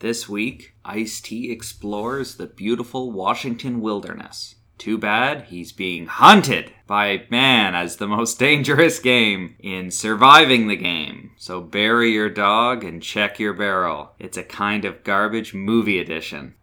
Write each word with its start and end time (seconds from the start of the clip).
This 0.00 0.28
week, 0.28 0.74
Ice 0.84 1.20
T 1.20 1.50
explores 1.50 2.36
the 2.36 2.46
beautiful 2.46 3.10
Washington 3.10 3.80
wilderness. 3.80 4.54
Too 4.78 4.96
bad 4.96 5.46
he's 5.46 5.72
being 5.72 6.06
hunted 6.06 6.72
by 6.86 7.26
man 7.30 7.74
as 7.74 7.96
the 7.96 8.06
most 8.06 8.38
dangerous 8.38 9.00
game 9.00 9.56
in 9.58 9.90
surviving 9.90 10.68
the 10.68 10.76
game. 10.76 11.32
So 11.36 11.60
bury 11.60 12.12
your 12.12 12.30
dog 12.30 12.84
and 12.84 13.02
check 13.02 13.40
your 13.40 13.54
barrel. 13.54 14.12
It's 14.20 14.36
a 14.38 14.44
kind 14.44 14.84
of 14.84 15.02
garbage 15.02 15.52
movie 15.52 15.98
edition. 15.98 16.54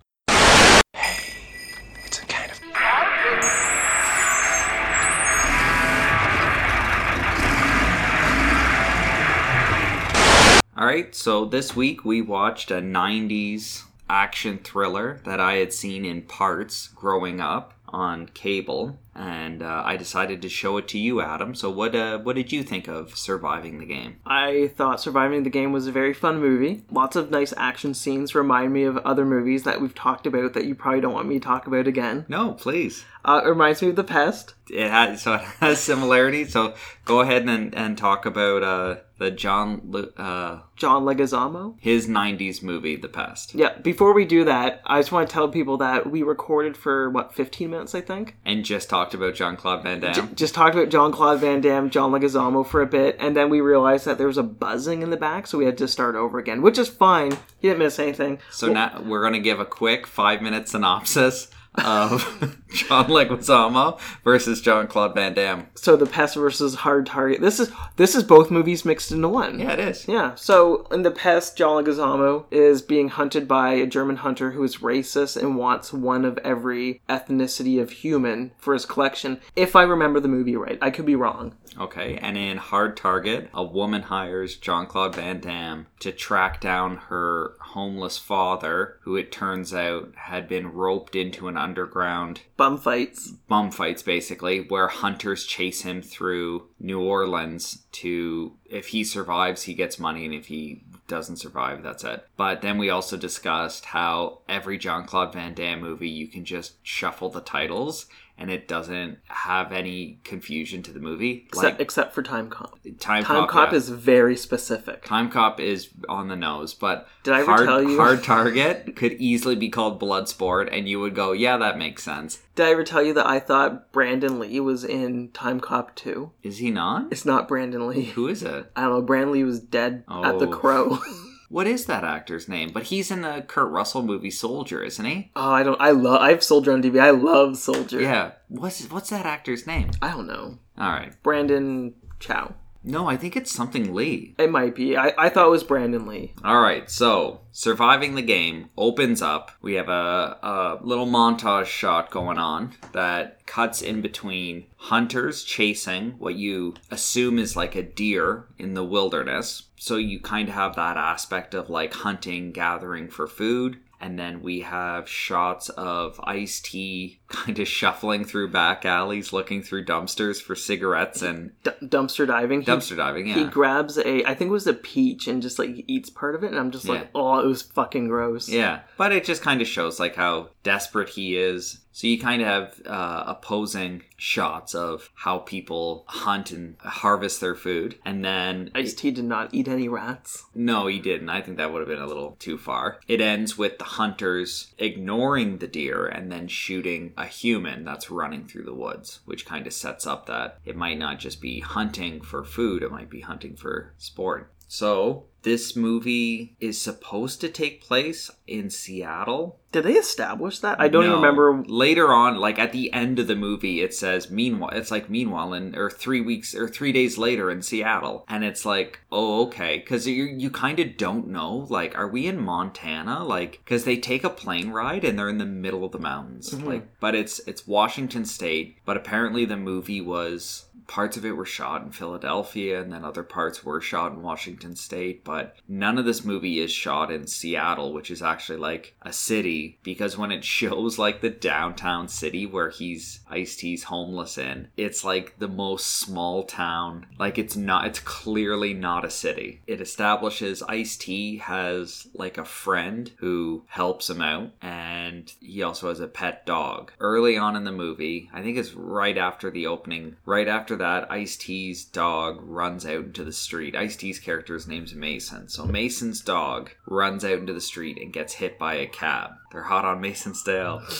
All 10.85 10.91
right, 10.91 11.15
so 11.15 11.45
this 11.45 11.75
week 11.75 12.05
we 12.05 12.21
watched 12.21 12.69
a 12.69 12.75
90s 12.75 13.85
action 14.07 14.59
thriller 14.59 15.19
that 15.23 15.39
I 15.39 15.55
had 15.55 15.73
seen 15.73 16.05
in 16.05 16.21
parts 16.21 16.89
growing 16.89 17.41
up 17.41 17.73
on 17.87 18.27
cable, 18.35 18.99
and 19.15 19.63
uh, 19.63 19.81
I 19.83 19.97
decided 19.97 20.43
to 20.43 20.49
show 20.49 20.77
it 20.77 20.87
to 20.89 20.99
you, 20.99 21.21
Adam. 21.21 21.55
So, 21.55 21.71
what 21.71 21.95
uh, 21.95 22.19
what 22.19 22.35
did 22.35 22.51
you 22.51 22.61
think 22.61 22.87
of 22.87 23.17
surviving 23.17 23.79
the 23.79 23.87
game? 23.87 24.17
I 24.27 24.71
thought 24.75 25.01
Surviving 25.01 25.41
the 25.41 25.49
Game 25.49 25.71
was 25.71 25.87
a 25.87 25.91
very 25.91 26.13
fun 26.13 26.39
movie. 26.39 26.83
Lots 26.91 27.15
of 27.15 27.31
nice 27.31 27.51
action 27.57 27.95
scenes 27.95 28.35
remind 28.35 28.71
me 28.71 28.83
of 28.83 28.97
other 28.97 29.25
movies 29.25 29.63
that 29.63 29.81
we've 29.81 29.95
talked 29.95 30.27
about 30.27 30.53
that 30.53 30.65
you 30.65 30.75
probably 30.75 31.01
don't 31.01 31.13
want 31.15 31.27
me 31.27 31.39
to 31.39 31.45
talk 31.45 31.65
about 31.65 31.87
again. 31.87 32.25
No, 32.27 32.51
please. 32.51 33.05
Uh, 33.23 33.41
it 33.43 33.49
reminds 33.49 33.81
me 33.81 33.89
of 33.89 33.95
The 33.95 34.03
Pest. 34.03 34.53
It 34.69 34.87
has 34.87 35.23
so 35.23 35.33
it 35.33 35.41
has 35.61 35.79
similarities. 35.79 36.53
So 36.53 36.75
go 37.05 37.21
ahead 37.21 37.49
and 37.49 37.73
and 37.73 37.97
talk 37.97 38.27
about 38.27 38.61
uh, 38.61 38.95
the 39.17 39.31
John 39.31 39.81
Lu- 39.87 40.11
uh, 40.17 40.59
John 40.75 41.05
Leguizamo. 41.05 41.75
his 41.79 42.07
'90s 42.07 42.61
movie, 42.61 42.95
The 42.97 43.07
Pest, 43.07 43.55
Yeah, 43.55 43.77
before 43.79 44.13
we 44.13 44.25
do 44.25 44.43
that, 44.43 44.81
I 44.85 44.99
just 44.99 45.11
want 45.11 45.29
to 45.29 45.33
tell 45.33 45.47
people 45.47 45.77
that 45.77 46.09
we 46.11 46.21
recorded 46.23 46.75
for, 46.75 47.09
what, 47.09 47.33
15 47.33 47.69
minutes, 47.69 47.95
I 47.95 48.01
think? 48.01 48.35
and 48.45 48.65
just 48.65 48.89
talked 48.89 49.13
about 49.13 49.35
Jean-Claude 49.35 49.83
Van 49.83 49.99
Damme. 50.01 50.35
Just 50.35 50.53
talked 50.53 50.75
about 50.75 50.89
Jean-Claude 50.89 51.39
Van 51.39 51.61
Damme, 51.61 51.89
John 51.89 52.11
Leguizamo 52.11 52.65
for 52.67 52.81
a 52.81 52.85
bit, 52.87 53.15
and 53.19 53.35
then 53.37 53.49
we 53.49 53.61
realized 53.61 54.05
that 54.05 54.17
there 54.17 54.27
was 54.27 54.37
a 54.37 54.43
buzzing 54.43 55.01
in 55.01 55.09
the 55.11 55.17
back, 55.17 55.47
so 55.47 55.57
we 55.57 55.65
had 55.65 55.77
to 55.77 55.87
start 55.87 56.15
over 56.15 56.37
again, 56.37 56.61
which 56.61 56.77
is 56.77 56.89
fine. 56.89 57.31
You 57.61 57.69
didn't 57.69 57.79
miss 57.79 57.99
anything. 57.99 58.39
So 58.51 58.71
now 58.71 59.01
we're 59.05 59.23
gonna 59.23 59.39
give 59.39 59.59
a 59.59 59.65
quick 59.65 60.05
five 60.07 60.41
minute 60.41 60.67
synopsis 60.67 61.47
of 61.79 62.57
John 62.69 63.07
Leguizamo 63.07 63.99
versus 64.23 64.61
Jean-Claude 64.61 65.15
Van 65.15 65.33
Damme. 65.33 65.67
So 65.75 65.95
the 65.95 66.05
Pest 66.05 66.35
versus 66.35 66.75
Hard 66.75 67.05
Target. 67.05 67.41
This 67.41 67.59
is 67.59 67.71
this 67.95 68.15
is 68.15 68.23
both 68.23 68.51
movies 68.51 68.85
mixed 68.85 69.11
into 69.11 69.29
one. 69.29 69.59
Yeah, 69.59 69.73
it 69.73 69.79
is. 69.79 70.07
Yeah. 70.07 70.35
So 70.35 70.87
in 70.91 71.03
the 71.03 71.11
pest, 71.11 71.57
John 71.57 71.83
Leguizamo 71.83 72.45
is 72.51 72.81
being 72.81 73.09
hunted 73.09 73.47
by 73.47 73.73
a 73.73 73.85
German 73.85 74.17
hunter 74.17 74.51
who 74.51 74.63
is 74.63 74.77
racist 74.77 75.37
and 75.41 75.57
wants 75.57 75.93
one 75.93 76.25
of 76.25 76.37
every 76.39 77.01
ethnicity 77.09 77.81
of 77.81 77.91
human 77.91 78.51
for 78.57 78.73
his 78.73 78.85
collection. 78.85 79.39
If 79.55 79.75
I 79.75 79.83
remember 79.83 80.19
the 80.19 80.27
movie 80.27 80.55
right, 80.55 80.77
I 80.81 80.91
could 80.91 81.05
be 81.05 81.15
wrong. 81.15 81.55
Okay, 81.77 82.17
and 82.21 82.37
in 82.37 82.57
Hard 82.57 82.95
Target, 82.95 83.49
a 83.53 83.63
woman 83.63 84.03
hires 84.03 84.55
John 84.55 84.87
Claude 84.87 85.15
Van 85.15 85.41
Damme 85.41 85.87
to 85.99 86.11
track 86.11 86.61
down 86.61 86.97
her 87.09 87.54
homeless 87.75 88.17
father, 88.17 88.97
who 89.01 89.17
it 89.17 89.33
turns 89.33 89.73
out 89.73 90.13
had 90.15 90.47
been 90.47 90.71
roped 90.71 91.13
into 91.13 91.49
an 91.49 91.57
underground 91.57 92.39
Bum 92.55 92.77
fights. 92.77 93.31
bum 93.49 93.69
fights 93.69 94.01
basically 94.01 94.61
where 94.61 94.87
hunters 94.87 95.45
chase 95.45 95.81
him 95.81 96.01
through 96.01 96.69
New 96.79 97.01
Orleans 97.01 97.83
to 97.91 98.53
if 98.65 98.87
he 98.87 99.03
survives 99.03 99.63
he 99.63 99.73
gets 99.73 99.99
money 99.99 100.23
and 100.23 100.33
if 100.33 100.47
he 100.47 100.83
doesn't 101.07 101.35
survive 101.35 101.83
that's 101.83 102.05
it. 102.05 102.25
But 102.37 102.61
then 102.61 102.77
we 102.77 102.89
also 102.89 103.17
discussed 103.17 103.85
how 103.85 104.39
every 104.47 104.77
Jean-Claude 104.77 105.33
Van 105.33 105.53
Damme 105.53 105.81
movie 105.81 106.09
you 106.09 106.27
can 106.27 106.45
just 106.45 106.75
shuffle 106.81 107.29
the 107.29 107.41
titles 107.41 108.07
and 108.37 108.51
it 108.51 108.67
doesn't 108.67 109.17
have 109.27 109.71
any 109.71 110.19
confusion 110.23 110.83
to 110.83 110.91
the 110.91 110.99
movie. 110.99 111.45
Except, 111.47 111.79
except 111.79 112.13
for 112.13 112.21
Time 112.21 112.49
Cop. 112.49 112.77
Time, 112.99 113.23
Time 113.23 113.23
Cop, 113.23 113.49
Cop 113.49 113.71
yeah. 113.71 113.77
is 113.77 113.89
very 113.89 114.35
specific. 114.35 115.03
Time 115.05 115.29
Cop 115.31 115.59
is 115.59 115.89
on 116.09 116.27
the 116.27 116.35
nose, 116.35 116.73
but 116.73 117.07
Did 117.23 117.33
I 117.33 117.39
ever 117.41 117.45
hard, 117.51 117.65
tell 117.65 117.81
you- 117.83 117.97
Hard 117.97 118.23
Target 118.23 118.95
could 118.95 119.13
easily 119.13 119.55
be 119.55 119.69
called 119.69 120.01
Bloodsport, 120.01 120.67
and 120.71 120.89
you 120.89 120.99
would 120.99 121.15
go, 121.15 121.31
"Yeah, 121.31 121.57
that 121.57 121.77
makes 121.77 122.03
sense." 122.03 122.41
Did 122.55 122.67
I 122.67 122.71
ever 122.71 122.83
tell 122.83 123.03
you 123.03 123.13
that 123.13 123.27
I 123.27 123.39
thought 123.39 123.91
Brandon 123.91 124.39
Lee 124.39 124.59
was 124.59 124.83
in 124.83 125.29
Time 125.31 125.59
Cop 125.59 125.95
2? 125.95 126.31
Is 126.43 126.57
he 126.59 126.71
not? 126.71 127.07
It's 127.11 127.25
not 127.25 127.47
Brandon 127.47 127.87
Lee. 127.87 128.03
Who 128.05 128.27
is 128.27 128.43
it? 128.43 128.71
I 128.75 128.81
don't 128.83 128.91
know. 128.91 129.01
Brandon 129.01 129.31
Lee 129.33 129.43
was 129.43 129.59
dead 129.59 130.03
at 130.09 130.39
the 130.39 130.47
Oh. 130.47 130.51
Crow. 130.51 130.99
What 131.55 131.67
is 131.67 131.85
that 131.85 132.03
actor's 132.03 132.49
name? 132.49 132.71
But 132.73 132.83
he's 132.83 133.09
in 133.09 133.21
the 133.21 133.41
Kurt 133.47 133.71
Russell 133.71 134.03
movie 134.03 134.29
Soldier, 134.29 134.83
isn't 134.83 135.05
he? 135.05 135.31
oh, 135.37 135.51
I 135.51 135.63
don't. 135.63 135.79
I 135.79 135.91
love. 135.91 136.19
I 136.19 136.31
have 136.31 136.43
Soldier 136.43 136.73
on 136.73 136.83
DVD. 136.83 136.99
I 136.99 137.11
love 137.11 137.55
Soldier. 137.55 138.01
Yeah. 138.01 138.31
What's 138.49 138.91
what's 138.91 139.09
that 139.11 139.25
actor's 139.25 139.65
name? 139.65 139.91
I 140.01 140.11
don't 140.11 140.27
know. 140.27 140.59
All 140.77 140.89
right. 140.89 141.13
Brandon 141.23 141.93
Chow. 142.19 142.55
No, 142.85 143.07
I 143.07 143.17
think 143.17 143.35
it's 143.35 143.51
something 143.51 143.93
Lee. 143.93 144.35
It 144.37 144.51
might 144.51 144.75
be. 144.75 144.95
I, 144.95 145.13
I 145.17 145.29
thought 145.29 145.47
it 145.47 145.51
was 145.51 145.63
Brandon 145.63 146.05
Lee. 146.05 146.33
All 146.43 146.61
right. 146.61 146.89
So, 146.89 147.41
surviving 147.51 148.15
the 148.15 148.21
game 148.21 148.69
opens 148.77 149.21
up. 149.21 149.51
We 149.61 149.73
have 149.73 149.89
a, 149.89 150.37
a 150.41 150.79
little 150.81 151.07
montage 151.07 151.65
shot 151.65 152.11
going 152.11 152.37
on 152.37 152.73
that 152.91 153.45
cuts 153.47 153.81
in 153.81 154.01
between 154.01 154.65
hunters 154.77 155.43
chasing 155.43 156.11
what 156.19 156.35
you 156.35 156.75
assume 156.91 157.39
is 157.39 157.55
like 157.55 157.75
a 157.75 157.83
deer 157.83 158.45
in 158.57 158.75
the 158.75 158.83
wilderness. 158.83 159.63
So 159.77 159.97
you 159.97 160.19
kind 160.19 160.49
of 160.49 160.55
have 160.55 160.75
that 160.75 160.97
aspect 160.97 161.53
of 161.53 161.69
like 161.69 161.93
hunting, 161.93 162.51
gathering 162.51 163.07
for 163.07 163.27
food. 163.27 163.77
And 164.01 164.19
then 164.19 164.41
we 164.41 164.59
have 164.61 165.07
shots 165.09 165.69
of 165.69 166.19
Ice 166.23 166.59
T 166.59 167.19
kind 167.29 167.57
of 167.57 167.67
shuffling 167.67 168.25
through 168.25 168.51
back 168.51 168.85
alleys, 168.85 169.31
looking 169.33 169.63
through 169.63 169.85
dumpsters 169.85 170.41
for 170.41 170.55
cigarettes 170.55 171.21
and 171.21 171.51
D- 171.63 171.71
dumpster 171.83 172.27
diving. 172.27 172.61
He, 172.61 172.67
dumpster 172.67 172.97
diving. 172.97 173.25
He 173.27 173.45
grabs 173.45 173.97
a, 173.97 174.23
I 174.29 174.35
think 174.35 174.49
it 174.49 174.51
was 174.51 174.67
a 174.67 174.73
peach, 174.73 175.27
and 175.27 175.41
just 175.41 175.57
like 175.57 175.85
eats 175.87 176.09
part 176.09 176.35
of 176.35 176.43
it, 176.43 176.51
and 176.51 176.59
I'm 176.59 176.71
just 176.71 176.85
Yeah. 176.85 176.91
like, 176.93 177.09
oh, 177.15 177.39
it 177.39 177.45
was 177.47 177.61
fucking 177.61 178.07
gross. 178.09 178.49
Yeah, 178.49 178.81
but 178.97 179.11
it 179.11 179.23
just 179.23 179.41
kind 179.41 179.61
of 179.61 179.67
shows 179.67 179.99
like 179.99 180.15
how 180.15 180.49
desperate 180.63 181.09
he 181.09 181.37
is. 181.37 181.79
So 181.95 182.07
you 182.07 182.19
kind 182.19 182.41
of 182.41 182.47
have 182.49 182.81
uh, 182.85 183.23
opposing 183.25 184.03
shots 184.17 184.75
of 184.75 185.11
how 185.15 185.39
people 185.39 186.03
hunt 186.07 186.51
and 186.51 186.75
harvest 186.79 187.39
their 187.39 187.55
food, 187.55 187.97
and 188.03 188.23
then 188.23 188.69
Ice 188.75 188.93
T 188.93 189.11
did 189.11 189.23
not 189.23 189.53
eat 189.53 189.69
any 189.69 189.87
rats. 189.87 190.43
no, 190.53 190.87
he 190.87 190.99
didn't. 190.99 191.29
I 191.29 191.41
think 191.41 191.55
that 191.55 191.71
would 191.71 191.79
have 191.79 191.87
been 191.87 192.01
a 192.01 192.05
little 192.05 192.35
too 192.37 192.57
far. 192.57 192.99
It 193.07 193.21
ends 193.21 193.57
with 193.57 193.77
the 193.77 193.85
hunters 193.85 194.73
ignoring 194.77 195.59
the 195.59 195.69
deer 195.69 196.05
and 196.05 196.29
then 196.29 196.49
shooting 196.49 197.13
a 197.15 197.27
human 197.27 197.85
that's 197.85 198.11
running 198.11 198.45
through 198.45 198.65
the 198.65 198.73
woods, 198.73 199.21
which 199.23 199.45
kind 199.45 199.65
of 199.65 199.71
sets 199.71 200.05
up 200.05 200.25
that 200.25 200.59
it 200.65 200.75
might 200.75 200.99
not 200.99 201.19
just 201.19 201.39
be 201.39 201.61
hunting 201.61 202.19
for 202.19 202.43
food, 202.43 202.83
it 202.83 202.91
might 202.91 203.09
be 203.09 203.21
hunting 203.21 203.55
for 203.55 203.93
sport. 203.97 204.51
So, 204.67 205.27
this 205.43 205.75
movie 205.75 206.55
is 206.59 206.81
supposed 206.81 207.39
to 207.41 207.49
take 207.49 207.83
place 207.83 208.31
in 208.47 208.71
Seattle. 208.71 209.59
Did 209.75 209.83
they 209.83 209.95
establish 209.95 210.59
that? 210.59 210.79
I 210.79 210.87
don't 210.87 211.03
even 211.03 211.17
remember. 211.17 211.61
Later 211.67 212.13
on, 212.13 212.37
like 212.37 212.57
at 212.57 212.71
the 212.71 212.93
end 212.93 213.19
of 213.19 213.27
the 213.27 213.35
movie, 213.35 213.81
it 213.81 213.93
says 213.93 214.31
meanwhile. 214.31 214.69
It's 214.71 214.89
like 214.89 215.09
meanwhile, 215.09 215.53
in 215.53 215.75
or 215.75 215.89
three 215.89 216.21
weeks 216.21 216.55
or 216.55 216.69
three 216.69 216.93
days 216.93 217.17
later 217.17 217.51
in 217.51 217.61
Seattle, 217.61 218.23
and 218.29 218.45
it's 218.45 218.65
like, 218.65 219.01
oh 219.11 219.47
okay, 219.47 219.79
because 219.79 220.07
you 220.07 220.23
you 220.23 220.49
kind 220.49 220.79
of 220.79 220.95
don't 220.95 221.27
know. 221.27 221.67
Like, 221.69 221.93
are 221.97 222.07
we 222.07 222.25
in 222.25 222.39
Montana? 222.39 223.25
Like, 223.25 223.59
because 223.65 223.83
they 223.83 223.97
take 223.97 224.23
a 224.23 224.29
plane 224.29 224.69
ride 224.69 225.03
and 225.03 225.19
they're 225.19 225.27
in 225.27 225.39
the 225.39 225.45
middle 225.45 225.83
of 225.83 225.91
the 225.91 225.99
mountains. 225.99 226.53
Mm-hmm. 226.53 226.67
Like, 226.67 226.99
but 227.01 227.13
it's 227.13 227.39
it's 227.39 227.67
Washington 227.67 228.23
State. 228.23 228.77
But 228.85 228.95
apparently, 228.95 229.43
the 229.43 229.57
movie 229.57 229.99
was 229.99 230.67
parts 230.87 231.17
of 231.17 231.25
it 231.25 231.31
were 231.31 231.45
shot 231.45 231.81
in 231.81 231.91
Philadelphia 231.91 232.81
and 232.81 232.91
then 232.91 233.03
other 233.03 233.23
parts 233.23 233.63
were 233.63 233.81
shot 233.81 234.11
in 234.11 234.21
Washington 234.21 234.75
State, 234.75 235.23
but 235.23 235.55
none 235.67 235.97
of 235.97 236.05
this 236.05 236.23
movie 236.23 236.59
is 236.59 236.71
shot 236.71 237.11
in 237.11 237.27
Seattle, 237.27 237.93
which 237.93 238.11
is 238.11 238.21
actually 238.21 238.59
like 238.59 238.95
a 239.01 239.11
city 239.11 239.64
because 239.83 240.17
when 240.17 240.31
it 240.31 240.43
shows 240.55 240.97
like 240.97 241.21
the 241.21 241.29
downtown 241.29 242.07
city 242.07 242.45
where 242.45 242.69
he's 242.69 243.19
Ice 243.29 243.55
T's 243.55 243.83
homeless 243.83 244.37
in, 244.37 244.69
it's 244.77 245.03
like 245.03 245.37
the 245.39 245.47
most 245.47 245.87
small 245.87 246.43
town. 246.43 247.05
Like 247.19 247.37
it's 247.37 247.55
not 247.55 247.87
it's 247.87 247.99
clearly 247.99 248.73
not 248.73 249.05
a 249.05 249.09
city. 249.09 249.61
It 249.67 249.81
establishes 249.81 250.63
Ice 250.63 250.97
T 250.97 251.37
has 251.37 252.07
like 252.13 252.37
a 252.37 252.45
friend 252.45 253.11
who 253.17 253.63
helps 253.67 254.09
him 254.09 254.21
out 254.21 254.51
and 254.61 255.31
he 255.39 255.63
also 255.63 255.89
has 255.89 255.99
a 255.99 256.07
pet 256.07 256.45
dog. 256.45 256.91
Early 256.99 257.37
on 257.37 257.55
in 257.55 257.63
the 257.63 257.71
movie, 257.71 258.29
I 258.33 258.41
think 258.41 258.57
it's 258.57 258.73
right 258.73 259.17
after 259.17 259.51
the 259.51 259.67
opening, 259.67 260.15
right 260.25 260.47
after 260.47 260.75
that, 260.77 261.11
Ice 261.11 261.35
T's 261.35 261.85
dog 261.85 262.39
runs 262.41 262.85
out 262.85 263.05
into 263.05 263.23
the 263.23 263.33
street. 263.33 263.75
Ice 263.75 263.95
T's 263.95 264.19
character's 264.19 264.67
name's 264.67 264.93
Mason. 264.93 265.47
So 265.49 265.65
Mason's 265.65 266.21
dog 266.21 266.71
runs 266.85 267.23
out 267.25 267.39
into 267.39 267.53
the 267.53 267.61
street 267.61 267.97
and 268.01 268.13
gets 268.13 268.33
hit 268.33 268.57
by 268.57 268.75
a 268.75 268.87
cab. 268.87 269.31
They're 269.55 269.63
hot 269.63 269.85
on 269.85 270.01
Mason's 270.01 270.43
tail. 270.43 270.79
the 270.79 270.93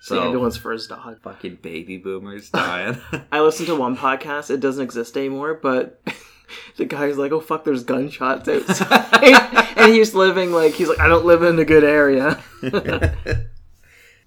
So 0.00 0.20
ambulance 0.20 0.56
for 0.56 0.72
his 0.72 0.88
dog. 0.88 1.22
fucking 1.22 1.58
baby 1.62 1.96
boomers 1.96 2.50
dying. 2.52 2.98
I 3.32 3.40
listened 3.40 3.68
to 3.68 3.76
one 3.76 3.96
podcast. 3.96 4.50
It 4.50 4.58
doesn't 4.58 4.82
exist 4.82 5.16
anymore, 5.16 5.54
but 5.54 6.02
the 6.76 6.86
guy's 6.86 7.16
like, 7.16 7.30
"Oh 7.30 7.38
fuck, 7.38 7.64
there's 7.64 7.84
gunshots 7.84 8.48
outside," 8.48 9.72
and 9.76 9.92
he's 9.94 10.12
living 10.12 10.50
like 10.50 10.74
he's 10.74 10.88
like, 10.88 10.98
"I 10.98 11.06
don't 11.06 11.24
live 11.24 11.44
in 11.44 11.56
a 11.60 11.64
good 11.64 11.84
area." 11.84 12.42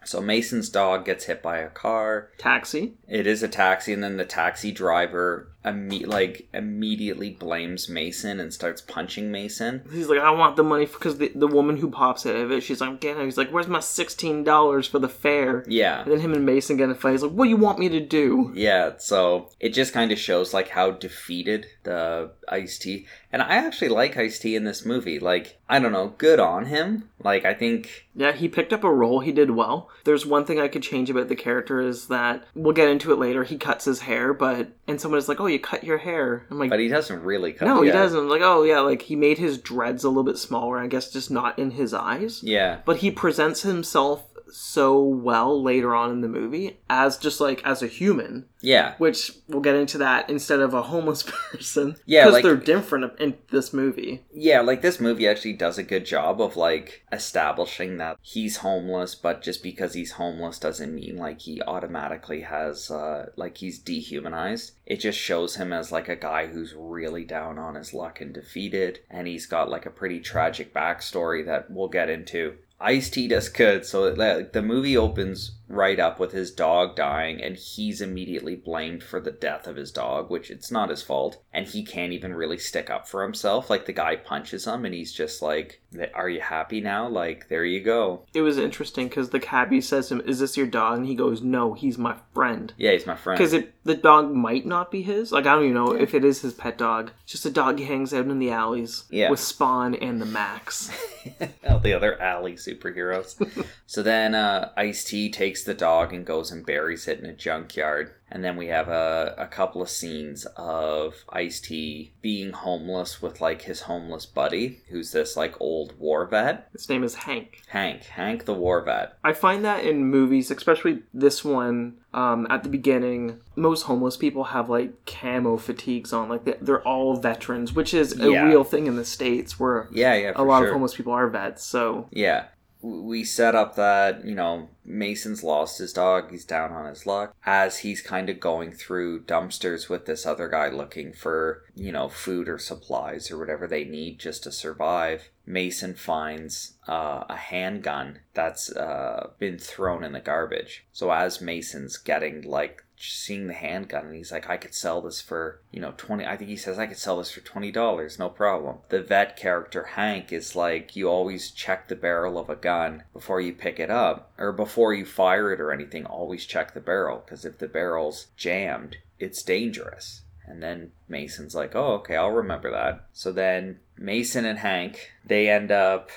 So 0.06 0.22
Mason's 0.22 0.70
dog 0.70 1.04
gets 1.06 1.26
hit 1.26 1.42
by 1.42 1.58
a 1.60 1.70
car. 1.70 2.30
Taxi. 2.38 2.94
It 3.08 3.26
is 3.28 3.44
a 3.44 3.48
taxi, 3.50 3.92
and 3.94 4.02
then 4.04 4.16
the 4.18 4.26
taxi 4.26 4.72
driver 4.72 5.50
imme- 5.66 6.08
like 6.08 6.48
immediately 6.54 7.32
blames 7.32 7.90
Mason 7.90 8.40
and 8.40 8.54
starts 8.54 8.82
punching 8.82 9.32
Mason. 9.32 9.84
He's 9.92 10.08
like, 10.08 10.20
"I 10.20 10.32
want 10.32 10.56
the 10.56 10.64
money 10.64 10.86
because 10.86 11.18
the, 11.18 11.32
the 11.34 11.48
woman 11.48 11.78
who 11.78 11.90
pops 11.90 12.26
out 12.26 12.36
of 12.36 12.52
it, 12.52 12.62
she's 12.62 12.82
like, 12.82 13.00
get 13.00 13.18
He's 13.18 13.38
like, 13.38 13.50
"Where's 13.50 13.68
my 13.68 13.80
sixteen 13.80 14.44
dollars 14.44 14.88
for 14.88 15.00
the 15.00 15.10
fare?" 15.10 15.64
Yeah. 15.68 16.02
And 16.02 16.12
then 16.12 16.20
him 16.20 16.34
and 16.34 16.46
Mason 16.46 16.78
get 16.78 16.86
in 16.86 16.92
a 16.92 16.96
fight. 16.96 17.12
He's 17.12 17.24
like, 17.24 17.32
"What 17.32 17.46
do 17.46 17.50
you 17.50 17.58
want 17.58 17.80
me 17.80 17.90
to 17.90 18.00
do?" 18.00 18.52
Yeah, 18.56 18.94
so 18.98 19.50
it 19.60 19.70
just 19.70 19.94
kind 19.94 20.12
of 20.12 20.20
shows 20.20 20.54
like 20.54 20.70
how 20.70 20.92
defeated 20.92 21.68
the 21.84 22.32
Ice 22.50 22.78
T. 22.78 23.08
And 23.32 23.42
I 23.42 23.56
actually 23.56 23.90
like 23.90 24.18
Ice 24.18 24.40
T 24.40 24.56
in 24.56 24.64
this 24.64 24.86
movie. 24.86 25.20
Like, 25.20 25.60
I 25.68 25.80
don't 25.80 25.92
know, 25.92 26.14
good 26.18 26.40
on 26.40 26.66
him. 26.66 27.10
Like, 27.24 27.46
I 27.46 27.54
think 27.54 28.06
Yeah, 28.16 28.32
he 28.32 28.48
picked 28.48 28.74
up 28.74 28.84
a 28.84 28.92
role. 28.92 29.22
He 29.22 29.32
did 29.32 29.52
well. 29.52 29.90
There's 30.04 30.26
one 30.26 30.46
thing 30.46 30.60
I 30.60 30.68
could 30.68 30.84
change 30.84 31.10
about 31.10 31.30
the 31.30 31.36
character 31.36 31.82
is 31.82 32.08
that 32.08 32.46
we'll 32.54 32.74
get 32.74 32.90
into 32.90 33.12
it 33.12 33.18
later. 33.20 33.44
He 33.44 33.58
cuts 33.58 33.86
his 33.86 34.02
hair, 34.02 34.34
but 34.34 34.72
and 34.88 35.00
someone 35.00 35.18
is 35.18 35.30
like, 35.30 35.40
"Oh, 35.40 35.46
you 35.46 35.60
cut 35.60 35.84
your 35.84 35.98
hair." 36.00 36.46
I'm 36.50 36.60
like, 36.60 36.70
but 36.70 36.80
he 36.80 36.88
doesn't 36.88 37.24
really 37.24 37.54
cut 37.54 37.66
"No, 37.66 37.82
he 37.82 37.88
yeah. 37.88 37.94
doesn't." 37.94 38.20
I'm 38.20 38.30
like, 38.30 38.42
"Oh, 38.42 38.64
yeah." 38.64 38.80
Like 38.82 39.04
he 39.04 39.16
made 39.16 39.38
his 39.38 39.58
dreads 39.58 40.04
a 40.04 40.10
little 40.10 40.24
bit 40.24 40.38
smaller. 40.38 40.78
I 40.78 40.88
guess 40.88 41.12
just 41.12 41.32
not 41.32 41.58
in 41.58 41.72
his 41.72 41.94
eyes. 41.94 42.44
Yeah. 42.44 42.80
But 42.86 42.98
he 42.98 43.12
presents 43.12 43.62
himself 43.62 44.24
so 44.54 45.02
well 45.04 45.62
later 45.62 45.96
on 45.96 46.12
in 46.12 46.22
the 46.22 46.28
movie 46.28 46.78
as 46.90 47.18
just 47.18 47.42
like 47.42 47.62
as 47.66 47.82
a 47.82 47.88
human, 47.88 48.46
Yeah. 48.62 48.96
which 48.98 49.32
we'll 49.48 49.62
get 49.62 49.76
into 49.76 49.98
that 50.00 50.30
instead 50.30 50.60
of 50.60 50.74
a 50.74 50.84
homeless 50.84 51.24
person. 51.52 51.96
Yeah, 52.06 52.24
because 52.26 52.34
like- 52.34 52.44
they're 52.44 52.56
different 52.56 53.20
in 53.20 53.36
this 53.52 53.74
movie. 53.74 54.24
Yeah, 54.34 54.62
like 54.62 54.82
this 54.82 55.00
movie 55.00 55.28
actually 55.28 55.54
does 55.54 55.78
a 55.78 55.84
good 55.84 56.06
job 56.06 56.40
of 56.42 56.56
like 56.56 57.04
establishing 57.12 57.98
that 57.98 58.18
he's 58.22 58.58
homeless, 58.58 59.16
but 59.16 59.42
just 59.42 59.64
because 59.64 59.94
he's 59.94 60.14
homeless 60.14 60.60
doesn't 60.60 60.94
mean 60.94 61.18
like 61.18 61.42
he 61.42 61.62
automatically 61.64 62.42
has 62.42 62.92
uh 62.92 63.28
like 63.36 63.58
he's 63.58 63.80
dehumanized. 63.80 64.74
It 64.86 64.98
just 65.00 65.18
shows 65.18 65.56
him 65.56 65.74
as 65.74 65.92
like 65.92 66.10
a 66.10 66.16
guy 66.16 66.48
who's 66.48 66.76
really 66.78 67.24
down 67.26 67.58
on 67.58 67.76
his 67.76 67.94
luck 67.94 68.22
and 68.22 68.34
defeated, 68.34 69.00
and 69.10 69.28
he's 69.28 69.46
got 69.46 69.70
like 69.70 69.86
a 69.86 69.90
pretty 69.92 70.20
tragic 70.20 70.74
backstory 70.74 71.46
that 71.46 71.72
we'll 71.72 71.88
get 71.90 72.10
into. 72.10 72.56
Ice 72.84 73.10
T 73.10 73.28
does 73.30 73.50
good, 73.50 73.86
so 73.86 74.12
like, 74.14 74.52
the 74.52 74.62
movie 74.62 74.98
opens 74.98 75.52
right 75.70 76.00
up 76.00 76.20
with 76.20 76.32
his 76.32 76.52
dog 76.52 76.96
dying, 76.96 77.42
and 77.42 77.56
he's 77.56 78.02
immediately 78.02 78.56
blamed 78.56 79.02
for 79.04 79.20
the 79.20 79.32
death 79.32 79.66
of 79.68 79.76
his 79.76 79.92
dog, 79.92 80.30
which 80.30 80.52
it's 80.52 80.72
not 80.72 80.90
his 80.90 81.02
fault, 81.02 81.42
and 81.54 81.66
he 81.68 81.84
can't 81.84 82.14
even 82.14 82.34
really 82.34 82.58
stick 82.58 82.90
up 82.90 83.08
for 83.08 83.24
himself. 83.24 83.70
Like 83.70 83.86
the 83.86 83.94
guy 83.94 84.16
punches 84.16 84.66
him, 84.66 84.86
and 84.86 84.94
he's 84.94 85.14
just 85.14 85.42
like, 85.42 85.82
"Are 86.14 86.30
you 86.30 86.42
happy 86.42 86.82
now? 86.82 87.08
Like 87.08 87.48
there 87.50 87.66
you 87.66 87.82
go." 87.82 88.26
It 88.34 88.42
was 88.42 88.58
interesting 88.58 89.08
because 89.08 89.30
the 89.30 89.40
cabbie 89.40 89.82
says 89.82 90.10
to 90.10 90.16
him, 90.16 90.22
"Is 90.28 90.40
this 90.40 90.58
your 90.58 90.68
dog?" 90.68 90.98
And 91.00 91.08
he 91.08 91.16
goes, 91.16 91.42
"No, 91.42 91.74
he's 91.74 91.98
my 91.98 92.18
friend." 92.34 92.74
Yeah, 92.78 92.92
he's 92.92 93.08
my 93.08 93.16
friend. 93.16 93.38
Because 93.38 93.64
the 93.84 93.96
dog 93.96 94.32
might 94.32 94.66
not 94.66 94.92
be 94.92 95.02
his. 95.02 95.32
Like 95.32 95.46
I 95.46 95.54
don't 95.56 95.64
even 95.64 95.76
know 95.76 95.92
if 95.94 96.14
it 96.14 96.24
is 96.26 96.42
his 96.42 96.54
pet 96.54 96.78
dog. 96.78 97.12
It's 97.24 97.32
just 97.34 97.46
a 97.46 97.50
dog 97.52 97.80
he 97.80 97.86
hangs 97.86 98.14
out 98.14 98.26
in 98.28 98.40
the 98.40 98.52
alleys 98.52 99.06
Yeah. 99.10 99.30
with 99.30 99.40
Spawn 99.40 99.96
and 99.96 100.22
the 100.22 100.26
Max. 100.26 100.90
all 101.70 101.80
the 101.80 101.94
other 101.94 102.20
alley 102.22 102.54
superheroes. 102.54 103.36
so 103.86 104.04
then 104.04 104.36
uh, 104.36 104.72
Ice 104.78 105.04
T 105.04 105.30
takes 105.30 105.53
the 105.62 105.74
dog 105.76 106.12
and 106.14 106.26
goes 106.26 106.52
and 106.52 106.66
buries 106.66 107.08
it 107.08 107.20
in 107.20 107.26
a 107.28 107.34
junkyard. 107.34 108.12
And 108.32 108.44
then 108.44 108.58
we 108.58 108.66
have 108.68 108.88
a, 108.88 109.36
a 109.38 109.46
couple 109.46 109.80
of 109.84 109.90
scenes 109.90 110.48
of 110.58 111.14
Ice 111.30 111.60
T 111.60 112.14
being 112.22 112.52
homeless 112.52 113.22
with 113.22 113.40
like 113.42 113.62
his 113.64 113.82
homeless 113.82 114.26
buddy, 114.26 114.80
who's 114.90 115.12
this 115.12 115.38
like 115.38 115.54
old 115.62 115.94
war 116.00 116.26
vet, 116.26 116.68
His 116.74 116.90
name 116.90 117.04
is 117.04 117.14
Hank. 117.14 117.62
Hank. 117.68 118.06
Hank 118.06 118.46
the 118.46 118.56
war 118.56 118.82
vet. 118.84 119.14
I 119.24 119.34
find 119.34 119.64
that 119.66 119.84
in 119.86 120.06
movies, 120.06 120.50
especially 120.50 121.04
this 121.14 121.46
one, 121.46 121.98
um, 122.16 122.48
at 122.50 122.64
the 122.64 122.70
beginning, 122.70 123.40
most 123.56 123.84
homeless 123.84 124.18
people 124.18 124.46
have 124.46 124.68
like 124.68 125.06
camo 125.06 125.58
fatigues 125.58 126.12
on. 126.12 126.28
Like 126.30 126.46
they- 126.46 126.58
they're 126.60 126.82
all 126.88 127.18
veterans, 127.18 127.74
which 127.74 127.94
is 127.94 128.20
a 128.20 128.32
Yeah. 128.32 128.46
real 128.46 128.64
thing 128.64 128.88
in 128.88 128.96
the 128.96 129.06
states 129.06 129.60
where 129.60 129.88
Yeah, 129.92 130.16
yeah, 130.16 130.32
a 130.36 130.44
lot 130.44 130.60
sure. 130.60 130.68
of 130.70 130.74
homeless 130.74 130.96
people 130.96 131.14
are 131.14 131.28
vets. 131.30 131.64
So 131.64 132.08
Yeah. 132.12 132.46
We 132.86 133.24
set 133.24 133.56
up 133.56 133.76
that, 133.78 134.26
you 134.26 134.36
know, 134.36 134.68
Mason's 134.84 135.42
lost 135.42 135.80
his 135.80 135.94
dog. 135.94 136.30
He's 136.30 136.44
down 136.44 136.74
on 136.74 136.86
his 136.86 137.06
luck. 137.06 137.34
As 137.46 137.80
he's 137.80 138.02
kind 138.02 138.30
of 138.30 138.42
going 138.42 138.74
through 138.74 139.24
dumpsters 139.24 139.88
with 139.88 140.06
this 140.06 140.26
other 140.26 140.50
guy 140.50 140.68
looking 140.68 141.14
for, 141.14 141.64
you 141.76 141.94
know, 141.94 142.10
food 142.10 142.50
or 142.50 142.60
supplies 142.60 143.32
or 143.32 143.38
whatever 143.38 143.68
they 143.68 143.86
need 143.86 144.20
just 144.20 144.44
to 144.44 144.52
survive, 144.52 145.30
Mason 145.46 145.94
finds 145.94 146.74
uh, 146.88 147.24
a 147.30 147.38
handgun 147.38 148.20
that's 148.34 148.70
uh, 148.70 149.30
been 149.40 149.58
thrown 149.58 150.04
in 150.04 150.12
the 150.12 150.20
garbage. 150.20 150.86
So 150.92 151.10
as 151.12 151.40
Mason's 151.40 151.96
getting, 151.96 152.42
like, 152.42 152.84
seeing 153.12 153.48
the 153.48 153.54
handgun 153.54 154.06
and 154.06 154.16
he's 154.16 154.32
like 154.32 154.50
i 154.50 154.58
could 154.58 154.74
sell 154.74 155.02
this 155.02 155.20
for 155.20 155.60
you 155.72 155.80
know 155.80 155.94
20 155.98 156.26
i 156.26 156.38
think 156.38 156.50
he 156.50 156.56
says 156.56 156.80
i 156.80 156.88
could 156.88 156.98
sell 156.98 157.18
this 157.18 157.32
for 157.32 157.42
$20 157.42 158.20
no 158.20 158.30
problem. 158.30 158.78
The 158.90 159.02
vet 159.02 159.36
character 159.36 159.84
hank 159.84 160.32
is 160.32 160.56
like 160.56 160.96
you 160.96 161.10
always 161.10 161.52
check 161.52 161.88
the 161.88 161.96
barrel 161.96 162.38
of 162.38 162.50
a 162.50 162.56
gun 162.56 163.04
before 163.14 163.42
you 163.42 163.54
pick 163.54 163.80
it 163.80 163.90
up 163.90 164.32
or 164.38 164.52
before 164.52 164.94
you 164.94 165.06
fire 165.06 165.52
it 165.52 165.60
or 165.60 165.72
anything 165.72 166.06
always 166.06 166.46
check 166.46 166.74
the 166.74 166.80
barrel 166.80 167.24
because 167.24 167.46
if 167.46 167.58
the 167.58 167.68
barrel's 167.68 168.28
jammed 168.38 168.98
it's 169.20 169.44
dangerous 169.44 170.23
and 170.46 170.62
then 170.62 170.92
Mason's 171.08 171.56
like, 171.56 171.76
"Oh, 171.76 171.94
okay, 171.96 172.16
I'll 172.16 172.32
remember 172.32 172.72
that." 172.72 173.06
So 173.14 173.32
then 173.32 173.80
Mason 173.98 174.46
and 174.46 174.60
Hank, 174.60 175.12
they 175.26 175.50
end 175.50 175.72
up 175.72 176.10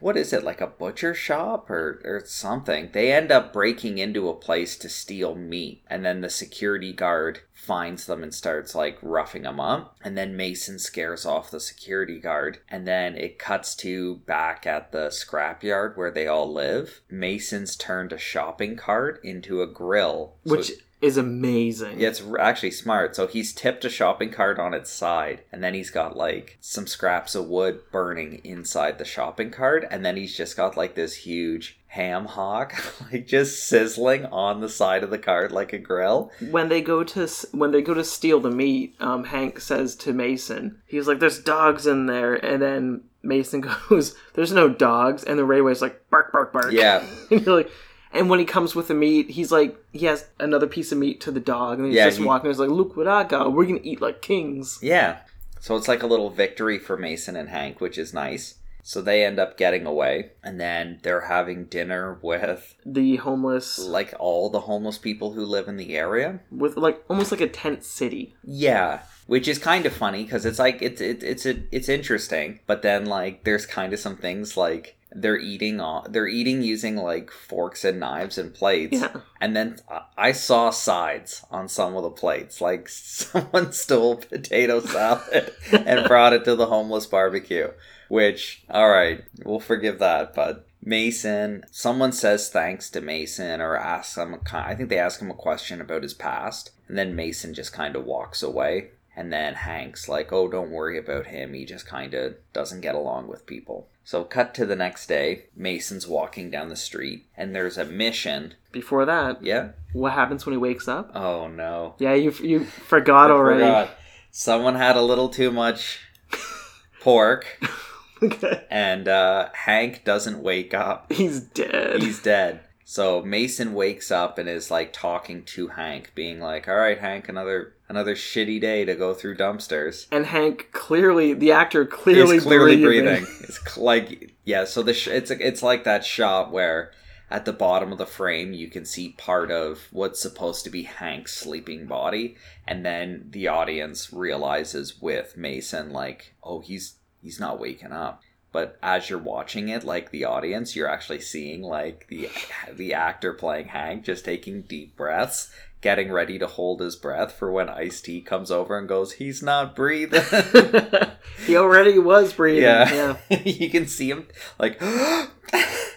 what 0.00 0.16
is 0.16 0.32
it 0.32 0.42
like 0.42 0.60
a 0.60 0.66
butcher 0.66 1.14
shop 1.14 1.70
or 1.70 2.00
or 2.04 2.22
something? 2.26 2.90
They 2.92 3.12
end 3.12 3.30
up 3.30 3.52
breaking 3.52 3.98
into 3.98 4.28
a 4.28 4.34
place 4.34 4.76
to 4.78 4.88
steal 4.88 5.34
meat, 5.34 5.82
and 5.88 6.04
then 6.04 6.20
the 6.20 6.30
security 6.30 6.92
guard 6.92 7.40
finds 7.52 8.06
them 8.06 8.22
and 8.22 8.34
starts 8.34 8.74
like 8.74 8.98
roughing 9.02 9.42
them 9.42 9.60
up, 9.60 9.96
and 10.02 10.18
then 10.18 10.36
Mason 10.36 10.78
scares 10.78 11.24
off 11.24 11.50
the 11.50 11.60
security 11.60 12.18
guard, 12.18 12.58
and 12.68 12.86
then 12.86 13.16
it 13.16 13.38
cuts 13.38 13.74
to 13.76 14.16
back 14.26 14.66
at 14.66 14.90
the 14.92 15.08
scrapyard 15.08 15.96
where 15.96 16.10
they 16.10 16.26
all 16.26 16.52
live. 16.52 17.00
Mason's 17.08 17.76
turned 17.76 18.12
a 18.12 18.18
shopping 18.18 18.76
cart 18.76 19.20
into 19.22 19.62
a 19.62 19.66
grill, 19.66 20.34
So- 20.44 20.56
which 20.56 20.72
is 21.02 21.16
amazing. 21.16 21.98
yeah, 22.00 22.08
it's 22.08 22.22
actually 22.38 22.70
smart. 22.70 23.14
So 23.16 23.26
he's 23.26 23.52
tipped 23.52 23.84
a 23.84 23.90
shopping 23.90 24.30
cart 24.30 24.58
on 24.60 24.72
its 24.72 24.88
side, 24.90 25.42
and 25.50 25.62
then 25.62 25.74
he's 25.74 25.90
got 25.90 26.16
like 26.16 26.56
some 26.60 26.86
scraps 26.86 27.34
of 27.34 27.48
wood 27.48 27.80
burning 27.90 28.40
inside 28.44 28.98
the 28.98 29.04
shopping 29.04 29.50
cart, 29.50 29.84
and 29.90 30.04
then 30.06 30.16
he's 30.16 30.36
just 30.36 30.56
got 30.56 30.76
like 30.76 30.94
this 30.94 31.14
huge 31.16 31.80
ham 31.88 32.24
hock, 32.26 32.74
like 33.12 33.26
just 33.26 33.64
sizzling 33.66 34.24
on 34.26 34.60
the 34.60 34.68
side 34.68 35.02
of 35.02 35.10
the 35.10 35.18
cart 35.18 35.50
like 35.52 35.72
a 35.72 35.78
grill. 35.78 36.30
when 36.50 36.68
they 36.68 36.80
go 36.80 37.02
to 37.02 37.28
when 37.50 37.72
they 37.72 37.82
go 37.82 37.94
to 37.94 38.04
steal 38.04 38.38
the 38.40 38.50
meat, 38.50 38.94
um, 39.00 39.24
Hank 39.24 39.60
says 39.60 39.96
to 39.96 40.12
Mason, 40.12 40.80
he's 40.86 41.08
like, 41.08 41.18
"There's 41.18 41.40
dogs 41.40 41.86
in 41.86 42.06
there," 42.06 42.34
and 42.34 42.62
then 42.62 43.02
Mason 43.24 43.60
goes, 43.88 44.14
"There's 44.34 44.52
no 44.52 44.68
dogs," 44.68 45.24
and 45.24 45.36
the 45.36 45.44
railway's 45.44 45.82
like, 45.82 46.08
"Bark, 46.10 46.32
bark, 46.32 46.52
bark." 46.52 46.70
Yeah. 46.70 47.04
and 47.30 47.44
you're 47.44 47.56
like, 47.56 47.70
and 48.12 48.28
when 48.30 48.38
he 48.38 48.44
comes 48.44 48.74
with 48.74 48.88
the 48.88 48.94
meat, 48.94 49.30
he's 49.30 49.50
like, 49.52 49.76
he 49.92 50.06
has 50.06 50.26
another 50.40 50.66
piece 50.66 50.92
of 50.92 50.98
meat 50.98 51.20
to 51.22 51.30
the 51.30 51.40
dog, 51.40 51.78
and 51.78 51.86
he's 51.88 51.96
Yeah, 51.96 52.06
just 52.06 52.18
he- 52.18 52.24
walking. 52.24 52.50
He's 52.50 52.58
like, 52.58 52.70
"Look 52.70 52.96
what 52.96 53.08
I 53.08 53.24
got! 53.24 53.52
We're 53.52 53.66
gonna 53.66 53.80
eat 53.82 54.00
like 54.00 54.20
kings." 54.22 54.78
Yeah. 54.82 55.18
So 55.60 55.76
it's 55.76 55.86
like 55.88 56.02
a 56.02 56.06
little 56.08 56.30
victory 56.30 56.78
for 56.78 56.96
Mason 56.96 57.36
and 57.36 57.48
Hank, 57.48 57.80
which 57.80 57.96
is 57.96 58.12
nice. 58.12 58.56
So 58.84 59.00
they 59.00 59.24
end 59.24 59.38
up 59.38 59.56
getting 59.56 59.86
away, 59.86 60.32
and 60.42 60.60
then 60.60 60.98
they're 61.04 61.20
having 61.28 61.66
dinner 61.66 62.18
with 62.20 62.74
The 62.84 63.14
homeless 63.16 63.78
like 63.78 64.12
all 64.18 64.50
the 64.50 64.60
homeless 64.62 64.98
people 64.98 65.34
who 65.34 65.44
live 65.44 65.68
in 65.68 65.76
the 65.76 65.94
area. 65.96 66.40
with 66.50 66.76
like 66.76 67.04
almost 67.08 67.30
like 67.30 67.40
a 67.40 67.46
tent 67.48 67.84
city. 67.84 68.34
Yeah, 68.42 69.02
which 69.26 69.48
is 69.48 69.58
kind 69.58 69.86
of 69.86 69.92
funny 69.92 70.24
because 70.24 70.44
it's 70.46 70.58
like 70.58 70.80
it's 70.82 71.00
it, 71.00 71.22
it's 71.22 71.46
a, 71.46 71.62
it's 71.70 71.88
interesting, 71.88 72.60
but 72.66 72.82
then 72.82 73.06
like 73.06 73.44
there's 73.44 73.66
kind 73.66 73.92
of 73.92 73.98
some 74.00 74.16
things 74.16 74.56
like 74.56 74.96
they're 75.14 75.38
eating 75.38 75.78
on 75.78 76.10
they're 76.10 76.26
eating 76.26 76.62
using 76.62 76.96
like 76.96 77.30
forks 77.30 77.84
and 77.84 78.00
knives 78.00 78.38
and 78.38 78.54
plates, 78.54 78.98
Yeah. 79.00 79.20
and 79.40 79.54
then 79.54 79.76
I- 79.90 80.02
I 80.16 80.32
saw 80.32 80.70
sides 80.70 81.44
on 81.50 81.68
some 81.68 81.96
of 81.96 82.02
the 82.02 82.10
plates, 82.10 82.60
like 82.60 82.88
someone 82.88 83.72
stole 83.72 84.16
potato 84.16 84.80
salad 84.80 85.52
and 85.72 86.06
brought 86.08 86.32
it 86.32 86.44
to 86.44 86.54
the 86.56 86.66
homeless 86.66 87.06
barbecue. 87.06 87.68
Which, 88.08 88.62
all 88.68 88.90
right, 88.90 89.24
we'll 89.44 89.60
forgive 89.60 89.98
that, 90.00 90.34
but. 90.34 90.66
Mason, 90.84 91.62
someone 91.70 92.10
says 92.10 92.48
thanks 92.50 92.90
to 92.90 93.00
Mason 93.00 93.60
or 93.60 93.76
asks 93.76 94.16
him, 94.18 94.34
a, 94.34 94.38
I 94.52 94.74
think 94.74 94.88
they 94.88 94.98
ask 94.98 95.20
him 95.22 95.30
a 95.30 95.34
question 95.34 95.80
about 95.80 96.02
his 96.02 96.12
past, 96.12 96.72
and 96.88 96.98
then 96.98 97.14
Mason 97.14 97.54
just 97.54 97.72
kind 97.72 97.94
of 97.94 98.04
walks 98.04 98.42
away. 98.42 98.90
And 99.14 99.32
then 99.32 99.54
Hank's 99.54 100.08
like, 100.08 100.32
oh, 100.32 100.48
don't 100.48 100.70
worry 100.70 100.96
about 100.98 101.26
him. 101.26 101.52
He 101.52 101.64
just 101.66 101.86
kind 101.86 102.14
of 102.14 102.36
doesn't 102.54 102.80
get 102.80 102.94
along 102.94 103.28
with 103.28 103.44
people. 103.46 103.88
So, 104.04 104.24
cut 104.24 104.54
to 104.54 104.66
the 104.66 104.74
next 104.74 105.06
day. 105.06 105.44
Mason's 105.54 106.08
walking 106.08 106.50
down 106.50 106.70
the 106.70 106.76
street, 106.76 107.26
and 107.36 107.54
there's 107.54 107.78
a 107.78 107.84
mission. 107.84 108.54
Before 108.72 109.04
that, 109.04 109.44
Yeah? 109.44 109.70
what 109.92 110.12
happens 110.12 110.44
when 110.46 110.54
he 110.54 110.56
wakes 110.56 110.88
up? 110.88 111.10
Oh, 111.14 111.46
no. 111.46 111.94
Yeah, 111.98 112.14
you 112.14 112.32
you 112.42 112.64
forgot 112.64 113.30
already. 113.30 113.60
forgot. 113.60 113.90
Someone 114.30 114.74
had 114.76 114.96
a 114.96 115.02
little 115.02 115.28
too 115.28 115.50
much 115.52 116.00
pork, 117.00 117.60
okay. 118.22 118.64
and 118.70 119.08
uh, 119.08 119.50
Hank 119.52 120.04
doesn't 120.04 120.42
wake 120.42 120.74
up. 120.74 121.12
He's 121.12 121.40
dead. 121.40 122.02
He's 122.02 122.20
dead. 122.20 122.60
So 122.84 123.22
Mason 123.22 123.72
wakes 123.74 124.10
up 124.10 124.36
and 124.38 124.48
is 124.48 124.70
like 124.70 124.92
talking 124.92 125.44
to 125.44 125.68
Hank, 125.68 126.12
being 126.14 126.40
like, 126.40 126.68
"All 126.68 126.76
right, 126.76 126.98
Hank, 126.98 127.28
another 127.28 127.74
another 127.92 128.14
shitty 128.14 128.60
day 128.60 128.84
to 128.84 128.94
go 128.94 129.14
through 129.14 129.36
dumpsters." 129.36 130.06
and 130.10 130.26
Hank 130.26 130.68
clearly, 130.72 131.34
the 131.34 131.52
actor 131.52 131.84
clearly, 131.86 132.34
He's 132.36 132.42
clearly 132.44 132.82
breathing. 132.82 133.04
breathing. 133.04 133.26
It's 133.42 133.76
like 133.76 134.34
yeah. 134.44 134.64
So 134.64 134.82
the 134.82 134.94
sh- 134.94 135.08
it's 135.08 135.30
it's 135.30 135.62
like 135.62 135.84
that 135.84 136.04
shot 136.04 136.50
where 136.50 136.92
at 137.30 137.44
the 137.46 137.52
bottom 137.52 137.92
of 137.92 137.98
the 137.98 138.04
frame 138.06 138.52
you 138.52 138.68
can 138.68 138.84
see 138.84 139.10
part 139.16 139.50
of 139.50 139.88
what's 139.90 140.20
supposed 140.20 140.64
to 140.64 140.70
be 140.70 140.82
Hank's 140.82 141.34
sleeping 141.34 141.86
body, 141.86 142.36
and 142.66 142.84
then 142.84 143.26
the 143.30 143.48
audience 143.48 144.12
realizes 144.12 145.00
with 145.00 145.36
Mason 145.36 145.92
like, 145.92 146.34
oh, 146.42 146.60
he's 146.60 146.96
he's 147.22 147.38
not 147.40 147.60
waking 147.60 147.92
up. 147.92 148.22
But 148.52 148.76
as 148.82 149.08
you're 149.08 149.18
watching 149.18 149.70
it, 149.70 149.82
like 149.82 150.10
the 150.10 150.26
audience, 150.26 150.76
you're 150.76 150.90
actually 150.90 151.20
seeing 151.22 151.62
like 151.62 152.06
the 152.08 152.28
the 152.74 152.92
actor 152.92 153.32
playing 153.32 153.68
Hank 153.68 154.04
just 154.04 154.26
taking 154.26 154.60
deep 154.62 154.94
breaths, 154.94 155.50
getting 155.82 156.10
ready 156.10 156.38
to 156.38 156.46
hold 156.46 156.80
his 156.80 156.96
breath 156.96 157.32
for 157.32 157.52
when 157.52 157.68
Ice 157.68 158.00
T 158.00 158.22
comes 158.22 158.50
over 158.50 158.78
and 158.78 158.88
goes, 158.88 159.12
"He's 159.12 159.42
not 159.42 159.76
breathing." 159.76 160.22
he 161.46 161.56
already 161.56 161.98
was 161.98 162.32
breathing. 162.32 162.62
Yeah. 162.62 163.16
yeah. 163.28 163.38
you 163.44 163.68
can 163.68 163.86
see 163.86 164.10
him 164.10 164.28
like 164.58 164.80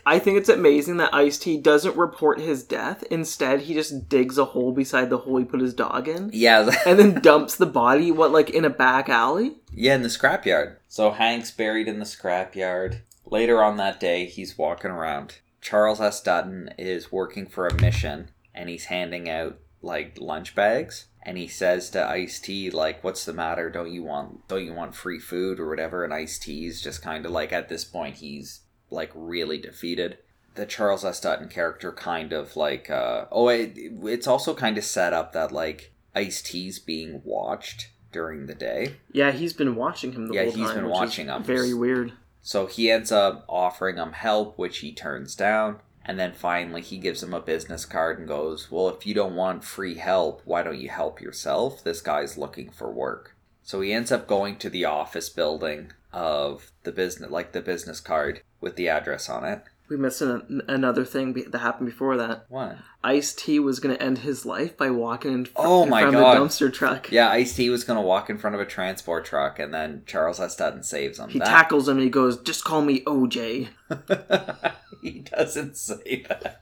I 0.07 0.19
think 0.19 0.37
it's 0.37 0.49
amazing 0.49 0.97
that 0.97 1.13
Ice 1.15 1.37
T 1.39 1.57
doesn't 1.57 1.95
report 1.97 2.39
his 2.39 2.63
death. 2.63 3.03
Instead, 3.09 3.61
he 3.61 3.73
just 3.73 4.07
digs 4.07 4.37
a 4.37 4.45
hole 4.45 4.71
beside 4.71 5.09
the 5.09 5.17
hole 5.19 5.37
he 5.37 5.45
put 5.45 5.61
his 5.61 5.73
dog 5.73 6.07
in, 6.07 6.29
Yeah, 6.33 6.69
and 6.85 6.99
then 6.99 7.21
dumps 7.21 7.55
the 7.55 7.65
body. 7.65 8.11
What, 8.11 8.31
like 8.31 8.49
in 8.51 8.65
a 8.65 8.69
back 8.69 9.09
alley? 9.09 9.55
yeah, 9.71 9.95
in 9.95 10.03
the 10.03 10.09
scrapyard. 10.09 10.75
So 10.87 11.11
Hank's 11.11 11.49
buried 11.51 11.87
in 11.87 11.97
the 11.99 12.05
scrapyard. 12.05 12.99
Later 13.25 13.63
on 13.63 13.77
that 13.77 13.99
day, 13.99 14.25
he's 14.25 14.57
walking 14.57 14.91
around. 14.91 15.39
Charles 15.59 15.99
S. 15.99 16.21
Dutton 16.21 16.69
is 16.77 17.11
working 17.11 17.47
for 17.47 17.65
a 17.67 17.81
mission 17.81 18.29
and 18.53 18.69
he's 18.69 18.85
handing 18.85 19.27
out 19.27 19.57
like 19.85 20.17
lunch 20.19 20.55
bags 20.55 21.05
and 21.23 21.37
he 21.37 21.47
says 21.47 21.89
to 21.91 22.03
Ice 22.05 22.39
T 22.39 22.69
like 22.69 23.03
what's 23.03 23.23
the 23.25 23.33
matter 23.33 23.69
don't 23.69 23.91
you 23.91 24.03
want 24.03 24.47
don't 24.47 24.65
you 24.65 24.73
want 24.73 24.95
free 24.95 25.19
food 25.19 25.59
or 25.59 25.69
whatever 25.69 26.03
and 26.03 26.13
Ice 26.13 26.37
T's 26.39 26.81
just 26.81 27.01
kind 27.01 27.25
of 27.25 27.31
like 27.31 27.53
at 27.53 27.69
this 27.69 27.85
point 27.85 28.15
he's 28.17 28.61
like 28.89 29.11
really 29.13 29.57
defeated 29.57 30.17
the 30.55 30.65
Charles 30.65 31.03
S. 31.05 31.19
Dutton 31.19 31.49
character 31.49 31.91
kind 31.91 32.33
of 32.33 32.55
like 32.55 32.89
uh 32.89 33.25
oh 33.31 33.47
it, 33.49 33.73
it's 33.75 34.27
also 34.27 34.53
kind 34.55 34.77
of 34.77 34.83
set 34.83 35.13
up 35.13 35.33
that 35.33 35.51
like 35.51 35.91
Ice 36.15 36.41
T's 36.41 36.79
being 36.79 37.21
watched 37.23 37.89
during 38.11 38.45
the 38.47 38.55
day 38.55 38.95
Yeah, 39.11 39.31
he's 39.31 39.53
been 39.53 39.75
watching 39.75 40.13
him 40.13 40.27
the 40.27 40.33
Yeah, 40.35 40.43
whole 40.45 40.53
he's 40.53 40.65
time. 40.67 40.75
been 40.75 40.85
which 40.85 40.93
is 40.93 40.99
watching 40.99 41.27
him. 41.27 41.43
Very 41.43 41.73
weird. 41.73 42.13
So 42.41 42.67
he 42.67 42.89
ends 42.91 43.11
up 43.11 43.43
offering 43.49 43.97
him 43.97 44.13
help, 44.13 44.57
which 44.57 44.77
he 44.79 44.93
turns 44.93 45.35
down. 45.35 45.79
And 46.05 46.19
then 46.19 46.33
finally, 46.33 46.81
he 46.81 46.99
gives 46.99 47.23
him 47.23 47.33
a 47.33 47.41
business 47.41 47.83
card 47.83 48.19
and 48.19 48.27
goes, 48.27 48.69
Well, 48.69 48.89
if 48.89 49.07
you 49.07 49.13
don't 49.13 49.35
want 49.35 49.63
free 49.63 49.95
help, 49.95 50.41
why 50.45 50.61
don't 50.61 50.79
you 50.79 50.89
help 50.89 51.19
yourself? 51.19 51.83
This 51.83 52.01
guy's 52.01 52.37
looking 52.37 52.69
for 52.69 52.91
work. 52.91 53.35
So 53.63 53.81
he 53.81 53.91
ends 53.91 54.11
up 54.11 54.27
going 54.27 54.57
to 54.57 54.69
the 54.69 54.85
office 54.85 55.29
building 55.29 55.91
of 56.13 56.71
the 56.83 56.91
business, 56.91 57.31
like 57.31 57.51
the 57.51 57.61
business 57.61 57.99
card 57.99 58.41
with 58.61 58.75
the 58.75 58.87
address 58.87 59.27
on 59.27 59.43
it. 59.43 59.63
We 59.87 59.97
missed 59.97 60.21
an, 60.21 60.61
another 60.67 61.05
thing 61.05 61.33
be- 61.33 61.43
that 61.43 61.59
happened 61.59 61.87
before 61.87 62.17
that. 62.17 62.45
What? 62.49 62.77
Ice 63.03 63.33
T 63.33 63.59
was 63.59 63.79
going 63.79 63.95
to 63.95 64.01
end 64.01 64.17
his 64.19 64.45
life 64.45 64.75
by 64.75 64.89
walking 64.89 65.31
in, 65.33 65.45
fr- 65.45 65.51
Oh 65.57 65.83
in 65.83 65.89
my 65.89 66.01
front 66.01 66.15
God. 66.15 66.37
of 66.37 66.41
a 66.41 66.45
dumpster 66.45 66.73
truck. 66.73 67.11
Yeah, 67.11 67.29
Ice 67.29 67.55
T 67.55 67.69
was 67.69 67.83
going 67.83 67.97
to 67.97 68.05
walk 68.05 68.29
in 68.31 68.37
front 68.39 68.55
of 68.55 68.59
a 68.61 68.65
transport 68.65 69.25
truck, 69.25 69.59
and 69.59 69.71
then 69.73 70.01
Charles 70.07 70.39
S. 70.39 70.55
Dutton 70.55 70.81
saves 70.81 71.19
him. 71.19 71.29
He 71.29 71.37
That- 71.39 71.47
tackles 71.47 71.87
him 71.87 71.97
and 71.97 72.03
he 72.03 72.09
goes, 72.09 72.37
"Just 72.41 72.63
call 72.63 72.81
me 72.81 73.01
OJ." 73.01 73.67
he 75.01 75.19
doesn't 75.19 75.77
say 75.77 76.25
that. 76.29 76.61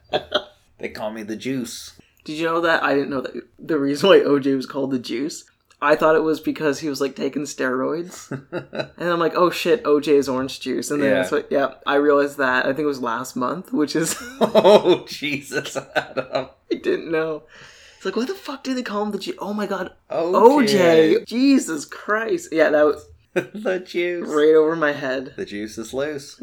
they 0.78 0.90
call 0.90 1.10
me 1.10 1.22
the 1.22 1.36
juice. 1.36 1.98
Did 2.24 2.36
you 2.38 2.44
know 2.46 2.60
that? 2.62 2.82
I 2.82 2.94
didn't 2.94 3.10
know 3.10 3.20
that 3.20 3.34
the 3.58 3.78
reason 3.78 4.08
why 4.08 4.18
OJ 4.20 4.56
was 4.56 4.66
called 4.66 4.90
the 4.90 4.98
Juice. 4.98 5.44
I 5.82 5.96
thought 5.96 6.16
it 6.16 6.22
was 6.22 6.40
because 6.40 6.80
he 6.80 6.88
was 6.88 7.00
like 7.00 7.14
taking 7.14 7.42
steroids, 7.42 8.30
and 8.98 9.08
I'm 9.10 9.18
like, 9.18 9.34
oh 9.36 9.50
shit, 9.50 9.84
OJ 9.84 10.08
is 10.08 10.28
orange 10.28 10.60
juice, 10.60 10.90
and 10.90 11.02
then 11.02 11.10
Yeah. 11.10 11.28
what. 11.28 11.52
Yeah, 11.52 11.74
I 11.86 11.96
realized 11.96 12.38
that. 12.38 12.64
I 12.64 12.68
think 12.68 12.80
it 12.80 12.86
was 12.86 13.02
last 13.02 13.36
month, 13.36 13.72
which 13.72 13.94
is 13.94 14.16
oh, 14.40 15.04
Jesus, 15.06 15.76
Adam. 15.94 16.48
I 16.72 16.74
didn't 16.76 17.10
know. 17.10 17.42
It's 17.96 18.04
like, 18.06 18.16
why 18.16 18.24
the 18.24 18.34
fuck 18.34 18.62
did 18.64 18.76
they 18.76 18.82
call 18.82 19.02
him 19.02 19.12
the 19.12 19.18
Juice? 19.18 19.36
Oh 19.38 19.52
my 19.54 19.66
god, 19.66 19.92
Okay. 20.10 21.16
OJ! 21.16 21.26
Jesus 21.26 21.84
Christ! 21.84 22.48
Yeah, 22.52 22.70
that 22.70 22.84
was 22.84 23.06
the 23.34 23.80
juice. 23.80 24.28
right 24.28 24.54
over 24.54 24.76
my 24.76 24.92
head. 24.92 25.34
The 25.36 25.44
juice 25.44 25.76
is 25.76 25.92
loose. 25.92 26.40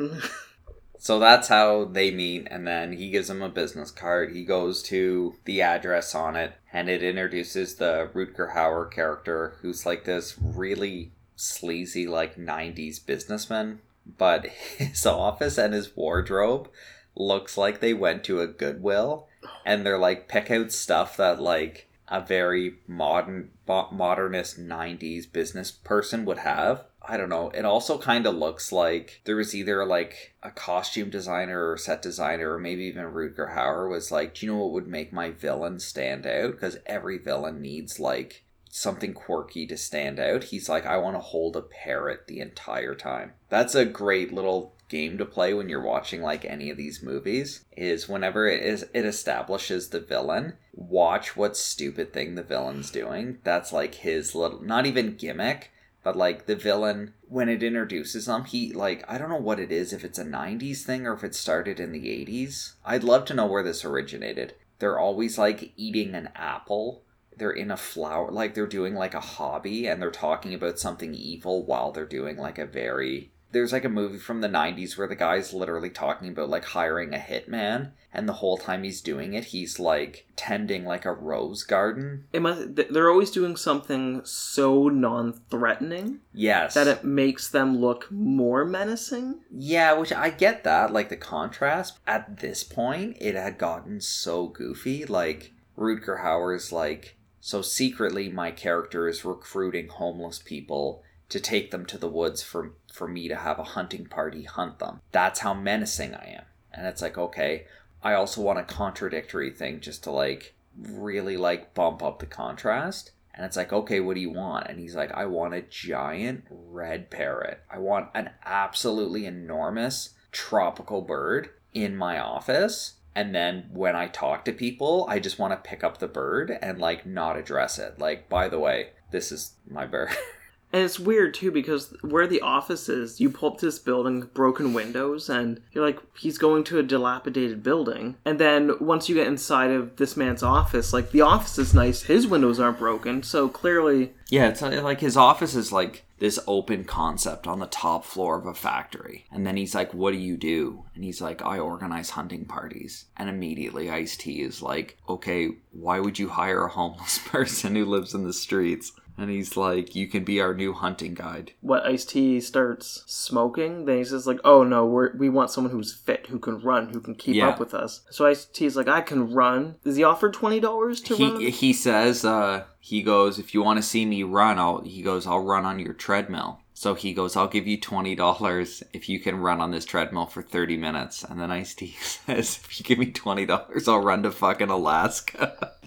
So 1.02 1.18
that's 1.18 1.48
how 1.48 1.86
they 1.86 2.12
meet, 2.12 2.48
and 2.52 2.68
then 2.68 2.94
he 2.94 3.10
gives 3.10 3.28
him 3.28 3.42
a 3.42 3.50
business 3.50 3.90
card. 3.90 4.34
He 4.36 4.46
goes 4.46 4.84
to 4.84 5.34
the 5.46 5.60
address 5.64 6.14
on 6.14 6.36
it, 6.36 6.54
and 6.72 6.88
it 6.88 7.02
introduces 7.02 7.74
the 7.74 8.12
Rutger 8.14 8.54
Hauer 8.54 8.92
character, 8.92 9.56
who's 9.64 9.84
like 9.84 10.04
this 10.04 10.38
really 10.40 11.12
sleazy, 11.36 12.06
like 12.06 12.36
90s 12.36 13.04
businessman. 13.04 13.80
But 14.06 14.46
his 14.46 15.04
office 15.08 15.58
and 15.58 15.74
his 15.74 15.98
wardrobe 15.98 16.70
looks 17.16 17.58
like 17.58 17.80
they 17.80 17.96
went 17.96 18.24
to 18.26 18.40
a 18.40 18.46
Goodwill, 18.46 19.28
and 19.66 19.84
they're 19.84 19.98
like, 19.98 20.28
pick 20.28 20.52
out 20.52 20.72
stuff 20.72 21.18
that, 21.18 21.42
like, 21.42 21.90
a 22.10 22.22
very 22.22 22.76
modern, 22.86 23.50
modernist 23.68 24.60
90s 24.60 25.32
business 25.32 25.72
person 25.72 26.26
would 26.26 26.38
have. 26.38 26.86
I 27.04 27.18
don't 27.18 27.30
know. 27.30 27.50
It 27.50 27.66
also 27.66 27.98
kind 27.98 28.26
of 28.28 28.36
looks 28.36 28.72
like 28.72 29.22
there 29.26 29.36
was 29.36 29.56
either 29.56 29.86
like 29.86 30.36
a 30.44 30.52
costume 30.52 31.10
designer 31.10 31.72
or 31.72 31.78
set 31.78 32.02
designer, 32.02 32.54
or 32.54 32.60
maybe 32.60 32.84
even 32.84 33.06
Rutger 33.06 33.56
Hauer 33.56 33.90
was 33.90 34.12
like, 34.12 34.36
Do 34.36 34.46
you 34.46 34.52
know 34.52 34.60
what 34.60 34.74
would 34.74 34.88
make 34.88 35.12
my 35.12 35.32
villain 35.32 35.80
stand 35.80 36.28
out? 36.28 36.52
Because 36.52 36.78
every 36.86 37.18
villain 37.18 37.62
needs 37.62 38.00
like 38.00 38.44
something 38.70 39.14
quirky 39.14 39.68
to 39.68 39.78
stand 39.78 40.20
out. 40.20 40.46
He's 40.46 40.70
like, 40.70 40.86
I 40.86 40.98
want 40.98 41.16
to 41.16 41.22
hold 41.22 41.56
a 41.56 41.62
parrot 41.62 42.28
the 42.28 42.40
entire 42.40 42.96
time. 42.96 43.34
That's 43.50 43.76
a 43.76 43.86
great 43.86 44.32
little 44.32 44.74
game 44.92 45.18
to 45.18 45.26
play 45.26 45.54
when 45.54 45.70
you're 45.70 45.82
watching 45.82 46.22
like 46.22 46.44
any 46.44 46.70
of 46.70 46.76
these 46.76 47.02
movies 47.02 47.64
is 47.78 48.10
whenever 48.10 48.46
it 48.46 48.62
is 48.62 48.86
it 48.94 49.06
establishes 49.06 49.88
the 49.88 50.02
villain 50.02 50.52
watch 50.74 51.38
what 51.38 51.56
stupid 51.56 52.12
thing 52.12 52.36
the 52.36 52.44
villain's 52.44 52.92
doing 52.92 53.38
that's 53.46 53.72
like 53.72 53.96
his 53.96 54.36
little 54.36 54.62
not 54.62 54.86
even 54.86 55.16
gimmick 55.16 55.72
but 56.04 56.16
like 56.16 56.46
the 56.46 56.56
villain 56.56 57.14
when 57.28 57.48
it 57.48 57.64
introduces 57.64 58.26
them 58.26 58.46
he 58.46 58.74
like 58.74 59.04
i 59.08 59.18
don't 59.18 59.30
know 59.30 59.36
what 59.36 59.60
it 59.60 59.72
is 59.72 59.94
if 59.94 60.04
it's 60.04 60.20
a 60.20 60.26
90s 60.26 60.82
thing 60.82 61.06
or 61.06 61.14
if 61.14 61.24
it 61.24 61.36
started 61.36 61.80
in 61.80 61.92
the 61.92 62.06
80s 62.26 62.74
i'd 62.86 63.04
love 63.04 63.26
to 63.26 63.34
know 63.34 63.46
where 63.46 63.64
this 63.64 63.86
originated. 63.86 64.54
They're 64.82 65.00
always 65.00 65.38
like 65.38 65.74
eating 65.78 66.16
an 66.16 66.30
apple. 66.36 67.04
They're 67.38 67.52
in 67.52 67.70
a 67.70 67.78
flower 67.78 68.32
like 68.32 68.56
they're 68.56 68.66
doing 68.66 68.96
like 68.96 69.14
a 69.14 69.20
hobby 69.20 69.88
and 69.88 70.02
they're 70.02 70.12
talking 70.12 70.54
about 70.56 70.80
something 70.80 71.14
evil 71.14 71.64
while 71.64 71.92
they're 71.92 72.06
doing 72.06 72.38
like 72.38 72.58
a 72.58 72.66
very 72.66 73.32
there's 73.52 73.74
like 73.74 73.86
a 73.86 73.90
movie 73.90 74.18
from 74.18 74.42
the 74.42 74.48
90s 74.48 74.98
where 74.98 75.08
the 75.08 75.16
guy's 75.16 75.54
literally 75.54 75.90
talking 75.90 76.30
about 76.30 76.50
like 76.50 76.66
hiring 76.66 77.14
a 77.14 77.18
hitman 77.18 77.92
and 78.14 78.28
the 78.28 78.34
whole 78.34 78.58
time 78.58 78.84
he's 78.84 79.02
doing 79.02 79.34
it 79.34 79.46
he's 79.46 79.80
like 79.80 80.26
tending 80.36 80.86
like 80.86 81.06
a 81.06 81.12
rose 81.12 81.64
garden 81.64 82.26
It 82.34 82.42
must 82.42 82.76
they're 82.76 83.10
always 83.10 83.32
doing 83.32 83.56
something 83.56 84.22
so 84.26 84.88
non-threatening 84.88 86.20
yes 86.34 86.74
that 86.74 86.88
it 86.88 87.04
makes 87.04 87.50
them 87.50 87.78
look 87.78 88.12
more 88.12 88.66
menacing. 88.66 89.42
Yeah, 89.52 89.94
which 89.94 90.14
I 90.14 90.30
get 90.30 90.64
that, 90.64 90.92
like 90.92 91.10
the 91.10 91.18
contrast. 91.18 92.00
At 92.08 92.40
this 92.40 92.64
point, 92.64 93.18
it 93.20 93.36
had 93.36 93.58
gotten 93.58 94.02
so 94.02 94.48
goofy. 94.48 95.06
Like, 95.06 95.54
Rutger 95.78 96.22
Hauer's 96.22 96.72
like, 96.72 97.18
so 97.40 97.62
secretly 97.62 98.30
my 98.30 98.52
character 98.52 99.08
is 99.08 99.26
recruiting 99.26 99.90
homeless 99.90 100.40
people 100.40 101.04
to 101.32 101.40
take 101.40 101.72
them 101.72 101.86
to 101.86 101.98
the 101.98 102.10
woods 102.10 102.44
for, 102.44 102.74
for 102.92 103.08
me 103.08 103.28
to 103.30 103.36
have 103.36 103.58
a 103.58 103.64
hunting 103.64 104.06
party 104.06 104.44
hunt 104.44 104.80
them. 104.80 105.00
That's 105.12 105.40
how 105.40 105.54
menacing 105.54 106.14
I 106.14 106.36
am. 106.38 106.46
And 106.74 106.86
it's 106.86 107.02
like, 107.02 107.18
okay, 107.18 107.66
I 108.04 108.14
also 108.14 108.42
want 108.42 108.60
a 108.60 108.64
contradictory 108.64 109.50
thing 109.50 109.80
just 109.80 110.04
to 110.04 110.12
like 110.12 110.54
really 110.78 111.38
like 111.38 111.74
bump 111.74 112.04
up 112.04 112.20
the 112.20 112.26
contrast. 112.26 113.12
And 113.34 113.46
it's 113.46 113.56
like, 113.56 113.72
okay, 113.72 114.02
what 114.02 114.16
do 114.16 114.22
you 114.22 114.30
want? 114.30 114.68
And 114.68 114.78
he's 114.78 114.96
like, 114.96 115.12
I 115.14 115.26
want 115.26 115.54
a 115.54 115.62
giant 115.62 116.44
red 116.50 117.10
parrot. 117.10 117.62
I 117.72 117.80
want 117.80 118.10
an 118.14 118.32
absolutely 118.46 119.26
enormous 119.26 120.10
tropical 120.34 121.02
bird 121.02 121.50
in 121.74 121.96
my 121.96 122.20
office. 122.20 122.96
And 123.16 123.34
then 123.34 123.70
when 123.72 123.96
I 123.96 124.08
talk 124.08 124.44
to 124.46 124.52
people, 124.52 125.06
I 125.08 125.20
just 125.20 125.40
want 125.40 125.54
to 125.54 125.70
pick 125.70 125.82
up 125.82 126.00
the 126.00 126.10
bird 126.10 126.58
and 126.62 126.78
like 126.78 127.06
not 127.06 127.38
address 127.38 127.80
it. 127.80 128.00
Like, 128.00 128.28
by 128.28 128.50
the 128.50 128.60
way, 128.60 128.90
this 129.12 129.32
is 129.32 129.54
my 129.70 129.86
bird. 129.86 130.10
And 130.74 130.84
it's 130.84 131.00
weird 131.00 131.34
too 131.34 131.52
because 131.52 131.94
where 132.02 132.28
the 132.28 132.42
office 132.42 132.90
is, 132.90 133.20
you 133.20 133.30
pull 133.30 133.54
up 133.54 133.60
this 133.60 133.80
building, 133.80 134.30
broken 134.34 134.74
windows, 134.74 135.30
and 135.30 135.62
you're 135.72 135.86
like, 135.86 136.00
he's 136.18 136.38
going 136.38 136.64
to 136.66 136.80
a 136.80 136.84
dilapidated 136.84 137.64
building. 137.64 138.18
And 138.26 138.40
then 138.40 138.72
once 138.80 139.10
you 139.10 139.16
get 139.16 139.28
inside 139.28 139.72
of 139.72 139.98
this 139.98 140.16
man's 140.16 140.44
office, 140.44 140.94
like 140.94 141.12
the 141.12 141.22
office 141.22 141.58
is 141.58 141.74
nice, 141.74 142.04
his 142.04 142.28
windows 142.28 142.60
aren't 142.60 142.80
broken, 142.80 143.24
so 143.24 143.50
clearly 143.50 144.14
Yeah, 144.30 144.50
it's 144.50 144.62
uh, 144.62 144.82
like 144.84 145.02
his 145.02 145.18
office 145.18 145.56
is 145.56 145.72
like 145.72 146.06
this 146.22 146.40
open 146.46 146.84
concept 146.84 147.48
on 147.48 147.58
the 147.58 147.66
top 147.66 148.06
floor 148.06 148.38
of 148.38 148.46
a 148.46 148.54
factory. 148.54 149.26
And 149.32 149.46
then 149.46 149.58
he's 149.58 149.74
like, 149.74 149.92
What 149.94 150.12
do 150.12 150.18
you 150.18 150.38
do? 150.38 150.86
And 150.94 151.04
he's 151.04 151.20
like, 151.20 151.42
I 151.42 151.58
organize 151.58 152.12
hunting 152.12 152.46
parties. 152.46 153.06
And 153.18 153.28
immediately 153.28 153.90
Ice 153.90 154.16
T 154.16 154.42
is 154.42 154.62
like, 154.62 154.98
Okay, 155.10 155.50
why 155.72 156.00
would 156.00 156.20
you 156.20 156.30
hire 156.30 156.66
a 156.66 156.70
homeless 156.70 157.18
person 157.26 157.76
who 157.76 157.86
lives 157.86 158.14
in 158.14 158.24
the 158.24 158.34
streets? 158.34 158.94
And 159.22 159.30
he's 159.30 159.56
like, 159.56 159.96
You 159.96 160.08
can 160.08 160.24
be 160.24 160.42
our 160.42 160.54
new 160.56 160.74
hunting 160.74 161.14
guide. 161.14 161.52
what 161.62 161.86
Ice 161.86 162.06
T 162.06 162.40
starts 162.42 163.04
smoking, 163.06 163.86
then 163.86 163.98
he 164.00 164.04
says 164.04 164.26
like, 164.26 164.40
"Oh 164.44 164.64
no, 164.64 164.86
we're, 164.86 165.16
we 165.16 165.30
want 165.30 165.52
someone 165.52 165.72
who's 165.72 165.94
fit, 165.94 166.28
who 166.28 166.40
can 166.40 166.60
run, 166.60 166.90
who 166.90 167.00
can 167.00 167.14
keep 167.14 167.36
Yeah. 167.36 167.50
up 167.50 167.60
with 167.60 167.74
us." 167.76 168.02
So 168.10 168.26
Ice 168.26 168.46
T's 168.46 168.76
like, 168.76 168.88
"I 168.88 169.02
can 169.02 169.32
run." 169.32 169.76
Is 169.86 169.96
he 169.98 170.04
offered 170.04 170.34
twenty 170.34 170.60
dollars 170.60 171.02
to 171.02 171.16
run? 171.16 171.40
He 171.40 171.52
he 171.52 171.72
says, 171.74 172.26
uh, 172.26 172.64
he 172.80 173.04
goes, 173.04 173.38
If 173.38 173.54
you 173.54 173.62
want 173.62 173.78
to 173.78 173.84
see 173.84 174.06
me 174.08 174.24
run, 174.24 174.58
I'll 174.58 174.82
he 174.82 175.02
goes, 175.04 175.28
I'll 175.28 175.44
run 175.44 175.66
on 175.66 175.78
your 175.78 175.94
treadmill. 175.94 176.60
So 176.74 176.96
he 176.96 177.14
goes, 177.14 177.36
I'll 177.36 177.48
give 177.48 177.68
you 177.68 177.78
twenty 177.80 178.16
dollars 178.16 178.82
if 178.92 179.08
you 179.08 179.20
can 179.20 179.36
run 179.38 179.62
on 179.62 179.70
this 179.70 179.86
treadmill 179.86 180.26
for 180.26 180.42
thirty 180.42 180.78
minutes. 180.78 181.24
And 181.24 181.40
then 181.40 181.52
Ice 181.52 181.76
T 181.76 181.96
says, 182.02 182.60
If 182.64 182.80
you 182.80 182.84
give 182.86 182.98
me 182.98 183.12
twenty 183.12 183.46
dollars, 183.46 183.88
I'll 183.88 184.00
run 184.00 184.24
to 184.24 184.32
fucking 184.32 184.70
Alaska. 184.70 185.74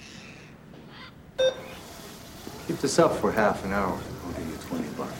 Keep 2.66 2.78
this 2.78 2.98
up 2.98 3.16
for 3.16 3.30
half 3.32 3.64
an 3.64 3.72
hour. 3.72 3.98
I'll 4.26 4.32
give 4.32 4.46
you 4.48 4.56
20 4.68 4.88
bucks. 4.96 5.12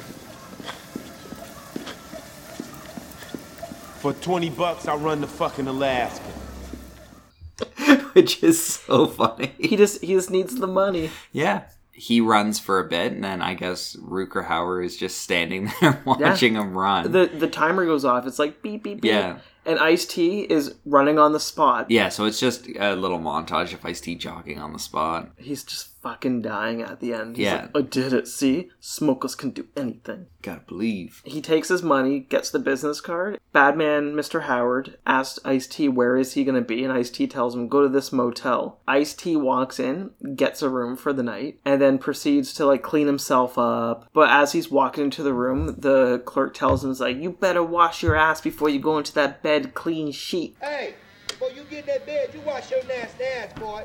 For 4.01 4.13
20 4.13 4.51
bucks, 4.51 4.87
I'll 4.89 4.99
run 4.99 5.21
to 5.23 5.27
fucking 5.27 5.67
Alaska. 5.67 6.25
Which 8.13 8.43
is 8.43 8.63
so 8.65 9.07
funny. 9.07 9.53
he 9.59 9.77
just 9.77 10.01
he 10.03 10.15
just 10.15 10.31
needs 10.31 10.55
the 10.57 10.67
money. 10.67 11.11
Yeah. 11.33 11.63
He 11.97 12.21
runs 12.21 12.59
for 12.59 12.81
a 12.81 12.89
bit, 12.89 13.13
and 13.13 13.23
then 13.23 13.41
I 13.41 13.55
guess 13.55 13.95
Rutger 13.97 14.47
Hauer 14.49 14.85
is 14.85 14.97
just 14.97 15.19
standing 15.19 15.71
there 15.81 16.03
watching 16.05 16.55
him 16.55 16.77
run. 16.77 17.11
The 17.13 17.27
the 17.27 17.47
timer 17.49 17.85
goes 17.87 18.05
off. 18.05 18.27
It's 18.27 18.39
like 18.39 18.63
beep 18.63 18.83
beep 18.83 19.01
beep. 19.03 19.11
Yeah. 19.13 19.39
And 19.65 19.79
Ice 19.79 20.05
T 20.05 20.41
is 20.43 20.75
running 20.85 21.19
on 21.19 21.33
the 21.33 21.41
spot. 21.41 21.91
yeah, 21.91 22.09
so 22.11 22.27
it's 22.27 22.39
just 22.39 22.69
a 22.79 22.95
little 22.97 23.19
montage 23.19 23.73
of 23.73 23.85
Ice 23.87 24.01
T 24.01 24.15
jogging 24.17 24.59
on 24.59 24.73
the 24.73 24.79
spot. 24.79 25.31
He's 25.39 25.63
just 25.65 25.89
fucking 26.05 26.43
dying 26.43 26.83
at 26.83 27.01
the 27.01 27.15
end. 27.15 27.37
He's 27.39 27.47
Yeah. 27.47 27.69
like, 27.75 27.77
I 27.77 27.81
did 27.81 28.13
it. 28.13 28.29
See, 28.29 28.69
smokers 28.79 29.35
can 29.35 29.51
do 29.51 29.67
anything. 29.75 30.27
Gotta 30.43 30.61
believe. 30.69 31.23
He 31.25 31.41
takes 31.41 31.69
his 31.69 31.83
money, 31.83 32.21
gets 32.21 32.51
the 32.51 32.59
business 32.59 33.01
card. 33.01 33.41
Badman 33.55 34.15
Mr. 34.15 34.43
Howard 34.43 34.99
asks 35.07 35.39
Ice 35.47 35.67
T 35.67 35.89
where 35.89 36.19
is 36.19 36.35
he 36.35 36.45
gonna 36.45 36.61
be, 36.61 36.85
and 36.85 36.93
Ice 36.93 37.09
T 37.09 37.27
tells 37.27 37.55
him 37.55 37.69
go 37.69 37.81
to 37.81 37.89
this 37.89 38.13
motel. 38.13 38.81
Ice 38.87 39.15
T 39.15 39.35
walks 39.35 39.81
in, 39.81 40.11
gets 40.37 40.61
a 40.61 40.69
room 40.69 40.95
for 40.95 41.15
the 41.15 41.23
night, 41.23 41.59
and 41.65 41.81
then 41.81 41.97
proceeds 41.97 42.53
to 42.55 42.67
like 42.67 42.83
clean 42.83 43.07
himself 43.07 43.57
up. 43.57 44.07
But 44.13 44.29
as 44.29 44.53
he's 44.53 44.71
walking 44.71 45.05
into 45.05 45.23
the 45.23 45.33
room, 45.33 45.75
the 45.79 46.21
clerk 46.27 46.53
tells 46.53 46.85
him, 46.85 46.91
"Is 46.91 47.01
like 47.01 47.17
you 47.17 47.31
better 47.31 47.63
wash 47.63 48.03
your 48.03 48.15
ass 48.15 48.43
before 48.43 48.69
you 48.69 48.79
go 48.79 48.99
into 48.99 49.15
that 49.15 49.43
bed 49.43 49.73
clean 49.73 50.13
sheet." 50.13 50.55
Hey, 50.61 50.95
before 51.29 51.51
you 51.51 51.63
get 51.71 51.81
in 51.81 51.87
that 51.87 52.05
bed, 52.05 52.29
you 52.35 52.41
wash 52.47 52.71
your 52.71 52.85
nasty 52.85 53.25
ass, 53.25 53.53
boy. 53.59 53.85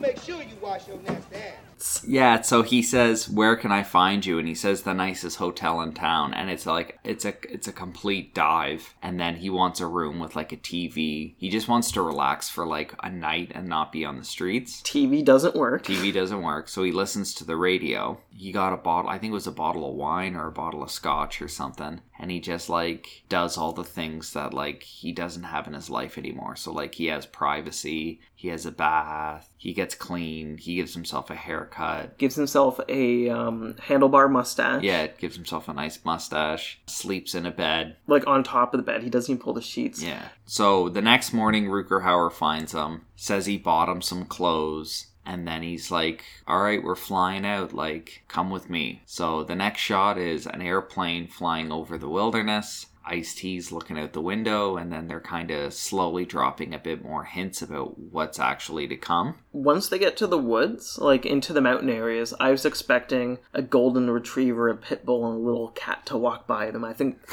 Make 0.00 0.18
sure 0.22 0.42
you 0.42 0.56
wash 0.62 0.88
your 0.88 0.96
nasty 1.02 1.36
ass. 1.36 1.69
Yeah, 2.06 2.40
so 2.42 2.62
he 2.62 2.82
says, 2.82 3.28
"Where 3.28 3.56
can 3.56 3.72
I 3.72 3.82
find 3.82 4.24
you?" 4.24 4.38
And 4.38 4.46
he 4.46 4.54
says 4.54 4.82
the 4.82 4.94
nicest 4.94 5.38
hotel 5.38 5.80
in 5.80 5.92
town, 5.92 6.34
and 6.34 6.50
it's 6.50 6.66
like 6.66 6.98
it's 7.04 7.24
a 7.24 7.34
it's 7.52 7.68
a 7.68 7.72
complete 7.72 8.34
dive. 8.34 8.94
And 9.02 9.18
then 9.18 9.36
he 9.36 9.50
wants 9.50 9.80
a 9.80 9.86
room 9.86 10.18
with 10.18 10.36
like 10.36 10.52
a 10.52 10.56
TV. 10.56 11.34
He 11.38 11.48
just 11.48 11.68
wants 11.68 11.90
to 11.92 12.02
relax 12.02 12.48
for 12.48 12.66
like 12.66 12.94
a 13.02 13.10
night 13.10 13.52
and 13.54 13.68
not 13.68 13.92
be 13.92 14.04
on 14.04 14.18
the 14.18 14.24
streets. 14.24 14.82
TV 14.82 15.24
doesn't 15.24 15.54
work. 15.54 15.84
TV 15.84 16.12
doesn't 16.12 16.42
work, 16.42 16.68
so 16.68 16.82
he 16.82 16.92
listens 16.92 17.34
to 17.34 17.44
the 17.44 17.56
radio. 17.56 18.20
He 18.30 18.52
got 18.52 18.72
a 18.72 18.76
bottle, 18.76 19.10
I 19.10 19.18
think 19.18 19.32
it 19.32 19.34
was 19.34 19.46
a 19.46 19.52
bottle 19.52 19.88
of 19.88 19.96
wine 19.96 20.36
or 20.36 20.46
a 20.46 20.52
bottle 20.52 20.82
of 20.82 20.90
scotch 20.90 21.42
or 21.42 21.48
something, 21.48 22.00
and 22.18 22.30
he 22.30 22.40
just 22.40 22.68
like 22.68 23.22
does 23.28 23.56
all 23.58 23.72
the 23.72 23.84
things 23.84 24.32
that 24.32 24.54
like 24.54 24.82
he 24.82 25.12
doesn't 25.12 25.42
have 25.44 25.66
in 25.66 25.74
his 25.74 25.90
life 25.90 26.16
anymore. 26.16 26.56
So 26.56 26.72
like 26.72 26.94
he 26.94 27.06
has 27.06 27.26
privacy, 27.26 28.20
he 28.34 28.48
has 28.48 28.66
a 28.66 28.70
bath, 28.70 29.48
he 29.56 29.72
gets 29.72 29.94
clean, 29.94 30.58
he 30.58 30.76
gives 30.76 30.94
himself 30.94 31.30
a 31.30 31.34
haircut. 31.34 31.69
Gives 32.18 32.34
himself 32.34 32.80
a 32.88 33.28
um, 33.28 33.74
handlebar 33.74 34.30
mustache. 34.30 34.82
Yeah, 34.82 35.02
it 35.02 35.18
gives 35.18 35.36
himself 35.36 35.68
a 35.68 35.72
nice 35.72 36.04
mustache, 36.04 36.80
sleeps 36.86 37.34
in 37.34 37.46
a 37.46 37.50
bed. 37.50 37.96
Like 38.06 38.26
on 38.26 38.42
top 38.42 38.74
of 38.74 38.78
the 38.78 38.84
bed. 38.84 39.02
He 39.02 39.10
doesn't 39.10 39.32
even 39.32 39.42
pull 39.42 39.54
the 39.54 39.62
sheets. 39.62 40.02
Yeah. 40.02 40.28
So 40.46 40.88
the 40.88 41.02
next 41.02 41.32
morning, 41.32 41.66
Rutger 41.66 42.02
Hauer 42.02 42.32
finds 42.32 42.72
him, 42.72 43.06
says 43.16 43.46
he 43.46 43.58
bought 43.58 43.88
him 43.88 44.02
some 44.02 44.24
clothes, 44.24 45.06
and 45.24 45.46
then 45.46 45.62
he's 45.62 45.90
like, 45.90 46.24
All 46.46 46.62
right, 46.62 46.82
we're 46.82 46.96
flying 46.96 47.46
out. 47.46 47.72
Like, 47.72 48.22
come 48.28 48.50
with 48.50 48.68
me. 48.70 49.02
So 49.06 49.44
the 49.44 49.54
next 49.54 49.80
shot 49.80 50.18
is 50.18 50.46
an 50.46 50.62
airplane 50.62 51.28
flying 51.28 51.70
over 51.70 51.98
the 51.98 52.08
wilderness. 52.08 52.86
Ice 53.10 53.34
T's 53.34 53.72
looking 53.72 53.98
out 53.98 54.12
the 54.12 54.20
window, 54.20 54.76
and 54.76 54.92
then 54.92 55.08
they're 55.08 55.20
kind 55.20 55.50
of 55.50 55.74
slowly 55.74 56.24
dropping 56.24 56.72
a 56.72 56.78
bit 56.78 57.04
more 57.04 57.24
hints 57.24 57.60
about 57.60 57.98
what's 57.98 58.38
actually 58.38 58.86
to 58.88 58.96
come. 58.96 59.34
once 59.52 59.88
they 59.88 59.98
get 59.98 60.16
to 60.18 60.26
the 60.26 60.38
woods, 60.38 60.96
like 60.98 61.26
into 61.26 61.52
the 61.52 61.60
mountain 61.60 61.90
areas, 61.90 62.32
I 62.38 62.50
was 62.52 62.64
expecting 62.64 63.38
a 63.52 63.62
golden 63.62 64.08
retriever, 64.10 64.68
a 64.68 64.76
pit 64.76 65.04
bull, 65.04 65.26
and 65.26 65.36
a 65.36 65.46
little 65.46 65.68
cat 65.68 66.06
to 66.06 66.16
walk 66.16 66.46
by 66.46 66.70
them. 66.70 66.84
I 66.84 66.92
think 66.92 67.18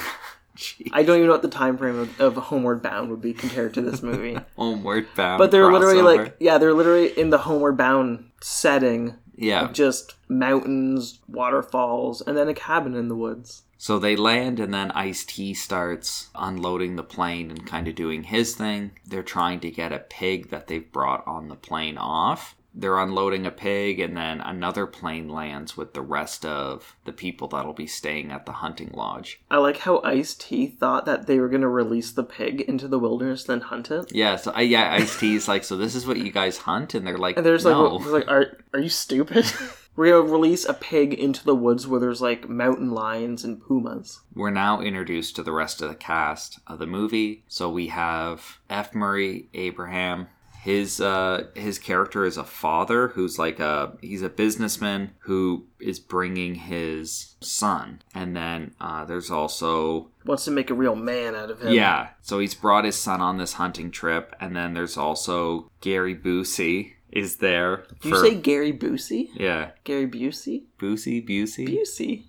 Jeez. 0.58 0.90
I 0.92 1.04
don't 1.04 1.18
even 1.18 1.28
know 1.28 1.34
what 1.34 1.44
the 1.44 1.50
time 1.50 1.78
frame 1.78 2.00
of, 2.00 2.20
of 2.20 2.36
Homeward 2.36 2.82
Bound 2.82 3.12
would 3.12 3.22
be 3.22 3.32
compared 3.34 3.76
to 3.76 3.82
this 3.82 4.02
movie. 4.02 4.40
Homeward 4.58 5.08
bound. 5.16 5.38
but 5.38 5.52
they're 5.52 5.72
literally 5.72 6.02
like, 6.02 6.36
yeah, 6.40 6.58
they're 6.58 6.74
literally 6.74 7.18
in 7.18 7.30
the 7.30 7.38
Homeward 7.38 7.78
Bound 7.78 8.32
setting, 8.42 9.16
yeah. 9.36 9.72
just 9.72 10.16
mountains, 10.28 11.20
waterfalls, 11.28 12.22
and 12.22 12.36
then 12.36 12.48
a 12.48 12.56
cabin 12.56 12.96
in 12.96 13.08
the 13.08 13.16
woods. 13.16 13.64
So 13.78 14.00
they 14.00 14.16
land, 14.16 14.60
and 14.60 14.74
then 14.74 14.92
Ice 14.92 15.24
T 15.24 15.54
starts 15.54 16.30
unloading 16.36 16.96
the 16.96 17.04
plane 17.04 17.52
and 17.52 17.66
kind 17.66 17.88
of 17.88 17.96
doing 17.96 18.24
his 18.24 18.56
thing. 18.56 18.92
They're 19.06 19.24
trying 19.24 19.60
to 19.62 19.72
get 19.72 19.92
a 19.94 20.00
pig 20.00 20.50
that 20.50 20.68
they've 20.68 20.92
brought 20.92 21.26
on 21.28 21.48
the 21.48 21.56
plane 21.56 21.98
off. 21.98 22.56
They're 22.80 23.00
unloading 23.00 23.48
a 23.48 23.52
pig, 23.52 24.00
and 24.00 24.16
then 24.16 24.40
another 24.42 24.86
plane 24.86 25.30
lands 25.30 25.76
with 25.76 25.94
the 25.94 26.02
rest 26.02 26.46
of 26.46 26.96
the 27.06 27.12
people 27.12 27.48
that'll 27.48 27.74
be 27.74 27.88
staying 27.88 28.32
at 28.32 28.46
the 28.46 28.52
hunting 28.52 28.92
lodge. 28.94 29.42
I 29.50 29.58
like 29.58 29.78
how 29.80 30.00
Ice 30.04 30.36
T 30.36 30.68
thought 30.68 31.06
that 31.06 31.26
they 31.26 31.40
were 31.40 31.50
gonna 31.50 31.70
release 31.70 32.12
the 32.12 32.24
pig 32.24 32.62
into 32.62 32.88
the 32.88 33.00
wilderness, 33.00 33.44
then 33.46 33.62
hunt 33.62 33.90
it. 33.90 34.14
Yeah, 34.14 34.36
so 34.36 34.54
uh, 34.56 34.60
yeah, 34.60 34.94
Ice 34.94 35.20
T's 35.20 35.48
like, 35.48 35.64
so 35.64 35.76
this 35.76 35.96
is 35.96 36.06
what 36.06 36.18
you 36.18 36.32
guys 36.32 36.60
hunt, 36.60 36.94
and 36.94 37.06
they're 37.06 37.18
like, 37.18 37.38
And 37.38 37.46
there's 37.46 37.66
like, 37.66 37.74
no. 37.74 37.98
there's 37.98 38.12
like, 38.12 38.28
are 38.28 38.58
are 38.74 38.80
you 38.80 38.90
stupid? 38.90 39.46
We're 39.98 40.12
gonna 40.22 40.32
release 40.32 40.64
a 40.64 40.74
pig 40.76 41.14
into 41.16 41.44
the 41.44 41.56
woods 41.56 41.88
where 41.88 42.00
there's 42.00 42.22
like 42.22 42.48
mountain 42.48 42.92
lions 42.92 43.44
and 43.44 43.60
pumas. 43.62 44.22
We're 44.34 44.52
now 44.52 44.80
introduced 44.80 45.36
to 45.36 45.44
the 45.44 45.52
rest 45.52 45.82
of 45.82 45.90
the 45.90 45.96
cast 45.96 46.60
of 46.68 46.78
the 46.80 46.86
movie. 46.88 47.44
So 47.48 47.70
we 47.70 47.88
have 47.88 48.60
F. 48.70 48.94
Murray 48.94 49.50
Abraham. 49.56 50.28
His 50.62 51.00
uh 51.00 51.48
his 51.56 51.80
character 51.80 52.26
is 52.26 52.36
a 52.38 52.44
father 52.44 53.08
who's 53.10 53.40
like 53.40 53.60
a 53.60 53.94
he's 54.02 54.22
a 54.22 54.28
businessman 54.30 55.12
who 55.20 55.66
is 55.80 55.98
bringing 56.00 56.56
his 56.56 57.36
son. 57.40 58.02
And 58.14 58.36
then 58.36 58.76
uh 58.82 59.06
there's 59.06 59.32
also 59.32 60.10
Wants 60.26 60.44
to 60.46 60.52
make 60.52 60.70
a 60.70 60.74
real 60.74 60.96
man 60.96 61.36
out 61.36 61.50
of 61.50 61.62
him. 61.62 61.72
yeah, 61.74 62.10
so 62.22 62.38
he's 62.40 62.54
brought 62.54 62.84
his 62.84 62.98
son 62.98 63.22
on 63.22 63.38
this 63.38 63.54
hunting 63.54 63.92
trip 63.92 64.36
and 64.42 64.56
then 64.56 64.74
there's 64.74 64.98
also 64.98 65.72
Gary 65.80 66.14
Busey 66.16 66.94
is 67.18 67.38
there. 67.38 67.84
Do 68.02 68.10
you 68.10 68.18
say 68.18 68.36
Gary 68.36 68.72
Busey? 68.74 69.30
Yeah, 69.34 69.72
Gary 69.84 70.08
Busey? 70.08 70.64
Busey, 70.80 71.28
Busey. 71.28 71.68
Busey. 71.68 72.24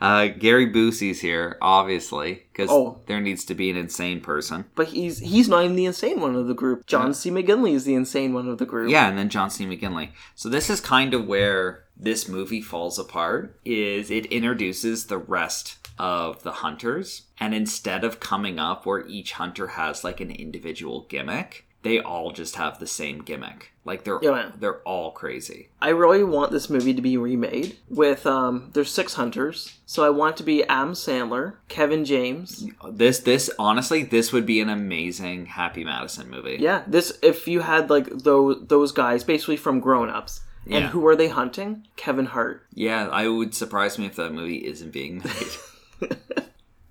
Uh, 0.00 0.26
Gary 0.26 0.66
Busey's 0.66 1.20
here, 1.20 1.56
obviously, 1.62 2.42
because 2.52 2.68
Oh. 2.70 2.98
there 3.06 3.20
needs 3.20 3.44
to 3.44 3.54
be 3.54 3.70
an 3.70 3.76
insane 3.76 4.20
person. 4.20 4.64
But 4.74 4.88
he's 4.88 5.20
he's 5.20 5.48
not 5.48 5.64
even 5.64 5.76
the 5.76 5.84
insane 5.84 6.20
one 6.20 6.34
of 6.34 6.48
the 6.48 6.54
group. 6.54 6.86
John 6.86 7.14
C. 7.14 7.30
McGinley 7.30 7.74
is 7.74 7.84
the 7.84 7.94
insane 7.94 8.32
one 8.32 8.48
of 8.48 8.58
the 8.58 8.66
group. 8.66 8.90
Yeah, 8.90 9.08
and 9.08 9.16
then 9.16 9.28
John 9.28 9.50
C. 9.50 9.64
McGinley. 9.64 10.08
So 10.34 10.48
this 10.48 10.68
is 10.68 10.80
kind 10.80 11.14
of 11.14 11.26
where 11.28 11.84
this 11.96 12.26
movie 12.28 12.62
falls 12.62 12.98
apart. 12.98 13.60
Is 13.64 14.10
it 14.10 14.26
introduces 14.26 15.06
the 15.06 15.18
rest 15.18 15.76
of 15.98 16.42
the 16.42 16.52
hunters, 16.52 17.22
and 17.38 17.54
instead 17.54 18.02
of 18.02 18.18
coming 18.18 18.58
up 18.58 18.84
where 18.84 19.06
each 19.06 19.32
hunter 19.32 19.68
has 19.68 20.02
like 20.02 20.20
an 20.20 20.30
individual 20.32 21.06
gimmick, 21.08 21.64
they 21.82 21.98
all 22.00 22.30
just 22.32 22.56
have 22.56 22.78
the 22.78 22.86
same 22.86 23.18
gimmick. 23.22 23.72
Like 23.84 24.04
they're 24.04 24.20
Yeah. 24.22 24.52
they're 24.58 24.80
all 24.82 25.10
crazy. 25.10 25.68
I 25.80 25.88
really 25.88 26.22
want 26.22 26.52
this 26.52 26.70
movie 26.70 26.94
to 26.94 27.02
be 27.02 27.16
remade 27.16 27.76
with 27.88 28.24
um 28.26 28.70
there's 28.72 28.90
six 28.92 29.14
hunters. 29.14 29.78
So 29.86 30.04
I 30.04 30.10
want 30.10 30.36
it 30.36 30.38
to 30.38 30.42
be 30.44 30.62
Adam 30.64 30.92
Sandler, 30.92 31.54
Kevin 31.68 32.04
James. 32.04 32.66
This 32.88 33.18
this 33.20 33.50
honestly 33.58 34.04
this 34.04 34.32
would 34.32 34.46
be 34.46 34.60
an 34.60 34.68
amazing 34.68 35.46
Happy 35.46 35.82
Madison 35.84 36.30
movie. 36.30 36.58
Yeah, 36.60 36.82
this 36.86 37.18
if 37.22 37.48
you 37.48 37.60
had 37.60 37.90
like 37.90 38.08
those 38.08 38.64
those 38.68 38.92
guys 38.92 39.24
basically 39.24 39.56
from 39.56 39.80
Grown 39.80 40.08
Ups 40.10 40.42
Yeah. 40.64 40.76
And 40.76 40.86
who 40.86 41.04
are 41.08 41.16
they 41.16 41.28
hunting? 41.28 41.88
Kevin 41.96 42.26
Hart. 42.26 42.64
Yeah, 42.72 43.08
I 43.08 43.26
would 43.26 43.52
surprise 43.54 43.98
me 43.98 44.06
if 44.06 44.14
that 44.16 44.32
movie 44.32 44.64
isn't 44.64 44.92
being 44.92 45.18
made. 45.18 46.10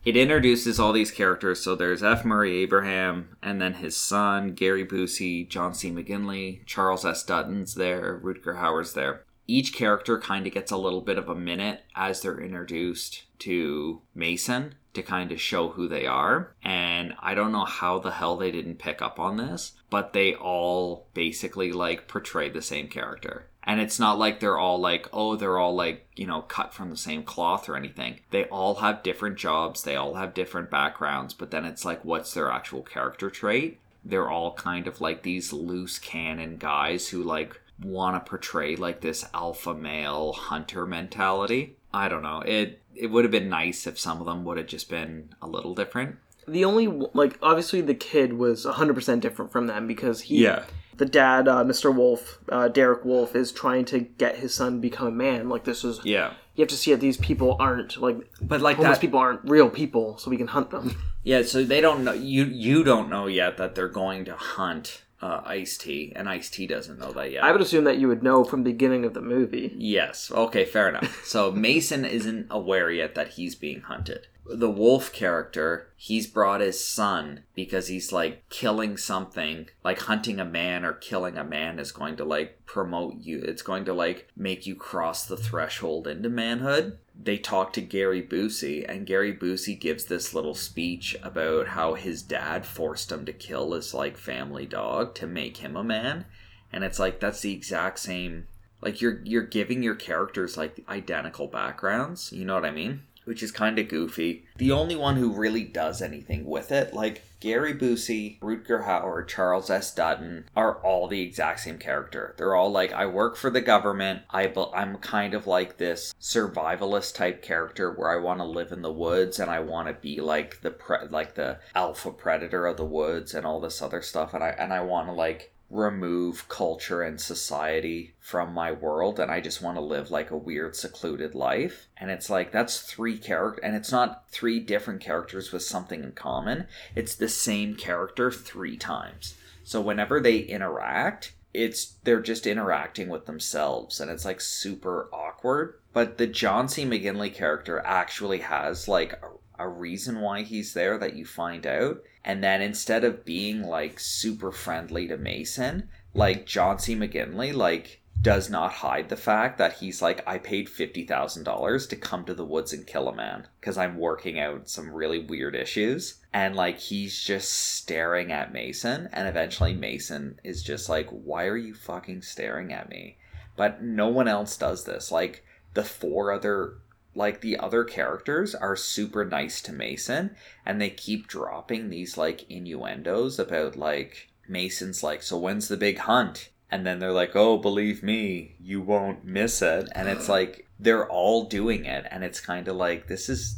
it 0.03 0.17
introduces 0.17 0.79
all 0.79 0.93
these 0.93 1.11
characters. 1.11 1.61
So 1.61 1.75
there's 1.75 2.03
F. 2.03 2.25
Murray 2.25 2.57
Abraham, 2.57 3.37
and 3.41 3.61
then 3.61 3.75
his 3.75 3.95
son, 3.95 4.53
Gary 4.53 4.85
Busey, 4.85 5.47
John 5.47 5.73
C. 5.73 5.91
McGinley, 5.91 6.65
Charles 6.65 7.05
S. 7.05 7.23
Dutton's 7.23 7.75
there, 7.75 8.19
Rutger 8.23 8.59
Hauer's 8.59 8.93
there. 8.93 9.23
Each 9.47 9.73
character 9.73 10.19
kind 10.19 10.47
of 10.47 10.53
gets 10.53 10.71
a 10.71 10.77
little 10.77 11.01
bit 11.01 11.17
of 11.17 11.27
a 11.27 11.35
minute 11.35 11.81
as 11.95 12.21
they're 12.21 12.39
introduced 12.39 13.23
to 13.39 14.01
Mason 14.15 14.75
to 14.93 15.01
kind 15.01 15.31
of 15.31 15.41
show 15.41 15.69
who 15.69 15.87
they 15.87 16.05
are. 16.05 16.53
And 16.63 17.13
I 17.19 17.33
don't 17.33 17.51
know 17.51 17.65
how 17.65 17.99
the 17.99 18.11
hell 18.11 18.37
they 18.37 18.51
didn't 18.51 18.79
pick 18.79 19.01
up 19.01 19.19
on 19.19 19.37
this, 19.37 19.73
but 19.89 20.13
they 20.13 20.33
all 20.35 21.07
basically 21.13 21.71
like 21.71 22.07
portray 22.07 22.49
the 22.49 22.61
same 22.61 22.87
character. 22.87 23.47
And 23.63 23.79
it's 23.79 23.99
not 23.99 24.17
like 24.17 24.39
they're 24.39 24.57
all 24.57 24.79
like, 24.79 25.07
oh, 25.13 25.35
they're 25.35 25.59
all 25.59 25.75
like, 25.75 26.07
you 26.15 26.25
know, 26.25 26.41
cut 26.41 26.73
from 26.73 26.89
the 26.89 26.97
same 26.97 27.23
cloth 27.23 27.69
or 27.69 27.75
anything. 27.75 28.19
They 28.31 28.45
all 28.45 28.75
have 28.75 29.03
different 29.03 29.37
jobs, 29.37 29.83
they 29.83 29.95
all 29.95 30.15
have 30.15 30.33
different 30.33 30.71
backgrounds, 30.71 31.33
but 31.33 31.51
then 31.51 31.65
it's 31.65 31.85
like, 31.85 32.03
what's 32.03 32.33
their 32.33 32.49
actual 32.51 32.81
character 32.81 33.29
trait? 33.29 33.79
They're 34.03 34.29
all 34.29 34.53
kind 34.55 34.87
of 34.87 34.99
like 34.99 35.21
these 35.21 35.53
loose 35.53 35.99
cannon 35.99 36.57
guys 36.57 37.09
who 37.09 37.21
like 37.21 37.61
want 37.83 38.15
to 38.15 38.29
portray 38.29 38.75
like 38.75 39.01
this 39.01 39.25
alpha 39.33 39.73
male 39.73 40.33
hunter 40.33 40.85
mentality. 40.87 41.75
I 41.93 42.09
don't 42.09 42.23
know. 42.23 42.41
It 42.41 42.79
it 42.95 43.07
would 43.07 43.23
have 43.25 43.31
been 43.31 43.49
nice 43.49 43.87
if 43.87 43.99
some 43.99 44.19
of 44.19 44.25
them 44.25 44.43
would 44.43 44.57
have 44.57 44.67
just 44.67 44.89
been 44.89 45.29
a 45.41 45.47
little 45.47 45.75
different. 45.75 46.17
The 46.47 46.65
only 46.65 46.87
like 47.13 47.37
obviously 47.41 47.81
the 47.81 47.93
kid 47.93 48.33
was 48.33 48.65
100% 48.65 49.19
different 49.21 49.51
from 49.51 49.67
them 49.67 49.87
because 49.87 50.21
he 50.21 50.43
Yeah. 50.43 50.63
The 50.97 51.05
dad 51.05 51.47
uh, 51.47 51.63
Mr. 51.63 51.93
Wolf, 51.93 52.39
uh, 52.49 52.67
Derek 52.67 53.03
Wolf 53.05 53.35
is 53.35 53.51
trying 53.51 53.85
to 53.85 53.99
get 53.99 54.37
his 54.37 54.53
son 54.53 54.79
become 54.79 55.07
a 55.07 55.11
man. 55.11 55.49
Like 55.49 55.63
this 55.63 55.83
is 55.83 55.99
Yeah. 56.03 56.33
you 56.55 56.61
have 56.63 56.69
to 56.69 56.75
see 56.77 56.91
that 56.91 56.99
these 56.99 57.17
people 57.17 57.55
aren't 57.59 57.97
like 58.01 58.17
But 58.41 58.61
like 58.61 58.77
homeless 58.77 58.97
that 58.97 59.01
people 59.01 59.19
aren't 59.19 59.41
real 59.49 59.69
people 59.69 60.17
so 60.17 60.29
we 60.29 60.37
can 60.37 60.47
hunt 60.47 60.69
them. 60.71 60.95
Yeah, 61.23 61.43
so 61.43 61.63
they 61.63 61.81
don't 61.81 62.03
know 62.03 62.13
you 62.13 62.45
you 62.45 62.83
don't 62.83 63.07
know 63.09 63.27
yet 63.27 63.57
that 63.57 63.75
they're 63.75 63.87
going 63.87 64.25
to 64.25 64.33
hunt 64.35 65.03
uh, 65.21 65.41
Ice 65.45 65.77
T, 65.77 66.11
and 66.15 66.27
Ice 66.27 66.49
T 66.49 66.65
doesn't 66.65 66.97
know 66.97 67.11
that 67.11 67.31
yet. 67.31 67.43
I 67.43 67.51
would 67.51 67.61
assume 67.61 67.83
that 67.83 67.99
you 67.99 68.07
would 68.07 68.23
know 68.23 68.43
from 68.43 68.63
the 68.63 68.71
beginning 68.71 69.05
of 69.05 69.13
the 69.13 69.21
movie. 69.21 69.71
Yes. 69.77 70.31
Okay, 70.31 70.65
fair 70.65 70.89
enough. 70.89 71.23
So 71.25 71.51
Mason 71.51 72.05
isn't 72.05 72.47
aware 72.49 72.89
yet 72.89 73.13
that 73.13 73.27
he's 73.33 73.53
being 73.53 73.81
hunted. 73.81 74.25
The 74.45 74.69
wolf 74.69 75.13
character, 75.13 75.89
he's 75.95 76.27
brought 76.27 76.61
his 76.61 76.83
son 76.83 77.43
because 77.53 77.87
he's 77.87 78.11
like 78.11 78.47
killing 78.49 78.97
something, 78.97 79.69
like 79.83 79.99
hunting 79.99 80.39
a 80.39 80.45
man 80.45 80.83
or 80.83 80.93
killing 80.93 81.37
a 81.37 81.43
man 81.43 81.79
is 81.79 81.91
going 81.91 82.17
to 82.17 82.25
like 82.25 82.65
promote 82.65 83.17
you. 83.21 83.39
It's 83.41 83.61
going 83.61 83.85
to 83.85 83.93
like 83.93 84.27
make 84.35 84.65
you 84.65 84.75
cross 84.75 85.25
the 85.25 85.37
threshold 85.37 86.07
into 86.07 86.29
manhood. 86.29 86.97
They 87.23 87.37
talk 87.37 87.71
to 87.73 87.81
Gary 87.81 88.23
Busey, 88.23 88.83
and 88.89 89.05
Gary 89.05 89.33
Busey 89.33 89.79
gives 89.79 90.05
this 90.05 90.33
little 90.33 90.55
speech 90.55 91.15
about 91.21 91.69
how 91.69 91.93
his 91.93 92.23
dad 92.23 92.65
forced 92.65 93.11
him 93.11 93.25
to 93.25 93.33
kill 93.33 93.73
his 93.73 93.93
like 93.93 94.17
family 94.17 94.65
dog 94.65 95.13
to 95.15 95.27
make 95.27 95.57
him 95.57 95.75
a 95.75 95.83
man. 95.83 96.25
And 96.73 96.83
it's 96.83 96.99
like 96.99 97.19
that's 97.19 97.41
the 97.41 97.53
exact 97.53 97.99
same 97.99 98.47
like 98.81 99.01
you're 99.01 99.21
you're 99.23 99.43
giving 99.43 99.83
your 99.83 99.95
characters 99.95 100.57
like 100.57 100.83
identical 100.89 101.47
backgrounds 101.47 102.31
you 102.31 102.43
know 102.43 102.55
what 102.55 102.65
i 102.65 102.71
mean 102.71 103.01
which 103.25 103.43
is 103.43 103.51
kind 103.51 103.77
of 103.79 103.87
goofy 103.87 104.45
the 104.57 104.71
only 104.71 104.95
one 104.95 105.15
who 105.15 105.31
really 105.31 105.63
does 105.63 106.01
anything 106.01 106.45
with 106.45 106.71
it 106.71 106.93
like 106.93 107.23
gary 107.39 107.73
busey 107.73 108.39
rutger 108.39 108.85
hauer 108.85 109.27
charles 109.27 109.69
s. 109.69 109.93
Dutton 109.93 110.45
are 110.55 110.75
all 110.83 111.07
the 111.07 111.21
exact 111.21 111.61
same 111.61 111.77
character. 111.77 112.35
They're 112.37 112.55
all 112.55 112.71
like 112.71 112.93
i 112.93 113.05
work 113.05 113.35
for 113.35 113.49
the 113.49 113.61
government. 113.61 114.21
I, 114.29 114.51
i'm 114.75 114.97
kind 114.97 115.33
of 115.33 115.47
like 115.47 115.77
this 115.77 116.13
survivalist 116.21 117.15
type 117.15 117.41
character 117.41 117.91
where 117.91 118.11
i 118.11 118.21
want 118.21 118.39
to 118.39 118.45
live 118.45 118.71
in 118.71 118.81
the 118.81 118.91
woods 118.91 119.39
and 119.39 119.49
i 119.49 119.59
want 119.59 119.87
to 119.87 119.93
be 119.93 120.21
like 120.21 120.61
the 120.61 120.71
pre- 120.71 121.07
like 121.09 121.35
the 121.35 121.59
alpha 121.75 122.11
predator 122.11 122.65
of 122.67 122.77
the 122.77 122.85
woods 122.85 123.33
and 123.33 123.45
all 123.45 123.59
this 123.59 123.81
other 123.81 124.01
stuff 124.01 124.33
and 124.33 124.43
i 124.43 124.49
and 124.49 124.71
i 124.71 124.79
want 124.79 125.07
to 125.07 125.13
like 125.13 125.51
remove 125.71 126.49
culture 126.49 127.01
and 127.01 127.19
society 127.19 128.13
from 128.19 128.53
my 128.53 128.71
world 128.71 129.19
and 129.19 129.31
I 129.31 129.39
just 129.39 129.61
want 129.61 129.77
to 129.77 129.81
live 129.81 130.11
like 130.11 130.29
a 130.29 130.37
weird 130.37 130.75
secluded 130.75 131.33
life. 131.33 131.87
And 131.95 132.11
it's 132.11 132.29
like 132.29 132.51
that's 132.51 132.81
three 132.81 133.17
character 133.17 133.63
and 133.63 133.75
it's 133.75 133.91
not 133.91 134.29
three 134.29 134.59
different 134.59 134.99
characters 134.99 135.53
with 135.53 135.63
something 135.63 136.03
in 136.03 136.11
common. 136.11 136.67
It's 136.93 137.15
the 137.15 137.29
same 137.29 137.75
character 137.75 138.31
3 138.31 138.75
times. 138.77 139.35
So 139.63 139.79
whenever 139.79 140.19
they 140.19 140.39
interact, 140.39 141.33
it's 141.53 141.93
they're 142.03 142.21
just 142.21 142.47
interacting 142.47 143.07
with 143.07 143.25
themselves 143.25 144.01
and 144.01 144.11
it's 144.11 144.25
like 144.25 144.41
super 144.41 145.09
awkward. 145.13 145.75
But 145.93 146.17
the 146.17 146.27
John 146.27 146.67
C. 146.67 146.85
McGinley 146.85 147.33
character 147.33 147.79
actually 147.85 148.39
has 148.39 148.87
like 148.89 149.13
a, 149.13 149.63
a 149.63 149.69
reason 149.69 150.19
why 150.19 150.43
he's 150.43 150.73
there 150.73 150.97
that 150.97 151.15
you 151.15 151.25
find 151.25 151.65
out. 151.65 152.01
And 152.23 152.43
then 152.43 152.61
instead 152.61 153.03
of 153.03 153.25
being 153.25 153.63
like 153.63 153.99
super 153.99 154.51
friendly 154.51 155.07
to 155.07 155.17
Mason, 155.17 155.89
like 156.13 156.45
John 156.45 156.79
C. 156.79 156.95
McGinley, 156.95 157.53
like 157.53 158.01
does 158.21 158.51
not 158.51 158.71
hide 158.71 159.09
the 159.09 159.17
fact 159.17 159.57
that 159.57 159.73
he's 159.73 160.01
like, 160.01 160.21
I 160.27 160.37
paid 160.37 160.69
fifty 160.69 161.05
thousand 161.05 161.43
dollars 161.43 161.87
to 161.87 161.95
come 161.95 162.23
to 162.25 162.33
the 162.35 162.45
woods 162.45 162.71
and 162.73 162.85
kill 162.85 163.07
a 163.07 163.15
man 163.15 163.47
because 163.59 163.77
I'm 163.77 163.97
working 163.97 164.39
out 164.39 164.69
some 164.69 164.93
really 164.93 165.19
weird 165.19 165.55
issues. 165.55 166.19
And 166.31 166.55
like 166.55 166.77
he's 166.77 167.19
just 167.19 167.51
staring 167.51 168.31
at 168.31 168.53
Mason, 168.53 169.09
and 169.11 169.27
eventually 169.27 169.73
Mason 169.73 170.39
is 170.43 170.61
just 170.61 170.89
like, 170.89 171.09
Why 171.09 171.45
are 171.45 171.57
you 171.57 171.73
fucking 171.73 172.21
staring 172.21 172.71
at 172.71 172.89
me? 172.89 173.17
But 173.55 173.81
no 173.81 174.07
one 174.07 174.27
else 174.27 174.55
does 174.55 174.85
this. 174.85 175.11
Like 175.11 175.43
the 175.73 175.83
four 175.83 176.31
other 176.31 176.75
like 177.13 177.41
the 177.41 177.57
other 177.57 177.83
characters 177.83 178.55
are 178.55 178.75
super 178.75 179.25
nice 179.25 179.61
to 179.61 179.73
Mason 179.73 180.35
and 180.65 180.79
they 180.79 180.89
keep 180.89 181.27
dropping 181.27 181.89
these 181.89 182.17
like 182.17 182.49
innuendos 182.49 183.37
about 183.37 183.75
like 183.75 184.29
Mason's 184.47 185.03
like 185.03 185.21
so 185.21 185.37
when's 185.37 185.67
the 185.67 185.77
big 185.77 185.99
hunt? 185.99 186.49
And 186.69 186.85
then 186.85 186.99
they're 186.99 187.11
like 187.11 187.35
oh 187.35 187.57
believe 187.57 188.01
me 188.01 188.55
you 188.59 188.81
won't 188.81 189.25
miss 189.25 189.61
it. 189.61 189.89
And 189.93 190.07
it's 190.07 190.29
like 190.37 190.67
they're 190.79 191.09
all 191.09 191.45
doing 191.45 191.85
it 191.85 192.05
and 192.09 192.23
it's 192.23 192.39
kind 192.39 192.67
of 192.67 192.75
like 192.75 193.07
this 193.07 193.29
is 193.29 193.57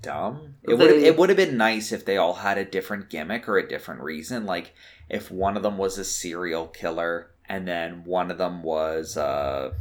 dumb. 0.00 0.54
It 0.62 0.74
would 0.74 0.90
it 0.90 1.16
would 1.16 1.28
have 1.28 1.36
been 1.36 1.56
nice 1.56 1.92
if 1.92 2.04
they 2.04 2.16
all 2.16 2.34
had 2.34 2.58
a 2.58 2.64
different 2.64 3.10
gimmick 3.10 3.48
or 3.48 3.58
a 3.58 3.68
different 3.68 4.00
reason 4.00 4.46
like 4.46 4.74
if 5.08 5.30
one 5.30 5.56
of 5.56 5.62
them 5.62 5.78
was 5.78 5.98
a 5.98 6.04
serial 6.04 6.66
killer 6.66 7.30
and 7.48 7.68
then 7.68 8.02
one 8.04 8.30
of 8.30 8.38
them 8.38 8.62
was 8.62 9.16
uh 9.16 9.72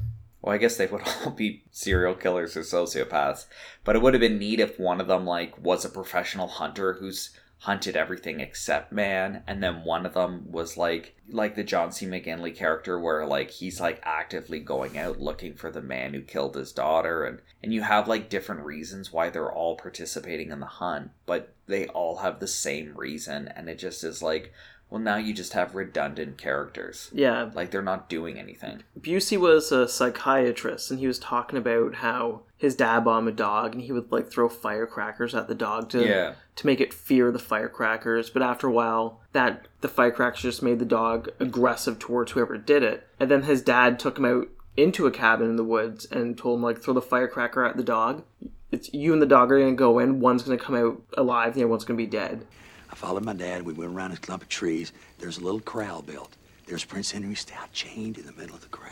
well, 0.41 0.55
I 0.55 0.57
guess 0.57 0.77
they 0.77 0.87
would 0.87 1.01
all 1.25 1.31
be 1.31 1.63
serial 1.71 2.15
killers 2.15 2.57
or 2.57 2.61
sociopaths, 2.61 3.45
but 3.83 3.95
it 3.95 4.01
would 4.01 4.13
have 4.13 4.21
been 4.21 4.39
neat 4.39 4.59
if 4.59 4.79
one 4.79 5.01
of 5.01 5.07
them 5.07 5.25
like 5.25 5.61
was 5.63 5.85
a 5.85 5.89
professional 5.89 6.47
hunter 6.47 6.93
who's 6.93 7.31
hunted 7.61 7.95
everything 7.95 8.39
except 8.39 8.91
man, 8.91 9.43
and 9.45 9.61
then 9.61 9.83
one 9.83 10.03
of 10.03 10.15
them 10.15 10.51
was 10.51 10.77
like 10.77 11.15
like 11.29 11.55
the 11.55 11.63
John 11.63 11.91
C. 11.91 12.07
McGinley 12.07 12.55
character 12.55 12.99
where 12.99 13.25
like 13.25 13.51
he's 13.51 13.79
like 13.79 14.01
actively 14.03 14.59
going 14.59 14.97
out 14.97 15.19
looking 15.19 15.53
for 15.53 15.69
the 15.71 15.81
man 15.81 16.13
who 16.13 16.21
killed 16.21 16.55
his 16.55 16.71
daughter 16.71 17.23
and 17.23 17.39
and 17.61 17.71
you 17.71 17.83
have 17.83 18.07
like 18.07 18.31
different 18.31 18.65
reasons 18.65 19.13
why 19.13 19.29
they're 19.29 19.51
all 19.51 19.77
participating 19.77 20.49
in 20.49 20.59
the 20.59 20.65
hunt, 20.65 21.11
but 21.27 21.53
they 21.67 21.85
all 21.87 22.17
have 22.17 22.39
the 22.39 22.47
same 22.47 22.95
reason 22.95 23.47
and 23.47 23.69
it 23.69 23.77
just 23.77 24.03
is 24.03 24.23
like 24.23 24.51
well 24.91 25.01
now 25.01 25.15
you 25.15 25.33
just 25.33 25.53
have 25.53 25.73
redundant 25.73 26.37
characters. 26.37 27.09
Yeah, 27.13 27.49
Like 27.55 27.71
they're 27.71 27.81
not 27.81 28.09
doing 28.09 28.37
anything. 28.37 28.83
Busey 28.99 29.37
was 29.39 29.71
a 29.71 29.87
psychiatrist, 29.87 30.91
and 30.91 30.99
he 30.99 31.07
was 31.07 31.17
talking 31.17 31.57
about 31.57 31.95
how 31.95 32.41
his 32.57 32.75
dad 32.75 32.99
bombed 33.05 33.27
a 33.27 33.31
dog, 33.31 33.73
and 33.73 33.81
he 33.81 33.91
would 33.91 34.11
like 34.11 34.29
throw 34.29 34.47
firecrackers 34.49 35.33
at 35.33 35.47
the 35.47 35.55
dog 35.55 35.89
to 35.89 36.05
Yeah. 36.05 36.33
to 36.57 36.65
make 36.67 36.79
it 36.79 36.93
fear 36.93 37.31
the 37.31 37.39
firecrackers. 37.39 38.29
But 38.29 38.43
after 38.43 38.67
a 38.67 38.71
while, 38.71 39.21
that 39.33 39.67
the 39.79 39.87
firecrackers 39.87 40.41
just 40.43 40.61
made 40.61 40.77
the 40.77 40.85
dog 40.85 41.29
aggressive 41.39 41.97
towards 41.97 42.33
whoever 42.33 42.57
did 42.57 42.83
it. 42.83 43.07
And 43.19 43.31
then 43.31 43.43
his 43.43 43.61
dad 43.63 43.97
took 43.97 44.17
him 44.19 44.25
out 44.25 44.47
into 44.77 45.07
a 45.07 45.11
cabin 45.11 45.49
in 45.49 45.55
the 45.55 45.63
woods 45.63 46.05
and 46.11 46.37
told 46.37 46.59
him 46.59 46.63
like 46.63 46.79
throw 46.79 46.93
the 46.93 47.01
firecracker 47.01 47.65
at 47.65 47.77
the 47.77 47.83
dog. 47.83 48.23
It's 48.71 48.93
you 48.93 49.11
and 49.13 49.21
the 49.21 49.25
dog 49.25 49.51
are 49.51 49.59
gonna 49.59 49.73
go 49.73 49.99
in. 49.99 50.19
One's 50.19 50.43
gonna 50.43 50.57
come 50.57 50.75
out 50.75 51.01
alive, 51.17 51.53
the 51.55 51.61
other 51.61 51.67
one's 51.69 51.83
gonna 51.85 51.97
be 51.97 52.05
dead. 52.05 52.45
I 52.91 52.95
followed 52.95 53.23
my 53.23 53.33
dad. 53.33 53.63
We 53.63 53.73
went 53.73 53.91
around 53.91 54.11
a 54.11 54.17
clump 54.17 54.43
of 54.43 54.49
trees. 54.49 54.91
There's 55.19 55.37
a 55.37 55.43
little 55.43 55.61
corral 55.61 56.01
built. 56.01 56.35
There's 56.67 56.83
Prince 56.83 57.11
Henry 57.11 57.35
Stout 57.35 57.71
chained 57.73 58.17
in 58.17 58.25
the 58.25 58.33
middle 58.33 58.55
of 58.55 58.61
the 58.61 58.67
corral. 58.67 58.91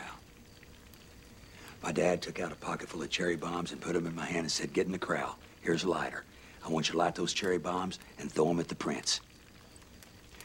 My 1.82 1.92
dad 1.92 2.20
took 2.20 2.40
out 2.40 2.52
a 2.52 2.56
pocket 2.56 2.88
full 2.88 3.02
of 3.02 3.10
cherry 3.10 3.36
bombs 3.36 3.72
and 3.72 3.80
put 3.80 3.94
them 3.94 4.06
in 4.06 4.14
my 4.14 4.26
hand 4.26 4.40
and 4.40 4.52
said, 4.52 4.72
Get 4.72 4.86
in 4.86 4.92
the 4.92 4.98
corral. 4.98 5.38
Here's 5.62 5.84
a 5.84 5.88
lighter. 5.88 6.24
I 6.64 6.68
want 6.68 6.88
you 6.88 6.92
to 6.92 6.98
light 6.98 7.14
those 7.14 7.32
cherry 7.32 7.58
bombs 7.58 7.98
and 8.18 8.30
throw 8.30 8.46
them 8.48 8.60
at 8.60 8.68
the 8.68 8.74
prince. 8.74 9.20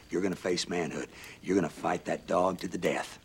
You're 0.09 0.21
gonna 0.21 0.35
face 0.35 0.69
manhood. 0.69 1.09
You're 1.43 1.55
gonna 1.55 1.69
fight 1.69 2.05
that 2.05 2.27
dog 2.27 2.59
to 2.59 2.67
the 2.67 2.77
death. 2.77 3.19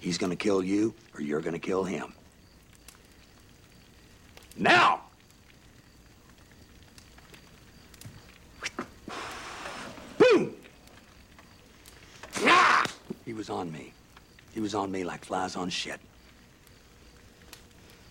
He's 0.00 0.18
gonna 0.18 0.36
kill 0.36 0.62
you, 0.62 0.94
or 1.14 1.22
you're 1.22 1.40
gonna 1.40 1.58
kill 1.58 1.84
him. 1.84 2.12
Now! 4.56 5.05
He 13.26 13.34
was 13.34 13.50
on 13.50 13.72
me. 13.72 13.92
He 14.54 14.60
was 14.60 14.74
on 14.74 14.92
me 14.92 15.02
like 15.02 15.24
flies 15.24 15.56
on 15.56 15.68
shit. 15.68 16.00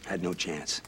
Had 0.06 0.22
no 0.22 0.34
chance. 0.34 0.82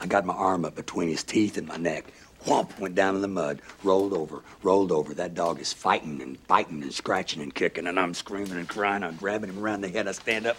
I 0.00 0.06
got 0.06 0.24
my 0.24 0.32
arm 0.32 0.64
up 0.64 0.74
between 0.74 1.08
his 1.08 1.22
teeth 1.22 1.58
and 1.58 1.68
my 1.68 1.76
neck. 1.76 2.06
Whomp, 2.46 2.76
went 2.80 2.94
down 2.96 3.14
in 3.14 3.20
the 3.20 3.28
mud, 3.28 3.60
rolled 3.84 4.14
over, 4.14 4.42
rolled 4.62 4.90
over. 4.90 5.12
That 5.14 5.34
dog 5.34 5.60
is 5.60 5.74
fighting 5.74 6.22
and 6.22 6.44
biting 6.48 6.82
and 6.82 6.92
scratching 6.92 7.42
and 7.42 7.54
kicking, 7.54 7.86
and 7.86 8.00
I'm 8.00 8.14
screaming 8.14 8.52
and 8.58 8.68
crying. 8.68 9.04
I'm 9.04 9.14
grabbing 9.16 9.50
him 9.50 9.62
around 9.62 9.82
the 9.82 9.88
head. 9.88 10.08
I 10.08 10.12
stand 10.12 10.46
up, 10.46 10.56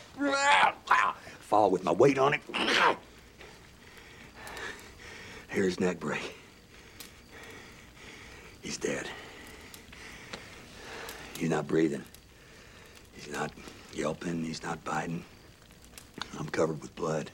fall 1.39 1.71
with 1.71 1.83
my 1.83 1.91
weight 1.91 2.19
on 2.19 2.35
it. 2.35 2.41
Hear 5.51 5.63
his 5.63 5.79
neck 5.79 5.99
break. 5.99 6.35
He's 8.61 8.77
dead. 8.77 9.09
He's 11.37 11.49
not 11.49 11.67
breathing. 11.67 12.03
He's 13.23 13.33
not 13.33 13.51
yelping. 13.93 14.43
He's 14.43 14.63
not 14.63 14.83
biting. 14.83 15.23
I'm 16.37 16.47
covered 16.49 16.81
with 16.81 16.95
blood. 16.95 17.31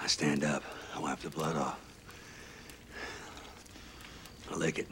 I 0.00 0.06
stand 0.06 0.42
up. 0.44 0.62
I 0.94 1.00
wipe 1.00 1.20
the 1.20 1.30
blood 1.30 1.56
off. 1.56 1.78
I 4.50 4.56
lick 4.56 4.78
it. 4.78 4.88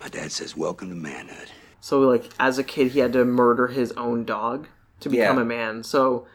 My 0.00 0.08
dad 0.08 0.32
says, 0.32 0.56
Welcome 0.56 0.88
to 0.90 0.94
manhood. 0.94 1.50
So 1.80 2.00
like 2.00 2.30
as 2.40 2.58
a 2.58 2.64
kid, 2.64 2.92
he 2.92 3.00
had 3.00 3.12
to 3.12 3.24
murder 3.24 3.68
his 3.68 3.92
own 3.92 4.24
dog 4.24 4.68
to 5.00 5.08
become 5.10 5.36
Yeah. 5.36 5.42
a 5.42 5.44
man. 5.44 5.82
So 5.84 6.26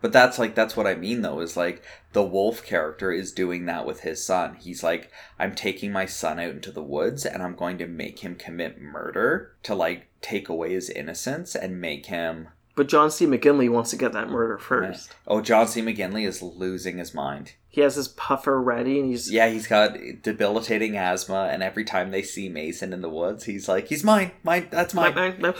But 0.00 0.12
that's 0.12 0.38
like 0.38 0.54
that's 0.54 0.76
what 0.76 0.86
I 0.86 0.94
mean 0.94 1.22
though 1.22 1.40
is 1.40 1.56
like 1.56 1.82
the 2.12 2.22
wolf 2.22 2.64
character 2.64 3.12
is 3.12 3.32
doing 3.32 3.66
that 3.66 3.86
with 3.86 4.00
his 4.00 4.24
son. 4.24 4.56
He's 4.58 4.82
like 4.82 5.10
I'm 5.38 5.54
taking 5.54 5.92
my 5.92 6.06
son 6.06 6.38
out 6.38 6.50
into 6.50 6.72
the 6.72 6.82
woods 6.82 7.26
and 7.26 7.42
I'm 7.42 7.54
going 7.54 7.78
to 7.78 7.86
make 7.86 8.20
him 8.20 8.34
commit 8.34 8.80
murder 8.80 9.52
to 9.64 9.74
like 9.74 10.08
take 10.22 10.48
away 10.48 10.72
his 10.72 10.90
innocence 10.90 11.54
and 11.54 11.80
make 11.80 12.06
him 12.06 12.48
But 12.76 12.88
John 12.88 13.10
C. 13.10 13.26
McGinley 13.26 13.68
wants 13.70 13.90
to 13.90 13.96
get 13.96 14.12
that 14.12 14.30
murder 14.30 14.58
first. 14.58 15.14
Oh, 15.26 15.40
John 15.40 15.68
C. 15.68 15.82
McGinley 15.82 16.26
is 16.26 16.42
losing 16.42 16.98
his 16.98 17.12
mind. 17.14 17.52
He 17.68 17.82
has 17.82 17.94
his 17.94 18.08
puffer 18.08 18.60
ready, 18.60 18.98
and 18.98 19.08
he's 19.08 19.30
Yeah, 19.30 19.48
he's 19.48 19.68
got 19.68 19.96
debilitating 20.22 20.96
asthma, 20.96 21.50
and 21.52 21.62
every 21.62 21.84
time 21.84 22.10
they 22.10 22.22
see 22.22 22.48
Mason 22.48 22.92
in 22.92 23.00
the 23.00 23.08
woods, 23.08 23.44
he's 23.44 23.68
like, 23.68 23.86
"He's 23.86 24.02
mine, 24.02 24.32
mine, 24.42 24.66
that's 24.70 24.92
mine." 24.92 25.14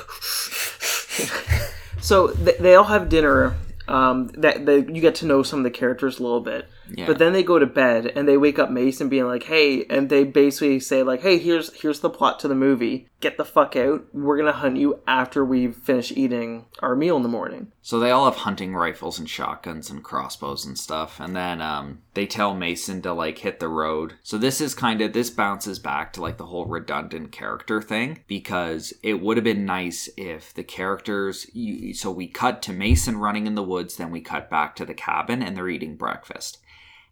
so 2.01 2.27
they, 2.29 2.55
they 2.59 2.75
all 2.75 2.85
have 2.85 3.09
dinner. 3.09 3.55
Um, 3.91 4.29
that 4.29 4.67
they, 4.67 4.77
you 4.77 5.01
get 5.01 5.17
to 5.17 5.27
know 5.27 5.43
some 5.43 5.59
of 5.61 5.65
the 5.65 5.71
characters 5.71 6.21
a 6.21 6.23
little 6.23 6.41
bit, 6.41 6.69
Yeah. 6.95 7.07
but 7.07 7.19
then 7.19 7.33
they 7.33 7.43
go 7.43 7.59
to 7.59 7.67
bed 7.67 8.07
and 8.15 8.27
they 8.27 8.37
wake 8.37 8.59
up 8.59 8.71
Mason 8.71 9.09
being 9.09 9.27
like, 9.27 9.45
"Hey," 9.45 9.85
and 9.85 10.09
they 10.09 10.25
basically 10.25 10.81
say 10.81 11.03
like, 11.03 11.23
"Hey, 11.23 11.39
here's 11.39 11.73
here's 11.81 12.01
the 12.01 12.11
plot 12.11 12.39
to 12.41 12.49
the 12.49 12.55
movie. 12.55 13.09
Get 13.21 13.37
the 13.37 13.45
fuck 13.45 13.77
out. 13.77 14.05
We're 14.13 14.39
gonna 14.39 14.53
hunt 14.53 14.79
you 14.79 15.01
after 15.07 15.45
we 15.45 15.69
finish 15.69 16.11
eating 16.13 16.67
our 16.81 16.97
meal 16.97 17.17
in 17.17 17.23
the 17.23 17.29
morning." 17.29 17.73
So 17.83 17.99
they 17.99 18.11
all 18.11 18.27
have 18.27 18.37
hunting 18.37 18.75
rifles 18.75 19.19
and 19.19 19.29
shotguns 19.29 19.91
and 19.91 20.03
crossbows 20.05 20.65
and 20.65 20.79
stuff, 20.79 21.19
and 21.21 21.35
then 21.35 21.61
um, 21.61 22.01
they 22.15 22.27
tell 22.27 22.55
Mason 22.55 23.03
to 23.03 23.13
like 23.13 23.39
hit 23.39 23.61
the 23.61 23.69
road. 23.69 24.15
So 24.23 24.39
this 24.39 24.61
is 24.61 24.75
kind 24.75 25.01
of 25.01 25.13
this 25.13 25.31
bounces 25.31 25.79
back 25.79 26.13
to 26.15 26.21
like 26.23 26.37
the 26.39 26.47
whole 26.47 26.67
redundant 26.67 27.33
character 27.33 27.81
thing 27.83 28.21
because 28.27 28.93
it 29.03 29.21
would 29.21 29.37
have 29.37 29.45
been 29.45 29.65
nice 29.65 30.09
if 30.17 30.53
the 30.55 30.65
characters. 30.65 31.47
You, 31.53 31.95
so 31.95 32.11
we 32.11 32.27
cut 32.27 32.63
to 32.63 32.73
Mason 32.73 33.17
running 33.19 33.47
in 33.47 33.55
the 33.55 33.63
woods, 33.63 33.97
then 33.97 34.11
we 34.11 34.21
cut 34.21 34.51
back 34.51 34.77
to 34.77 34.85
the 34.85 34.95
cabin 34.95 35.43
and 35.43 35.57
they're 35.57 35.69
eating 35.69 35.97
breakfast. 35.97 36.59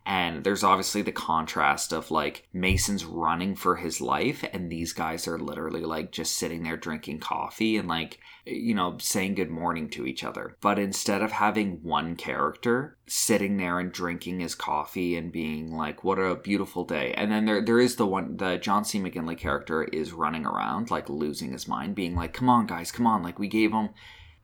And 0.08 0.42
there's 0.42 0.64
obviously 0.64 1.02
the 1.02 1.12
contrast 1.12 1.92
of 1.92 2.10
like 2.10 2.48
Mason's 2.54 3.04
running 3.04 3.54
for 3.54 3.76
his 3.76 4.00
life, 4.00 4.42
and 4.54 4.72
these 4.72 4.94
guys 4.94 5.28
are 5.28 5.38
literally 5.38 5.82
like 5.82 6.12
just 6.12 6.36
sitting 6.36 6.62
there 6.62 6.78
drinking 6.78 7.20
coffee 7.20 7.76
and 7.76 7.86
like, 7.86 8.18
you 8.46 8.74
know, 8.74 8.96
saying 8.98 9.34
good 9.34 9.50
morning 9.50 9.90
to 9.90 10.06
each 10.06 10.24
other. 10.24 10.56
But 10.62 10.78
instead 10.78 11.20
of 11.20 11.32
having 11.32 11.82
one 11.82 12.16
character 12.16 12.96
sitting 13.06 13.58
there 13.58 13.78
and 13.78 13.92
drinking 13.92 14.40
his 14.40 14.54
coffee 14.54 15.14
and 15.14 15.30
being 15.30 15.76
like, 15.76 16.02
what 16.02 16.18
a 16.18 16.36
beautiful 16.36 16.84
day. 16.84 17.12
And 17.14 17.30
then 17.30 17.44
there, 17.44 17.60
there 17.60 17.78
is 17.78 17.96
the 17.96 18.06
one, 18.06 18.38
the 18.38 18.56
John 18.56 18.86
C. 18.86 18.98
McGinley 18.98 19.36
character 19.36 19.84
is 19.84 20.14
running 20.14 20.46
around, 20.46 20.90
like 20.90 21.10
losing 21.10 21.52
his 21.52 21.68
mind, 21.68 21.94
being 21.94 22.16
like, 22.16 22.32
come 22.32 22.48
on, 22.48 22.66
guys, 22.66 22.90
come 22.90 23.06
on. 23.06 23.22
Like, 23.22 23.38
we 23.38 23.46
gave 23.46 23.72
him 23.72 23.90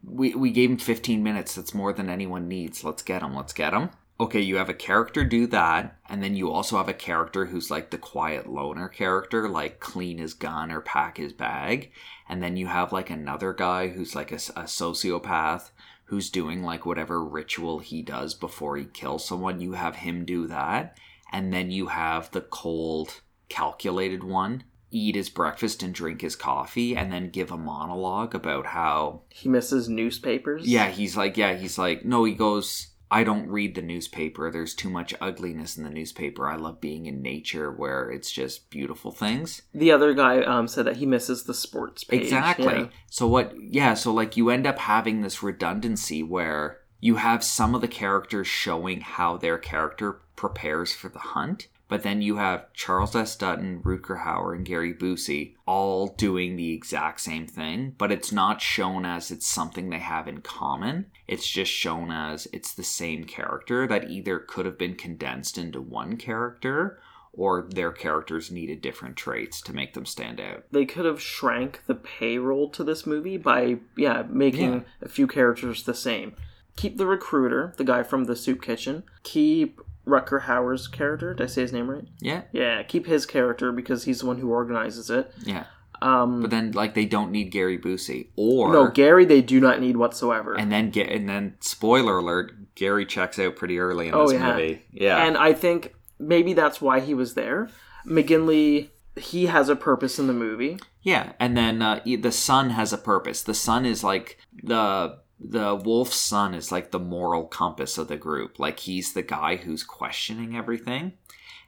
we, 0.07 0.35
we 0.35 0.51
gave 0.51 0.69
him 0.69 0.77
15 0.77 1.23
minutes. 1.23 1.55
That's 1.55 1.73
more 1.73 1.95
than 1.95 2.11
anyone 2.11 2.49
needs. 2.49 2.85
Let's 2.85 3.03
get 3.03 3.23
him. 3.23 3.35
Let's 3.35 3.55
get 3.55 3.73
him. 3.73 3.89
Okay, 4.21 4.41
you 4.41 4.57
have 4.57 4.69
a 4.69 4.75
character 4.75 5.25
do 5.25 5.47
that, 5.49 5.97
and 6.09 6.23
then 6.23 6.37
you 6.37 6.51
also 6.51 6.77
have 6.77 6.89
a 6.89 6.95
character 6.95 7.47
who's 7.47 7.69
like 7.71 7.91
the 7.91 7.99
quiet 7.99 8.49
loner 8.49 8.89
character, 8.89 9.49
like 9.49 9.81
clean 9.81 10.19
his 10.19 10.35
gun 10.35 10.71
or 10.71 10.81
pack 10.81 11.17
his 11.17 11.33
bag. 11.33 11.91
And 12.29 12.41
then 12.43 12.57
you 12.57 12.69
have 12.69 12.93
like 12.93 13.11
another 13.11 13.53
guy 13.53 13.89
who's 13.89 14.15
like 14.15 14.31
a, 14.31 14.37
a 14.37 14.65
sociopath 14.67 15.71
who's 16.05 16.31
doing 16.31 16.63
like 16.63 16.87
whatever 16.87 17.25
ritual 17.25 17.81
he 17.81 18.03
does 18.03 18.35
before 18.35 18.77
he 18.77 18.85
kills 18.85 19.25
someone. 19.27 19.61
You 19.61 19.73
have 19.73 19.97
him 19.97 20.25
do 20.25 20.47
that. 20.47 20.97
And 21.33 21.53
then 21.53 21.73
you 21.73 21.89
have 21.89 22.31
the 22.31 22.41
cold, 22.43 23.21
calculated 23.49 24.23
one 24.23 24.65
eat 24.91 25.17
his 25.17 25.29
breakfast 25.29 25.83
and 25.83 25.93
drink 25.93 26.21
his 26.21 26.37
coffee 26.37 26.97
and 26.97 27.13
then 27.13 27.29
give 27.29 27.51
a 27.51 27.57
monologue 27.57 28.33
about 28.33 28.67
how 28.67 29.23
He 29.29 29.49
misses 29.49 29.89
newspapers. 29.89 30.69
yeah 30.69 30.89
he's 30.89 31.17
like 31.17 31.37
yeah 31.37 31.55
he's 31.55 31.77
like 31.77 32.05
no 32.05 32.23
he 32.23 32.33
goes 32.33 32.89
i 33.15 33.25
don't 33.25 33.49
read 33.49 33.75
the 33.75 33.83
newspaper 33.83 34.51
there's 34.51 34.75
too 34.75 34.91
much 34.91 35.15
ugliness 35.21 35.77
in 35.77 35.85
the 35.85 35.91
newspaper 35.91 36.49
i 36.49 36.57
love 36.57 36.81
being 36.81 37.07
in 37.07 37.23
nature 37.23 37.71
where 37.71 38.11
it's 38.11 38.31
just 38.31 38.69
beautiful 38.71 39.11
things 39.11 39.63
The 39.73 39.93
other 39.93 40.13
guy 40.15 40.43
um, 40.43 40.67
said 40.69 40.85
that 40.87 40.97
he 40.97 41.07
misses 41.07 41.45
the 41.45 41.55
sports 41.55 42.05
page. 42.05 42.23
Exactly. 42.23 42.65
yeah. 42.75 42.87
So 43.11 43.27
what 43.27 43.53
yeah, 43.59 43.95
so 43.95 44.13
like 44.13 44.37
you 44.37 44.51
end 44.51 44.67
up 44.67 44.79
having 44.79 45.21
this 45.23 45.43
redundancy 45.43 46.23
where 46.23 46.81
you 47.01 47.17
have 47.17 47.45
some 47.45 47.75
of 47.75 47.81
the 47.81 47.89
characters 47.89 48.47
showing 48.47 49.01
how 49.01 49.37
their 49.37 49.59
character 49.59 50.21
prepares 50.37 50.93
for 50.93 51.09
the 51.09 51.19
hunt, 51.19 51.69
but 51.89 52.03
then 52.03 52.23
you 52.23 52.37
have 52.37 52.73
Charles 52.73 53.15
S. 53.15 53.37
Dutton, 53.37 53.81
Rutger 53.83 54.25
Hauer, 54.25 54.55
and 54.57 54.65
Gary 54.65 54.95
Busey 54.95 55.55
all 55.67 56.09
doing 56.09 56.57
the 56.57 56.73
exact 56.73 57.21
same 57.21 57.47
thing, 57.47 57.95
but 57.99 58.11
it's 58.13 58.33
not 58.33 58.61
shown 58.63 59.05
as 59.05 59.31
it's 59.31 59.47
something 59.47 59.91
they 59.91 59.99
have 59.99 60.27
in 60.27 60.41
common. 60.41 61.07
It's 61.29 61.49
just 61.49 61.71
shown 61.71 62.11
as 62.11 62.49
it's 62.53 62.73
the 62.75 62.83
same 62.85 63.25
character 63.25 63.87
that 63.87 64.11
either 64.11 64.39
could 64.39 64.67
have 64.67 64.79
been 64.79 64.95
condensed 64.95 65.59
into 65.59 65.81
one 65.81 66.17
character 66.17 66.99
or 67.37 67.67
their 67.69 67.91
characters 67.91 68.51
needed 68.51 68.81
different 68.81 69.17
traits 69.17 69.61
to 69.61 69.73
make 69.75 69.93
them 69.95 70.07
stand 70.07 70.39
out. 70.41 70.63
they 70.71 70.85
could 70.87 71.05
have 71.05 71.21
shrank 71.21 71.83
the 71.89 71.95
payroll 71.97 72.69
to 72.71 72.85
this 72.85 73.05
movie 73.07 73.37
by 73.37 73.77
yeah 73.97 74.23
making 74.29 74.73
Yeah. 74.73 74.81
a 75.03 75.09
few 75.09 75.27
characters 75.27 75.83
the 75.83 75.95
same 75.95 76.37
keep 76.77 76.97
the 76.97 77.07
recruiter 77.07 77.75
the 77.77 77.83
guy 77.83 78.05
from 78.05 78.25
the 78.27 78.37
soup 78.37 78.63
kitchen 78.63 79.03
keep 79.25 79.81
Rutger 80.07 80.43
Hauer's 80.43 80.87
character 80.89 81.35
did 81.35 81.45
i 81.45 81.47
say 81.47 81.63
his 81.63 81.73
name 81.73 81.89
right 81.91 82.05
Yeah, 82.21 82.43
yeah 82.53 82.83
keep 82.83 83.07
his 83.07 83.25
character 83.27 83.73
because 83.73 84.05
he's 84.05 84.21
the 84.21 84.27
one 84.27 84.39
who 84.39 84.51
organizes 84.51 85.09
it 85.11 85.33
yeah. 85.43 85.65
um 86.03 86.43
But 86.43 86.51
then, 86.51 86.73
like, 86.73 86.95
they 86.95 87.07
don't 87.07 87.31
need 87.31 87.51
Gary 87.51 87.79
Busey, 87.79 88.29
or 88.37 88.73
no 88.73 88.89
gary 88.91 89.25
they 89.25 89.41
do 89.43 89.61
not 89.61 89.81
need 89.81 89.97
whatsoever 89.97 90.55
and 90.55 90.71
then 90.71 90.91
get 90.91 91.09
and 91.11 91.29
then 91.29 91.55
spoiler 91.61 92.19
alert: 92.19 92.75
Gary 92.75 93.07
checks 93.07 93.39
out 93.39 93.57
pretty 93.57 93.79
early 93.79 94.09
in 94.09 94.15
Oh, 94.15 94.25
this 94.29 94.35
yeah. 94.41 94.53
movie. 94.53 94.83
Yeah, 94.93 95.25
and 95.27 95.37
i 95.37 95.53
think 95.53 95.95
maybe 96.19 96.53
that's 96.53 96.81
why 96.81 97.01
he 97.01 97.15
was 97.15 97.35
there 97.35 97.69
mcginley 98.07 98.91
he 99.17 99.47
has 99.47 99.69
a 99.69 99.77
purpose 99.77 100.19
in 100.19 100.27
the 100.27 100.33
movie 100.33 100.79
yeah, 101.07 101.33
and 101.39 101.55
then 101.55 101.83
uh, 101.83 102.01
the 102.05 102.33
son 102.33 102.71
has 102.71 102.91
a 102.91 102.97
purpose. 102.97 103.43
The 103.43 103.53
son 103.53 103.85
is 103.85 104.03
like 104.03 104.39
the 104.63 105.19
the 105.39 105.75
wolf's 105.75 106.17
son 106.17 106.55
is 106.55 106.73
like 106.73 106.91
the 106.91 106.99
moral 106.99 107.45
compass 107.45 107.99
of 107.99 108.09
the 108.09 108.17
group. 108.17 108.59
Like 108.59 108.81
he's 108.81 109.13
the 109.13 109.23
guy 109.23 109.57
who's 109.57 109.83
questioning 109.83 110.57
everything. 110.57 111.15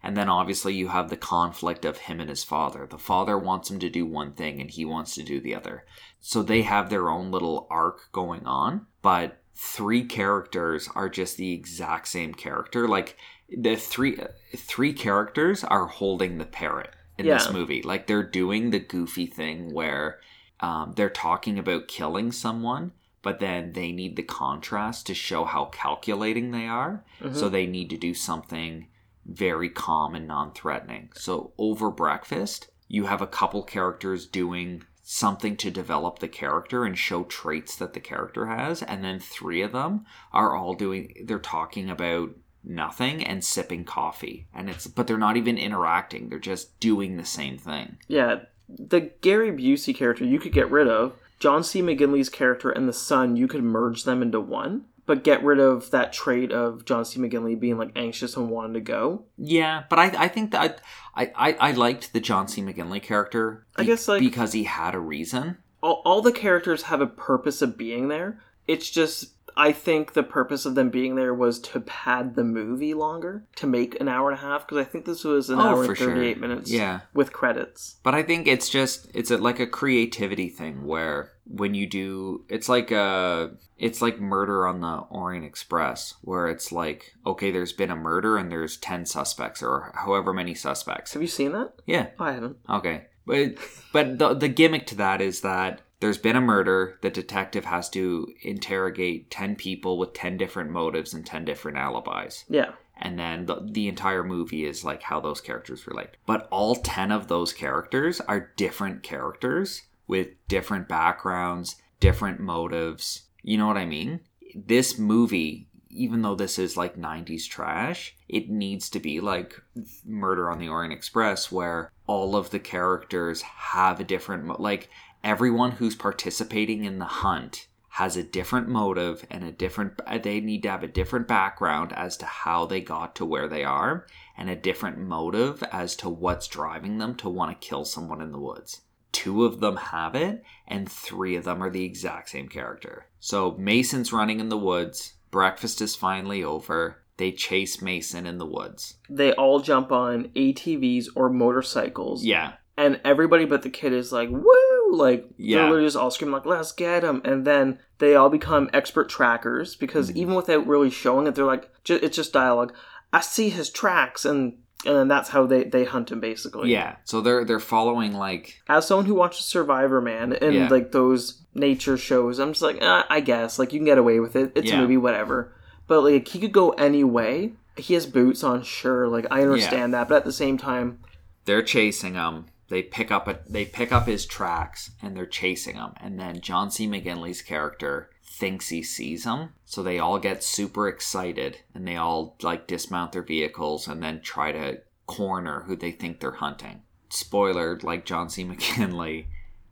And 0.02 0.16
then 0.16 0.28
obviously 0.28 0.74
you 0.74 0.88
have 0.88 1.10
the 1.10 1.16
conflict 1.16 1.84
of 1.84 1.98
him 1.98 2.20
and 2.20 2.30
his 2.30 2.44
father. 2.44 2.86
The 2.86 2.98
father 2.98 3.36
wants 3.36 3.70
him 3.70 3.80
to 3.80 3.90
do 3.90 4.06
one 4.06 4.32
thing 4.32 4.60
and 4.60 4.70
he 4.70 4.84
wants 4.84 5.14
to 5.16 5.22
do 5.22 5.40
the 5.40 5.54
other. 5.54 5.84
So 6.20 6.42
they 6.42 6.62
have 6.62 6.90
their 6.90 7.08
own 7.08 7.30
little 7.30 7.66
arc 7.70 8.12
going 8.12 8.46
on, 8.46 8.86
but 9.02 9.40
three 9.56 10.04
characters 10.04 10.88
are 10.94 11.08
just 11.08 11.36
the 11.36 11.52
exact 11.52 12.08
same 12.08 12.34
character. 12.34 12.86
Like 12.86 13.16
the 13.48 13.76
three 13.76 14.18
three 14.54 14.92
characters 14.92 15.64
are 15.64 15.86
holding 15.86 16.38
the 16.38 16.44
parrot 16.44 16.90
in 17.18 17.26
this 17.26 17.50
movie. 17.50 17.82
Like 17.82 18.06
they're 18.06 18.22
doing 18.22 18.70
the 18.70 18.78
goofy 18.78 19.26
thing 19.26 19.72
where 19.72 20.20
um, 20.60 20.92
they're 20.96 21.10
talking 21.10 21.58
about 21.58 21.88
killing 21.88 22.32
someone, 22.32 22.92
but 23.26 23.40
then 23.40 23.72
they 23.72 23.90
need 23.90 24.14
the 24.14 24.22
contrast 24.22 25.04
to 25.04 25.12
show 25.12 25.42
how 25.44 25.64
calculating 25.64 26.52
they 26.52 26.68
are. 26.68 27.04
So 27.20 27.26
mm-hmm. 27.28 27.48
they 27.48 27.66
need 27.66 27.90
to 27.90 27.96
do 27.96 28.14
something 28.14 28.86
very 29.26 29.68
calm 29.68 30.14
and 30.14 30.28
non-threatening. 30.28 31.10
So 31.16 31.52
over 31.58 31.90
breakfast, 31.90 32.68
you 32.86 33.06
have 33.06 33.20
a 33.20 33.26
couple 33.26 33.64
characters 33.64 34.26
doing 34.26 34.84
something 35.02 35.56
to 35.56 35.72
develop 35.72 36.20
the 36.20 36.28
character 36.28 36.84
and 36.84 36.96
show 36.96 37.24
traits 37.24 37.74
that 37.74 37.94
the 37.94 38.00
character 38.00 38.46
has 38.46 38.80
and 38.84 39.02
then 39.02 39.18
three 39.18 39.60
of 39.60 39.72
them 39.72 40.06
are 40.32 40.54
all 40.54 40.74
doing 40.74 41.12
they're 41.24 41.38
talking 41.38 41.90
about 41.90 42.30
nothing 42.62 43.24
and 43.24 43.44
sipping 43.44 43.84
coffee 43.84 44.48
and 44.52 44.68
it's 44.68 44.88
but 44.88 45.06
they're 45.06 45.16
not 45.16 45.36
even 45.36 45.56
interacting 45.56 46.28
they're 46.28 46.40
just 46.40 46.78
doing 46.80 47.16
the 47.16 47.24
same 47.24 47.56
thing 47.56 47.96
yeah 48.08 48.40
the 48.68 49.00
gary 49.20 49.52
busey 49.52 49.94
character 49.94 50.24
you 50.24 50.40
could 50.40 50.52
get 50.52 50.68
rid 50.72 50.88
of 50.88 51.12
John 51.38 51.62
C. 51.62 51.82
McGinley's 51.82 52.28
character 52.28 52.70
and 52.70 52.88
the 52.88 52.92
son, 52.92 53.36
you 53.36 53.46
could 53.48 53.62
merge 53.62 54.04
them 54.04 54.22
into 54.22 54.40
one, 54.40 54.86
but 55.04 55.22
get 55.22 55.44
rid 55.44 55.58
of 55.60 55.90
that 55.90 56.12
trait 56.12 56.50
of 56.50 56.84
John 56.84 57.04
C. 57.04 57.20
McGinley 57.20 57.58
being 57.58 57.78
like 57.78 57.92
anxious 57.94 58.36
and 58.36 58.48
wanting 58.50 58.74
to 58.74 58.80
go. 58.80 59.24
Yeah, 59.38 59.84
but 59.90 59.98
I 59.98 60.24
I 60.24 60.28
think 60.28 60.50
that 60.52 60.80
I 61.14 61.30
I, 61.36 61.52
I 61.60 61.72
liked 61.72 62.12
the 62.12 62.20
John 62.20 62.48
C. 62.48 62.62
McGinley 62.62 63.02
character. 63.02 63.66
I 63.76 63.84
guess, 63.84 64.08
like- 64.08 64.20
because 64.20 64.52
he 64.52 64.64
had 64.64 64.94
a 64.94 65.00
reason. 65.00 65.58
All, 65.82 66.02
all 66.04 66.22
the 66.22 66.32
characters 66.32 66.84
have 66.84 67.00
a 67.00 67.06
purpose 67.06 67.62
of 67.62 67.76
being 67.78 68.08
there. 68.08 68.40
It's 68.66 68.90
just 68.90 69.34
I 69.58 69.72
think 69.72 70.12
the 70.12 70.22
purpose 70.22 70.66
of 70.66 70.74
them 70.74 70.90
being 70.90 71.14
there 71.14 71.32
was 71.32 71.58
to 71.60 71.80
pad 71.80 72.34
the 72.34 72.44
movie 72.44 72.92
longer, 72.92 73.44
to 73.56 73.66
make 73.66 73.98
an 74.00 74.08
hour 74.08 74.28
and 74.30 74.38
a 74.38 74.42
half, 74.42 74.66
because 74.66 74.78
I 74.78 74.84
think 74.88 75.06
this 75.06 75.24
was 75.24 75.48
an 75.48 75.58
Oh, 75.58 75.62
hour 75.62 75.84
and 75.84 75.96
sure. 75.96 76.08
38 76.08 76.38
minutes 76.38 76.70
Yeah. 76.70 77.00
with 77.14 77.32
credits. 77.32 77.96
But 78.02 78.14
I 78.14 78.22
think 78.22 78.46
it's 78.46 78.68
just 78.68 79.08
it's 79.14 79.30
a, 79.30 79.38
like 79.38 79.58
a 79.58 79.66
creativity 79.66 80.48
thing 80.48 80.84
where 80.84 81.32
when 81.48 81.74
you 81.74 81.86
do 81.86 82.44
it's 82.48 82.68
like 82.68 82.90
a 82.90 83.52
it's 83.78 84.02
like 84.02 84.20
murder 84.20 84.66
on 84.66 84.80
the 84.80 84.96
Orient 85.10 85.44
Express 85.46 86.14
where 86.22 86.48
it's 86.48 86.72
like 86.72 87.14
okay 87.24 87.50
there's 87.50 87.72
been 87.72 87.90
a 87.90 87.96
murder 87.96 88.36
and 88.36 88.50
there's 88.50 88.76
10 88.78 89.06
suspects 89.06 89.62
or 89.62 89.92
however 89.94 90.32
many 90.32 90.54
suspects. 90.54 91.12
Have 91.12 91.22
you 91.22 91.28
seen 91.28 91.52
that? 91.52 91.72
Yeah. 91.86 92.08
Oh, 92.18 92.24
I 92.24 92.32
haven't. 92.32 92.56
Okay. 92.68 93.06
But 93.26 93.54
but 93.92 94.18
the 94.18 94.34
the 94.34 94.48
gimmick 94.48 94.86
to 94.88 94.94
that 94.96 95.20
is 95.20 95.40
that 95.40 95.80
there's 96.00 96.18
been 96.18 96.36
a 96.36 96.40
murder, 96.40 96.98
the 97.02 97.10
detective 97.10 97.64
has 97.64 97.88
to 97.90 98.28
interrogate 98.42 99.30
10 99.30 99.56
people 99.56 99.98
with 99.98 100.12
10 100.12 100.36
different 100.36 100.70
motives 100.70 101.14
and 101.14 101.24
10 101.24 101.44
different 101.44 101.78
alibis. 101.78 102.44
Yeah. 102.48 102.72
and 102.98 103.18
then 103.18 103.46
the, 103.46 103.66
the 103.70 103.88
entire 103.88 104.24
movie 104.24 104.64
is 104.64 104.84
like 104.84 105.02
how 105.02 105.20
those 105.20 105.40
characters 105.40 105.86
relate. 105.86 106.16
But 106.26 106.48
all 106.50 106.74
10 106.76 107.10
of 107.12 107.28
those 107.28 107.52
characters 107.52 108.20
are 108.20 108.52
different 108.56 109.02
characters 109.02 109.82
with 110.06 110.28
different 110.48 110.88
backgrounds 110.88 111.76
different 111.98 112.40
motives. 112.40 113.22
You 113.42 113.56
know 113.58 113.66
what 113.66 113.76
i 113.78 113.86
mean? 113.86 114.20
This 114.54 114.98
movie 114.98 115.68
even 115.88 116.20
though 116.20 116.34
this 116.34 116.58
is 116.58 116.76
like 116.76 116.96
90s 116.96 117.48
trash 117.48 118.14
it 118.28 118.50
needs 118.50 118.90
to 118.90 119.00
be 119.00 119.18
like 119.20 119.58
murder 120.04 120.50
on 120.50 120.58
the 120.58 120.68
orient 120.68 120.92
express 120.92 121.50
where 121.50 121.90
all 122.06 122.36
of 122.36 122.50
the 122.50 122.58
characters 122.58 123.40
have 123.40 123.98
a 123.98 124.04
different 124.04 124.44
mo- 124.44 124.56
like 124.58 124.90
everyone 125.26 125.72
who's 125.72 125.96
participating 125.96 126.84
in 126.84 127.00
the 127.00 127.04
hunt 127.04 127.66
has 127.88 128.16
a 128.16 128.22
different 128.22 128.68
motive 128.68 129.26
and 129.28 129.42
a 129.42 129.50
different 129.50 130.00
they 130.22 130.38
need 130.38 130.62
to 130.62 130.70
have 130.70 130.84
a 130.84 130.88
different 130.88 131.26
background 131.26 131.92
as 131.94 132.16
to 132.16 132.24
how 132.24 132.64
they 132.64 132.80
got 132.80 133.16
to 133.16 133.24
where 133.24 133.48
they 133.48 133.64
are 133.64 134.06
and 134.38 134.48
a 134.48 134.54
different 134.54 134.96
motive 134.96 135.64
as 135.72 135.96
to 135.96 136.08
what's 136.08 136.46
driving 136.46 136.98
them 136.98 137.12
to 137.16 137.28
want 137.28 137.50
to 137.50 137.66
kill 137.66 137.84
someone 137.84 138.20
in 138.20 138.30
the 138.30 138.38
woods. 138.38 138.82
Two 139.10 139.44
of 139.44 139.58
them 139.58 139.76
have 139.76 140.14
it 140.14 140.44
and 140.68 140.88
three 140.88 141.34
of 141.34 141.42
them 141.42 141.60
are 141.60 141.70
the 141.70 141.84
exact 141.84 142.28
same 142.28 142.48
character. 142.48 143.06
So 143.18 143.56
mason's 143.58 144.12
running 144.12 144.38
in 144.38 144.48
the 144.48 144.56
woods 144.56 145.14
breakfast 145.32 145.80
is 145.80 145.96
finally 145.96 146.44
over 146.44 147.02
they 147.16 147.32
chase 147.32 147.82
mason 147.82 148.26
in 148.26 148.38
the 148.38 148.46
woods. 148.46 148.98
They 149.10 149.32
all 149.32 149.58
jump 149.58 149.90
on 149.90 150.28
ATVs 150.36 151.08
or 151.16 151.30
motorcycles. 151.30 152.24
yeah. 152.24 152.52
And 152.76 153.00
everybody 153.04 153.46
but 153.46 153.62
the 153.62 153.70
kid 153.70 153.92
is 153.94 154.12
like 154.12 154.28
woo 154.30 154.75
like 154.92 155.26
Yeah. 155.36 155.56
they're 155.58 155.64
literally 155.66 155.86
just 155.86 155.96
all 155.96 156.10
screaming 156.10 156.32
like 156.34 156.46
let's 156.46 156.72
get 156.72 157.02
him 157.04 157.20
and 157.24 157.44
then 157.46 157.78
they 157.98 158.14
all 158.14 158.28
become 158.30 158.68
expert 158.72 159.08
trackers 159.08 159.74
because 159.76 160.08
Mm-hmm. 160.10 160.18
even 160.18 160.34
without 160.34 160.66
really 160.66 160.90
showing 160.90 161.26
it 161.26 161.34
they're 161.34 161.44
like 161.44 161.70
ju- 161.84 161.98
it's 162.02 162.16
just 162.16 162.32
dialogue 162.32 162.72
i 163.12 163.20
see 163.20 163.48
his 163.48 163.70
tracks 163.70 164.24
and 164.24 164.58
and 164.84 164.94
then 164.94 165.08
that's 165.08 165.30
how 165.30 165.46
they 165.46 165.64
they 165.64 165.84
hunt 165.84 166.10
him 166.12 166.20
basically 166.20 166.70
yeah 166.70 166.96
so 167.04 167.20
they're 167.20 167.44
they're 167.44 167.58
following 167.60 168.12
like 168.12 168.60
as 168.68 168.86
someone 168.86 169.06
who 169.06 169.14
watches 169.14 169.44
survivor 169.46 170.00
man 170.00 170.32
and 170.34 170.54
Yeah. 170.54 170.68
like 170.68 170.92
those 170.92 171.42
nature 171.54 171.96
shows 171.96 172.38
i'm 172.38 172.50
just 172.52 172.62
like 172.62 172.82
uh, 172.82 173.04
i 173.08 173.20
guess 173.20 173.58
like 173.58 173.72
you 173.72 173.78
can 173.78 173.86
get 173.86 173.98
away 173.98 174.20
with 174.20 174.36
it 174.36 174.52
it's 174.54 174.68
Yeah. 174.70 174.78
a 174.78 174.80
movie 174.82 174.96
whatever 174.98 175.52
but 175.86 176.02
like 176.02 176.28
he 176.28 176.38
could 176.38 176.52
go 176.52 176.70
any 176.72 177.02
way 177.04 177.54
he 177.76 177.94
has 177.94 178.06
boots 178.06 178.44
on 178.44 178.62
sure 178.62 179.08
like 179.08 179.26
i 179.30 179.40
understand 179.42 179.94
that 179.94 180.08
but 180.08 180.16
at 180.16 180.24
the 180.24 180.32
same 180.32 180.58
time 180.58 180.98
they're 181.46 181.62
chasing 181.62 182.14
him. 182.14 182.46
They 182.68 182.82
pick 182.82 183.10
up 183.10 183.28
a, 183.28 183.38
they 183.48 183.64
pick 183.64 183.92
up 183.92 184.06
his 184.06 184.26
tracks 184.26 184.90
and 185.00 185.16
they're 185.16 185.26
chasing 185.26 185.76
him. 185.76 185.92
And 185.98 186.18
then 186.18 186.40
John 186.40 186.70
C. 186.70 186.88
McGinley's 186.88 187.42
character 187.42 188.10
thinks 188.24 188.68
he 188.68 188.82
sees 188.82 189.24
him, 189.24 189.50
so 189.64 189.82
they 189.82 189.98
all 189.98 190.18
get 190.18 190.44
super 190.44 190.88
excited 190.88 191.58
and 191.74 191.86
they 191.86 191.96
all 191.96 192.36
like 192.42 192.66
dismount 192.66 193.12
their 193.12 193.22
vehicles 193.22 193.88
and 193.88 194.02
then 194.02 194.20
try 194.20 194.52
to 194.52 194.80
corner 195.06 195.62
who 195.66 195.76
they 195.76 195.92
think 195.92 196.20
they're 196.20 196.32
hunting. 196.32 196.82
Spoiler: 197.08 197.78
like 197.82 198.04
John 198.04 198.28
C. 198.28 198.44
McGinley 198.46 199.26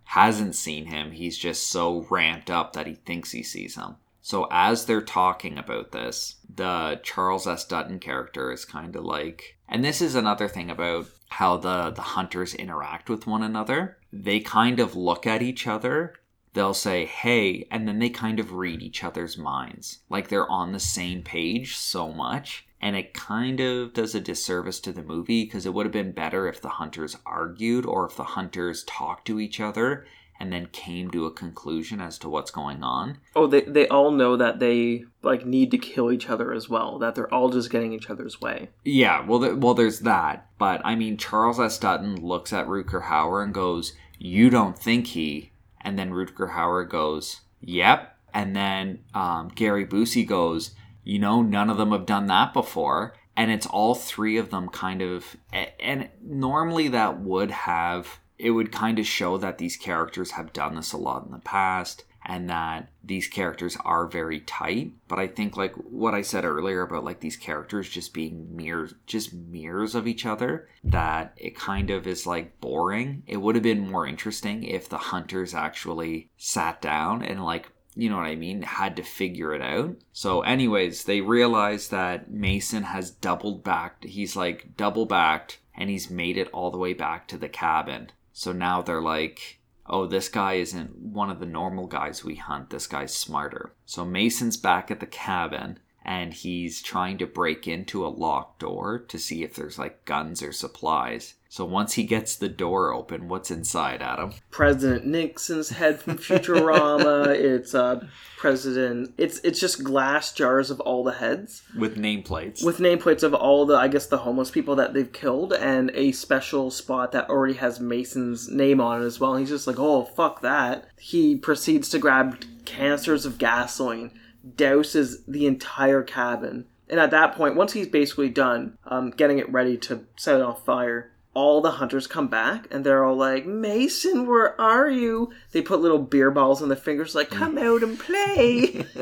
hasn't 0.04 0.54
seen 0.54 0.86
him. 0.86 1.10
He's 1.10 1.36
just 1.36 1.68
so 1.70 2.06
ramped 2.10 2.50
up 2.50 2.72
that 2.74 2.86
he 2.86 2.94
thinks 2.94 3.32
he 3.32 3.42
sees 3.42 3.74
him. 3.74 3.96
So 4.22 4.48
as 4.50 4.86
they're 4.86 5.02
talking 5.02 5.58
about 5.58 5.92
this, 5.92 6.36
the 6.48 7.00
Charles 7.02 7.46
S. 7.46 7.66
Dutton 7.66 7.98
character 7.98 8.52
is 8.52 8.64
kind 8.64 8.96
of 8.96 9.04
like, 9.04 9.58
and 9.68 9.84
this 9.84 10.00
is 10.00 10.14
another 10.14 10.48
thing 10.48 10.70
about 10.70 11.08
how 11.38 11.56
the 11.56 11.90
the 11.90 12.02
hunters 12.02 12.54
interact 12.54 13.10
with 13.10 13.26
one 13.26 13.42
another. 13.42 13.98
They 14.12 14.38
kind 14.40 14.78
of 14.78 14.94
look 14.94 15.26
at 15.26 15.42
each 15.42 15.66
other. 15.66 16.14
They'll 16.52 16.74
say, 16.74 17.06
"Hey," 17.06 17.66
and 17.72 17.88
then 17.88 17.98
they 17.98 18.10
kind 18.10 18.38
of 18.38 18.52
read 18.52 18.82
each 18.82 19.02
other's 19.02 19.36
minds, 19.36 19.98
like 20.08 20.28
they're 20.28 20.48
on 20.48 20.70
the 20.70 20.80
same 20.80 21.22
page 21.22 21.76
so 21.76 22.12
much. 22.12 22.66
And 22.80 22.94
it 22.94 23.14
kind 23.14 23.58
of 23.60 23.94
does 23.94 24.14
a 24.14 24.20
disservice 24.20 24.78
to 24.80 24.92
the 24.92 25.02
movie 25.02 25.44
because 25.44 25.66
it 25.66 25.74
would 25.74 25.86
have 25.86 25.92
been 25.92 26.12
better 26.12 26.46
if 26.46 26.60
the 26.60 26.76
hunters 26.80 27.16
argued 27.26 27.84
or 27.84 28.06
if 28.06 28.14
the 28.14 28.24
hunters 28.36 28.84
talked 28.84 29.26
to 29.26 29.40
each 29.40 29.58
other 29.58 30.06
and 30.40 30.52
then 30.52 30.66
came 30.66 31.10
to 31.10 31.26
a 31.26 31.30
conclusion 31.30 32.00
as 32.00 32.18
to 32.18 32.28
what's 32.28 32.50
going 32.50 32.82
on. 32.82 33.18
Oh, 33.36 33.46
they 33.46 33.62
they 33.62 33.88
all 33.88 34.10
know 34.10 34.36
that 34.36 34.58
they 34.58 35.04
like 35.22 35.46
need 35.46 35.70
to 35.70 35.78
kill 35.78 36.10
each 36.12 36.28
other 36.28 36.52
as 36.52 36.68
well. 36.68 36.98
That 36.98 37.14
they're 37.14 37.32
all 37.32 37.48
just 37.50 37.70
getting 37.70 37.92
each 37.92 38.10
other's 38.10 38.40
way. 38.40 38.70
Yeah, 38.84 39.24
well, 39.26 39.40
th- 39.40 39.54
well, 39.54 39.74
there's 39.74 40.00
that. 40.00 40.48
But 40.58 40.80
I 40.84 40.94
mean, 40.96 41.16
Charles 41.16 41.60
S. 41.60 41.78
Dutton 41.78 42.16
looks 42.16 42.52
at 42.52 42.66
Rutger 42.66 43.04
Hauer 43.04 43.42
and 43.42 43.54
goes, 43.54 43.94
"You 44.18 44.50
don't 44.50 44.78
think 44.78 45.08
he?" 45.08 45.52
And 45.80 45.98
then 45.98 46.10
Rutger 46.10 46.52
Hauer 46.54 46.88
goes, 46.88 47.42
"Yep." 47.60 48.10
And 48.32 48.56
then 48.56 49.00
um, 49.14 49.48
Gary 49.54 49.86
Busey 49.86 50.26
goes, 50.26 50.72
"You 51.04 51.18
know, 51.20 51.42
none 51.42 51.70
of 51.70 51.76
them 51.76 51.92
have 51.92 52.06
done 52.06 52.26
that 52.26 52.52
before." 52.52 53.14
And 53.36 53.50
it's 53.50 53.66
all 53.66 53.96
three 53.96 54.36
of 54.36 54.50
them 54.50 54.68
kind 54.68 55.02
of, 55.02 55.36
and 55.80 56.08
normally 56.22 56.86
that 56.88 57.20
would 57.20 57.50
have, 57.50 58.20
it 58.38 58.50
would 58.50 58.72
kind 58.72 58.98
of 58.98 59.06
show 59.06 59.38
that 59.38 59.58
these 59.58 59.76
characters 59.76 60.32
have 60.32 60.52
done 60.52 60.74
this 60.74 60.92
a 60.92 60.96
lot 60.96 61.24
in 61.24 61.32
the 61.32 61.38
past 61.38 62.04
and 62.26 62.48
that 62.48 62.88
these 63.02 63.28
characters 63.28 63.76
are 63.84 64.06
very 64.06 64.40
tight 64.40 64.92
but 65.08 65.18
i 65.18 65.26
think 65.26 65.56
like 65.56 65.74
what 65.74 66.14
i 66.14 66.22
said 66.22 66.44
earlier 66.44 66.80
about 66.82 67.04
like 67.04 67.20
these 67.20 67.36
characters 67.36 67.88
just 67.88 68.14
being 68.14 68.56
mirrors 68.56 68.94
just 69.06 69.34
mirrors 69.34 69.94
of 69.94 70.06
each 70.06 70.24
other 70.24 70.68
that 70.82 71.34
it 71.36 71.54
kind 71.54 71.90
of 71.90 72.06
is 72.06 72.26
like 72.26 72.58
boring 72.60 73.22
it 73.26 73.36
would 73.36 73.54
have 73.54 73.62
been 73.62 73.90
more 73.90 74.06
interesting 74.06 74.64
if 74.64 74.88
the 74.88 74.98
hunters 74.98 75.54
actually 75.54 76.30
sat 76.38 76.80
down 76.80 77.22
and 77.22 77.44
like 77.44 77.70
you 77.96 78.10
know 78.10 78.16
what 78.16 78.26
I 78.26 78.34
mean, 78.34 78.62
had 78.62 78.96
to 78.96 79.02
figure 79.02 79.54
it 79.54 79.62
out. 79.62 79.96
So, 80.12 80.40
anyways, 80.40 81.04
they 81.04 81.20
realize 81.20 81.88
that 81.88 82.30
Mason 82.30 82.82
has 82.82 83.10
doubled 83.10 83.62
back. 83.62 84.04
He's 84.04 84.34
like 84.34 84.76
double 84.76 85.06
backed 85.06 85.60
and 85.76 85.90
he's 85.90 86.10
made 86.10 86.36
it 86.36 86.50
all 86.52 86.70
the 86.70 86.78
way 86.78 86.92
back 86.92 87.28
to 87.28 87.38
the 87.38 87.48
cabin. 87.48 88.10
So 88.34 88.52
now 88.52 88.82
they're 88.82 89.00
like, 89.00 89.60
oh, 89.86 90.06
this 90.06 90.28
guy 90.28 90.54
isn't 90.54 90.98
one 90.98 91.30
of 91.30 91.38
the 91.38 91.46
normal 91.46 91.86
guys 91.86 92.24
we 92.24 92.34
hunt. 92.34 92.70
This 92.70 92.88
guy's 92.88 93.14
smarter. 93.16 93.72
So 93.86 94.04
Mason's 94.04 94.56
back 94.56 94.90
at 94.90 94.98
the 95.00 95.06
cabin 95.06 95.78
and 96.04 96.34
he's 96.34 96.82
trying 96.82 97.16
to 97.18 97.26
break 97.26 97.66
into 97.68 98.04
a 98.04 98.08
locked 98.08 98.58
door 98.58 98.98
to 98.98 99.18
see 99.18 99.44
if 99.44 99.54
there's 99.54 99.78
like 99.78 100.04
guns 100.04 100.42
or 100.42 100.52
supplies. 100.52 101.34
So 101.54 101.64
once 101.64 101.92
he 101.92 102.02
gets 102.02 102.34
the 102.34 102.48
door 102.48 102.92
open, 102.92 103.28
what's 103.28 103.48
inside, 103.48 104.02
Adam? 104.02 104.32
President 104.50 105.06
Nixon's 105.06 105.68
head 105.68 106.00
from 106.00 106.18
Futurama. 106.18 107.28
it's 107.28 107.76
uh 107.76 108.04
president. 108.36 109.14
It's 109.18 109.38
it's 109.44 109.60
just 109.60 109.84
glass 109.84 110.32
jars 110.32 110.72
of 110.72 110.80
all 110.80 111.04
the 111.04 111.12
heads 111.12 111.62
With 111.78 111.96
nameplates. 111.96 112.64
with 112.64 112.78
nameplates 112.78 113.22
of 113.22 113.34
all 113.34 113.66
the 113.66 113.76
I 113.76 113.86
guess 113.86 114.06
the 114.06 114.18
homeless 114.18 114.50
people 114.50 114.74
that 114.74 114.94
they've 114.94 115.12
killed 115.12 115.52
and 115.52 115.92
a 115.94 116.10
special 116.10 116.72
spot 116.72 117.12
that 117.12 117.30
already 117.30 117.54
has 117.54 117.78
Mason's 117.78 118.48
name 118.48 118.80
on 118.80 119.00
it 119.00 119.04
as 119.04 119.20
well. 119.20 119.34
And 119.34 119.40
he's 119.42 119.50
just 119.50 119.68
like, 119.68 119.78
oh 119.78 120.06
fuck 120.06 120.40
that. 120.40 120.88
He 120.98 121.36
proceeds 121.36 121.88
to 121.90 122.00
grab 122.00 122.44
canisters 122.64 123.24
of 123.24 123.38
gasoline, 123.38 124.10
douses 124.56 125.18
the 125.28 125.46
entire 125.46 126.02
cabin. 126.02 126.64
And 126.88 126.98
at 126.98 127.12
that 127.12 127.36
point, 127.36 127.54
once 127.54 127.74
he's 127.74 127.86
basically 127.86 128.28
done 128.28 128.76
um, 128.86 129.10
getting 129.12 129.38
it 129.38 129.50
ready 129.52 129.76
to 129.78 130.04
set 130.16 130.34
it 130.34 130.42
on 130.42 130.56
fire, 130.56 131.12
all 131.34 131.60
the 131.60 131.72
hunters 131.72 132.06
come 132.06 132.28
back 132.28 132.66
and 132.70 132.84
they're 132.84 133.04
all 133.04 133.16
like, 133.16 133.44
Mason, 133.44 134.26
where 134.26 134.58
are 134.60 134.88
you? 134.88 135.32
They 135.52 135.62
put 135.62 135.80
little 135.80 135.98
beer 135.98 136.30
balls 136.30 136.62
on 136.62 136.68
their 136.68 136.76
fingers, 136.76 137.14
like, 137.14 137.30
come 137.30 137.58
out 137.68 137.82
and 137.82 137.98
play. 137.98 138.86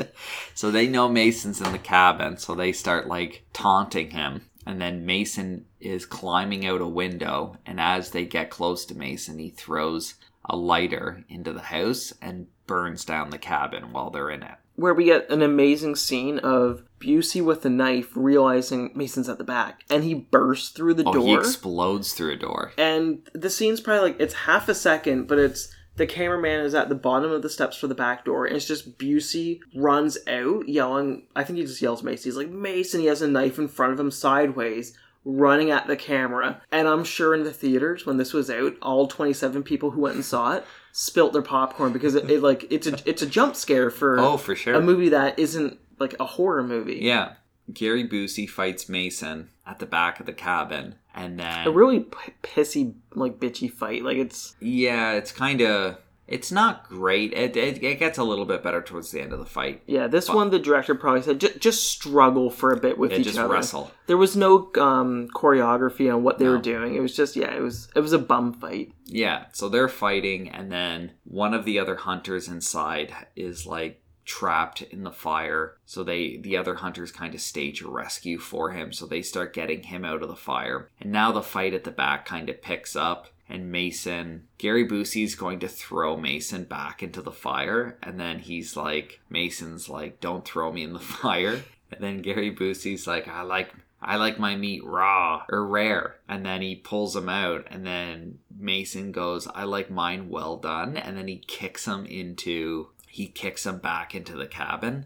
So 0.55 0.69
they 0.69 0.87
know 0.87 1.09
Mason's 1.09 1.61
in 1.61 1.71
the 1.71 1.79
cabin, 1.79 2.37
so 2.37 2.53
they 2.53 2.71
start 2.71 3.07
like 3.07 3.43
taunting 3.53 4.11
him. 4.11 4.49
And 4.65 4.79
then 4.79 5.05
Mason 5.05 5.65
is 5.81 6.05
climbing 6.05 6.65
out 6.65 6.79
a 6.79 6.87
window, 6.87 7.57
and 7.65 7.81
as 7.81 8.11
they 8.11 8.25
get 8.25 8.49
close 8.49 8.85
to 8.85 8.95
Mason, 8.95 9.39
he 9.39 9.49
throws 9.49 10.13
a 10.45 10.55
lighter 10.55 11.25
into 11.27 11.51
the 11.51 11.61
house 11.61 12.13
and 12.21 12.47
burns 12.67 13.03
down 13.03 13.29
the 13.29 13.37
cabin 13.37 13.91
while 13.91 14.09
they're 14.09 14.29
in 14.29 14.43
it. 14.43 14.55
Where 14.75 14.93
we 14.93 15.05
get 15.05 15.29
an 15.29 15.41
amazing 15.41 15.95
scene 15.95 16.39
of 16.39 16.83
Busey 16.99 17.43
with 17.43 17.65
a 17.65 17.69
knife 17.69 18.09
realizing 18.15 18.91
Mason's 18.95 19.29
at 19.29 19.37
the 19.37 19.43
back, 19.43 19.83
and 19.89 20.03
he 20.03 20.13
bursts 20.13 20.69
through 20.69 20.95
the 20.95 21.03
Oh, 21.05 21.11
he 21.21 21.31
door. 21.33 21.39
explodes 21.39 22.13
through 22.13 22.31
a 22.31 22.37
door. 22.37 22.71
and 22.77 23.19
the 23.33 23.49
scene's 23.49 23.81
probably 23.81 24.09
like 24.11 24.19
it's 24.19 24.33
half 24.33 24.67
a 24.69 24.75
second, 24.75 25.27
but 25.27 25.37
it's 25.39 25.73
the 25.95 26.07
cameraman 26.07 26.61
is 26.65 26.73
at 26.73 26.89
the 26.89 26.95
bottom 26.95 27.31
of 27.31 27.43
the 27.43 27.49
steps 27.49 27.77
for 27.77 27.85
the 27.87 27.93
back 27.93 28.25
door, 28.25 28.45
and 28.47 28.55
it's 28.55 28.65
just 28.65 28.97
Busey 28.97 29.59
runs 29.75 30.17
out 30.27 30.67
yelling. 30.67 31.27
I 31.35 31.43
think 31.43 31.59
he 31.59 31.65
just 31.65 31.81
yells 31.81 32.01
Mason. 32.01 32.29
He's 32.31 32.37
like 32.37 32.49
Mason. 32.49 33.01
He 33.01 33.05
has 33.07 33.21
a 33.21 33.27
knife 33.27 33.59
in 33.59 33.67
front 33.67 33.93
of 33.93 33.99
him 33.99 34.09
sideways, 34.09 34.97
running 35.23 35.69
at 35.69 35.85
the 35.85 35.95
camera. 35.95 36.61
And 36.71 36.87
I'm 36.87 37.03
sure 37.03 37.35
in 37.35 37.43
the 37.43 37.53
theaters 37.53 38.07
when 38.07 38.17
this 38.17 38.33
was 38.33 38.49
out, 38.49 38.73
all 38.81 39.05
27 39.07 39.61
people 39.61 39.91
who 39.91 40.01
went 40.01 40.15
and 40.15 40.25
saw 40.25 40.53
it 40.55 40.65
spilt 40.95 41.33
their 41.33 41.41
popcorn 41.41 41.91
because 41.91 42.13
it, 42.15 42.29
it 42.31 42.41
like 42.41 42.65
it's 42.71 42.87
a 42.87 42.97
it's 43.05 43.21
a 43.21 43.25
jump 43.25 43.55
scare 43.57 43.89
for 43.89 44.17
Oh, 44.21 44.37
for 44.37 44.55
sure. 44.55 44.75
a 44.75 44.81
movie 44.81 45.09
that 45.09 45.37
isn't 45.37 45.79
like 45.99 46.15
a 46.19 46.25
horror 46.25 46.63
movie. 46.63 46.99
Yeah. 47.01 47.33
Gary 47.73 48.07
Busey 48.07 48.47
fights 48.49 48.87
Mason 48.87 49.49
at 49.65 49.79
the 49.79 49.85
back 49.85 50.19
of 50.19 50.25
the 50.25 50.33
cabin. 50.33 50.95
And 51.15 51.39
then. 51.39 51.65
A 51.67 51.71
really 51.71 52.01
p- 52.01 52.33
pissy, 52.43 52.93
like 53.15 53.39
bitchy 53.39 53.71
fight. 53.71 54.03
Like 54.03 54.17
it's 54.17 54.55
yeah, 54.59 55.13
it's 55.13 55.31
kind 55.31 55.61
of. 55.61 55.97
It's 56.33 56.51
not 56.51 56.87
great. 56.89 57.31
It, 57.33 57.55
it, 57.55 57.83
it 57.83 57.99
gets 57.99 58.17
a 58.17 58.23
little 58.23 58.45
bit 58.45 58.63
better 58.63 58.81
towards 58.81 59.11
the 59.11 59.21
end 59.21 59.33
of 59.33 59.39
the 59.39 59.45
fight. 59.45 59.81
yeah. 59.87 60.07
This 60.07 60.29
one, 60.29 60.49
the 60.49 60.59
director 60.59 60.95
probably 60.95 61.21
said 61.21 61.39
just, 61.39 61.59
just 61.59 61.83
struggle 61.89 62.49
for 62.49 62.71
a 62.73 62.77
bit 62.79 62.97
with 62.97 63.11
Yeah, 63.11 63.17
each 63.19 63.25
just 63.25 63.37
other. 63.39 63.53
wrestle. 63.53 63.91
There 64.07 64.17
was 64.17 64.35
no 64.35 64.71
um, 64.79 65.27
choreography 65.33 66.13
on 66.13 66.23
what 66.23 66.39
they 66.39 66.45
No. 66.45 66.51
were 66.51 66.57
doing. 66.57 66.95
It 66.95 67.01
was 67.01 67.15
just 67.15 67.35
yeah. 67.35 67.53
It 67.55 67.61
was 67.61 67.87
it 67.95 67.99
was 67.99 68.13
a 68.13 68.19
bum 68.19 68.53
fight. 68.53 68.93
Yeah, 69.05 69.45
so 69.53 69.69
they're 69.69 69.87
fighting, 69.87 70.49
and 70.49 70.71
then 70.71 71.11
one 71.25 71.53
of 71.53 71.65
the 71.65 71.77
other 71.79 71.95
hunters 71.95 72.47
inside 72.47 73.13
is 73.35 73.65
like 73.67 73.99
trapped 74.25 74.81
in 74.81 75.03
the 75.03 75.11
fire. 75.11 75.75
So 75.85 76.03
they, 76.03 76.37
the 76.37 76.55
other 76.55 76.75
hunters, 76.75 77.11
kind 77.11 77.35
of 77.35 77.41
stage 77.41 77.81
a 77.81 77.89
rescue 77.89 78.39
for 78.39 78.71
him. 78.71 78.93
So 78.93 79.05
they 79.05 79.21
start 79.21 79.53
getting 79.53 79.83
him 79.83 80.05
out 80.05 80.23
of 80.23 80.29
the 80.29 80.35
fire, 80.35 80.89
and 81.01 81.11
now 81.11 81.31
the 81.31 81.41
fight 81.43 81.73
at 81.73 81.83
the 81.83 81.91
back 81.91 82.25
kind 82.25 82.49
of 82.49 82.61
picks 82.61 82.95
up. 82.95 83.27
And 83.53 83.71
Mason, 83.71 84.47
Gary 84.57 84.85
Busey's 84.85 85.35
going 85.35 85.59
to 85.59 85.67
throw 85.67 86.17
Mason 86.17 86.63
back 86.65 87.03
into 87.03 87.21
the 87.21 87.31
fire, 87.31 87.97
and 88.01 88.19
then 88.19 88.39
he's 88.39 88.75
like, 88.75 89.21
Mason's 89.29 89.87
like, 89.87 90.19
"Don't 90.19 90.43
throw 90.43 90.71
me 90.71 90.83
in 90.83 90.93
the 90.93 90.99
fire." 91.21 91.61
And 91.91 92.01
then 92.01 92.21
Gary 92.23 92.53
Busey's 92.53 93.05
like, 93.05 93.27
"I 93.27 93.43
like 93.43 93.71
I 94.05 94.17
like 94.17 94.37
my 94.37 94.55
meat 94.55 94.83
raw 94.83 95.45
or 95.49 95.65
rare. 95.65 96.17
And 96.27 96.45
then 96.45 96.61
he 96.61 96.75
pulls 96.75 97.15
him 97.15 97.29
out. 97.29 97.67
And 97.69 97.85
then 97.85 98.39
Mason 98.55 99.11
goes, 99.11 99.47
I 99.47 99.63
like 99.63 99.89
mine 99.89 100.29
well 100.29 100.57
done. 100.57 100.97
And 100.97 101.17
then 101.17 101.27
he 101.29 101.37
kicks 101.37 101.85
him 101.85 102.05
into, 102.05 102.89
he 103.07 103.27
kicks 103.27 103.65
him 103.65 103.77
back 103.77 104.13
into 104.13 104.35
the 104.35 104.47
cabin. 104.47 105.05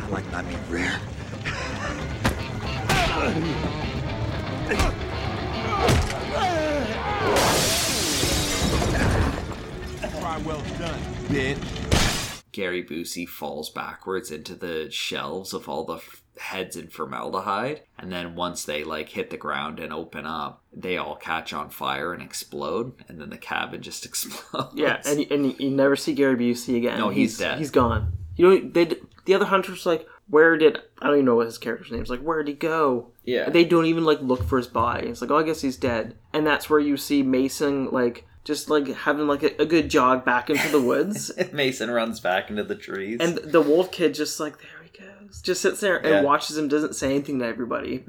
I 0.00 0.08
like 0.08 0.32
my 0.32 0.42
meat 0.42 0.58
rare. 0.70 0.98
Try 10.38 10.46
well 10.46 10.62
done, 10.78 11.00
bitch. 11.28 12.42
Gary 12.52 12.84
Busey 12.84 13.28
falls 13.28 13.70
backwards 13.70 14.30
into 14.30 14.54
the 14.54 14.90
shelves 14.90 15.52
of 15.52 15.68
all 15.68 15.84
the 15.84 15.96
f- 15.96 16.22
heads 16.38 16.76
in 16.76 16.88
formaldehyde. 16.88 17.82
And 17.98 18.12
then 18.12 18.34
once 18.34 18.64
they 18.64 18.84
like 18.84 19.08
hit 19.08 19.30
the 19.30 19.36
ground 19.36 19.80
and 19.80 19.92
open 19.92 20.26
up, 20.26 20.62
they 20.72 20.96
all 20.96 21.16
catch 21.16 21.52
on 21.52 21.70
fire 21.70 22.12
and 22.12 22.22
explode. 22.22 22.94
And 23.08 23.20
then 23.20 23.30
the 23.30 23.38
cabin 23.38 23.82
just 23.82 24.04
explodes. 24.06 24.74
Yeah, 24.74 25.00
and 25.06 25.20
and 25.30 25.46
you, 25.46 25.56
you 25.58 25.70
never 25.70 25.96
see 25.96 26.14
Gary 26.14 26.36
Busey 26.36 26.76
again. 26.76 26.98
No, 26.98 27.08
he's 27.08 27.38
dead. 27.38 27.58
He's 27.58 27.70
gone. 27.70 28.12
You 28.36 28.48
know, 28.48 28.70
they 28.70 28.96
the 29.24 29.34
other 29.34 29.46
hunters 29.46 29.86
like 29.86 30.06
where 30.28 30.56
did 30.56 30.78
I 31.00 31.06
don't 31.06 31.16
even 31.16 31.26
know 31.26 31.36
what 31.36 31.46
his 31.46 31.58
character's 31.58 31.90
name 31.90 32.02
is. 32.02 32.10
Like 32.10 32.20
where 32.20 32.42
did 32.42 32.48
he 32.48 32.54
go? 32.54 33.12
Yeah. 33.24 33.50
They 33.50 33.64
don't 33.64 33.86
even 33.86 34.04
like 34.04 34.20
look 34.20 34.44
for 34.44 34.58
his 34.58 34.68
body. 34.68 35.08
It's 35.08 35.20
like 35.20 35.30
oh 35.30 35.38
I 35.38 35.42
guess 35.42 35.60
he's 35.62 35.76
dead. 35.76 36.16
And 36.32 36.46
that's 36.46 36.70
where 36.70 36.80
you 36.80 36.96
see 36.96 37.22
Mason 37.24 37.90
like 37.90 38.24
just 38.48 38.68
like 38.70 38.88
having 38.88 39.26
like 39.28 39.42
a, 39.42 39.62
a 39.62 39.66
good 39.66 39.88
jog 39.90 40.24
back 40.24 40.48
into 40.50 40.68
the 40.70 40.80
woods. 40.80 41.30
Mason 41.52 41.90
runs 41.90 42.18
back 42.18 42.48
into 42.50 42.64
the 42.64 42.74
trees. 42.74 43.18
and 43.20 43.36
the 43.36 43.60
wolf 43.60 43.92
kid 43.92 44.14
just 44.14 44.40
like 44.40 44.56
there 44.58 44.82
he 44.82 44.90
goes 44.98 45.42
just 45.42 45.60
sits 45.62 45.80
there 45.80 45.98
and 45.98 46.08
Yeah. 46.08 46.22
watches 46.22 46.56
him 46.58 46.66
doesn't 46.68 46.94
say 46.96 47.10
anything 47.10 47.38
to 47.40 47.44
everybody 47.46 48.04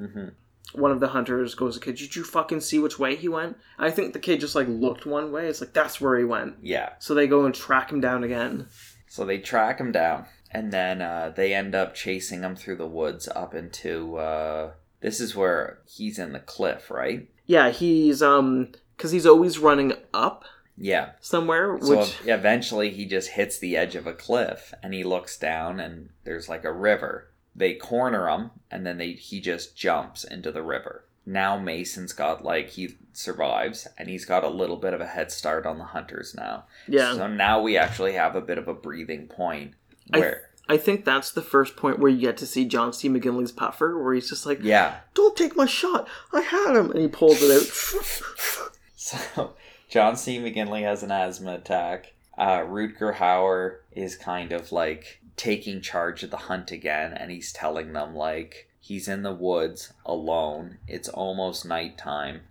one 0.74 0.92
of 0.92 1.00
the 1.00 1.10
hunters 1.10 1.56
goes 1.56 1.78
kid 1.80 1.96
did 1.96 2.16
you 2.16 2.24
fucking 2.24 2.62
see 2.62 2.80
which 2.80 2.98
way 3.00 3.16
he 3.16 3.28
went 3.28 3.58
i 3.80 3.90
think 3.92 4.14
the 4.14 4.20
kid 4.20 4.40
just 4.40 4.54
like 4.56 4.68
looked 4.70 5.06
one 5.06 5.32
way 5.32 5.48
it's 5.48 5.62
like 5.62 5.74
that's 5.74 6.00
where 6.00 6.18
he 6.18 6.24
went 6.24 6.56
yeah. 6.62 6.90
so 7.00 7.14
they 7.14 7.28
go 7.28 7.44
and 7.46 7.54
track 7.56 7.92
him 7.92 8.00
down 8.00 8.24
again 8.24 8.68
So 9.08 9.26
they 9.26 9.40
track 9.40 9.80
him 9.80 9.92
down, 9.92 10.26
and 10.52 10.72
then 10.72 11.02
uh, 11.02 11.34
they 11.36 11.54
end 11.56 11.74
up 11.74 11.96
chasing 11.96 12.44
him 12.44 12.56
through 12.56 12.76
the 12.78 12.86
woods 13.00 13.28
up 13.36 13.56
into. 13.56 14.18
Uh, 14.18 14.74
this 15.02 15.20
is 15.20 15.36
where 15.36 15.80
he's 15.88 16.20
in 16.20 16.32
the 16.32 16.40
cliff, 16.40 16.92
right? 16.92 17.28
yeah 17.48 17.70
he's 17.72 18.22
um 18.22 18.72
because 19.00 19.12
he's 19.12 19.26
always 19.26 19.58
running 19.58 19.94
up 20.14 20.44
Yeah. 20.78 21.12
somewhere 21.22 21.74
which 21.74 21.88
So 21.88 22.06
eventually 22.26 22.90
he 22.90 23.06
just 23.06 23.30
hits 23.30 23.58
the 23.58 23.78
edge 23.78 23.96
of 23.96 24.06
a 24.06 24.14
cliff, 24.14 24.74
and 24.84 24.94
he 24.94 25.06
looks 25.06 25.38
down, 25.40 25.80
and 25.80 26.10
there's 26.26 26.50
like 26.50 26.66
a 26.66 26.74
river. 26.74 27.32
They 27.56 27.76
corner 27.76 28.28
him, 28.28 28.52
and 28.70 28.86
then 28.86 28.98
they 28.98 29.14
he 29.14 29.40
just 29.40 29.78
jumps 29.78 30.26
into 30.26 30.52
the 30.52 30.62
river. 30.64 31.06
Now 31.26 31.58
Mason's 31.58 32.12
got 32.12 32.44
like 32.44 32.72
he 32.72 32.98
survives, 33.14 33.88
and 33.98 34.10
he's 34.10 34.26
got 34.26 34.44
a 34.44 34.50
little 34.50 34.76
bit 34.78 34.94
of 34.94 35.00
a 35.00 35.08
head 35.08 35.32
start 35.32 35.66
on 35.66 35.78
the 35.78 35.86
hunters 35.86 36.36
now. 36.36 36.66
yeah 36.90 37.14
So 37.16 37.28
now 37.28 37.62
we 37.62 37.78
actually 37.78 38.14
have 38.14 38.36
a 38.36 38.42
bit 38.42 38.58
of 38.58 38.68
a 38.68 38.74
breathing 38.74 39.28
point 39.28 39.76
I, 40.14 40.20
where. 40.20 40.42
I 40.68 40.78
think 40.78 41.04
that's 41.04 41.32
the 41.32 41.42
first 41.42 41.76
point 41.78 41.98
where 42.00 42.12
you 42.12 42.20
get 42.20 42.38
to 42.38 42.46
see 42.46 42.64
John 42.66 42.94
C. 42.94 43.10
McGinley's 43.10 43.52
puffer, 43.52 43.98
where 44.02 44.14
he's 44.14 44.30
just 44.30 44.46
like, 44.46 44.60
yeah, 44.62 44.98
"Don't 45.16 45.36
take 45.36 45.56
my 45.56 45.66
shot, 45.66 46.08
I 46.32 46.42
had 46.42 46.76
him," 46.76 46.92
and 46.92 47.02
he 47.02 47.08
pulls 47.08 47.40
it 47.42 47.50
out. 47.50 48.72
So 49.10 49.56
John 49.90 50.16
C. 50.16 50.38
McGinley 50.38 50.84
has 50.84 51.02
an 51.02 51.12
asthma 51.12 51.56
attack. 51.56 52.14
Uh, 52.38 52.60
Rutger 52.60 53.16
Hauer 53.16 53.80
is 53.92 54.16
kind 54.16 54.52
of 54.52 54.72
like 54.72 55.20
taking 55.36 55.82
charge 55.82 56.22
of 56.24 56.30
the 56.30 56.38
hunt 56.38 56.72
again, 56.72 57.14
and 57.14 57.32
he's 57.32 57.52
telling 57.52 57.94
them 57.94 58.16
like 58.16 58.70
he's 58.80 59.08
in 59.08 59.24
the 59.24 59.34
woods 59.34 59.94
alone. 60.06 60.78
It's 60.88 61.10
almost 61.10 61.66
nighttime. 61.66 62.42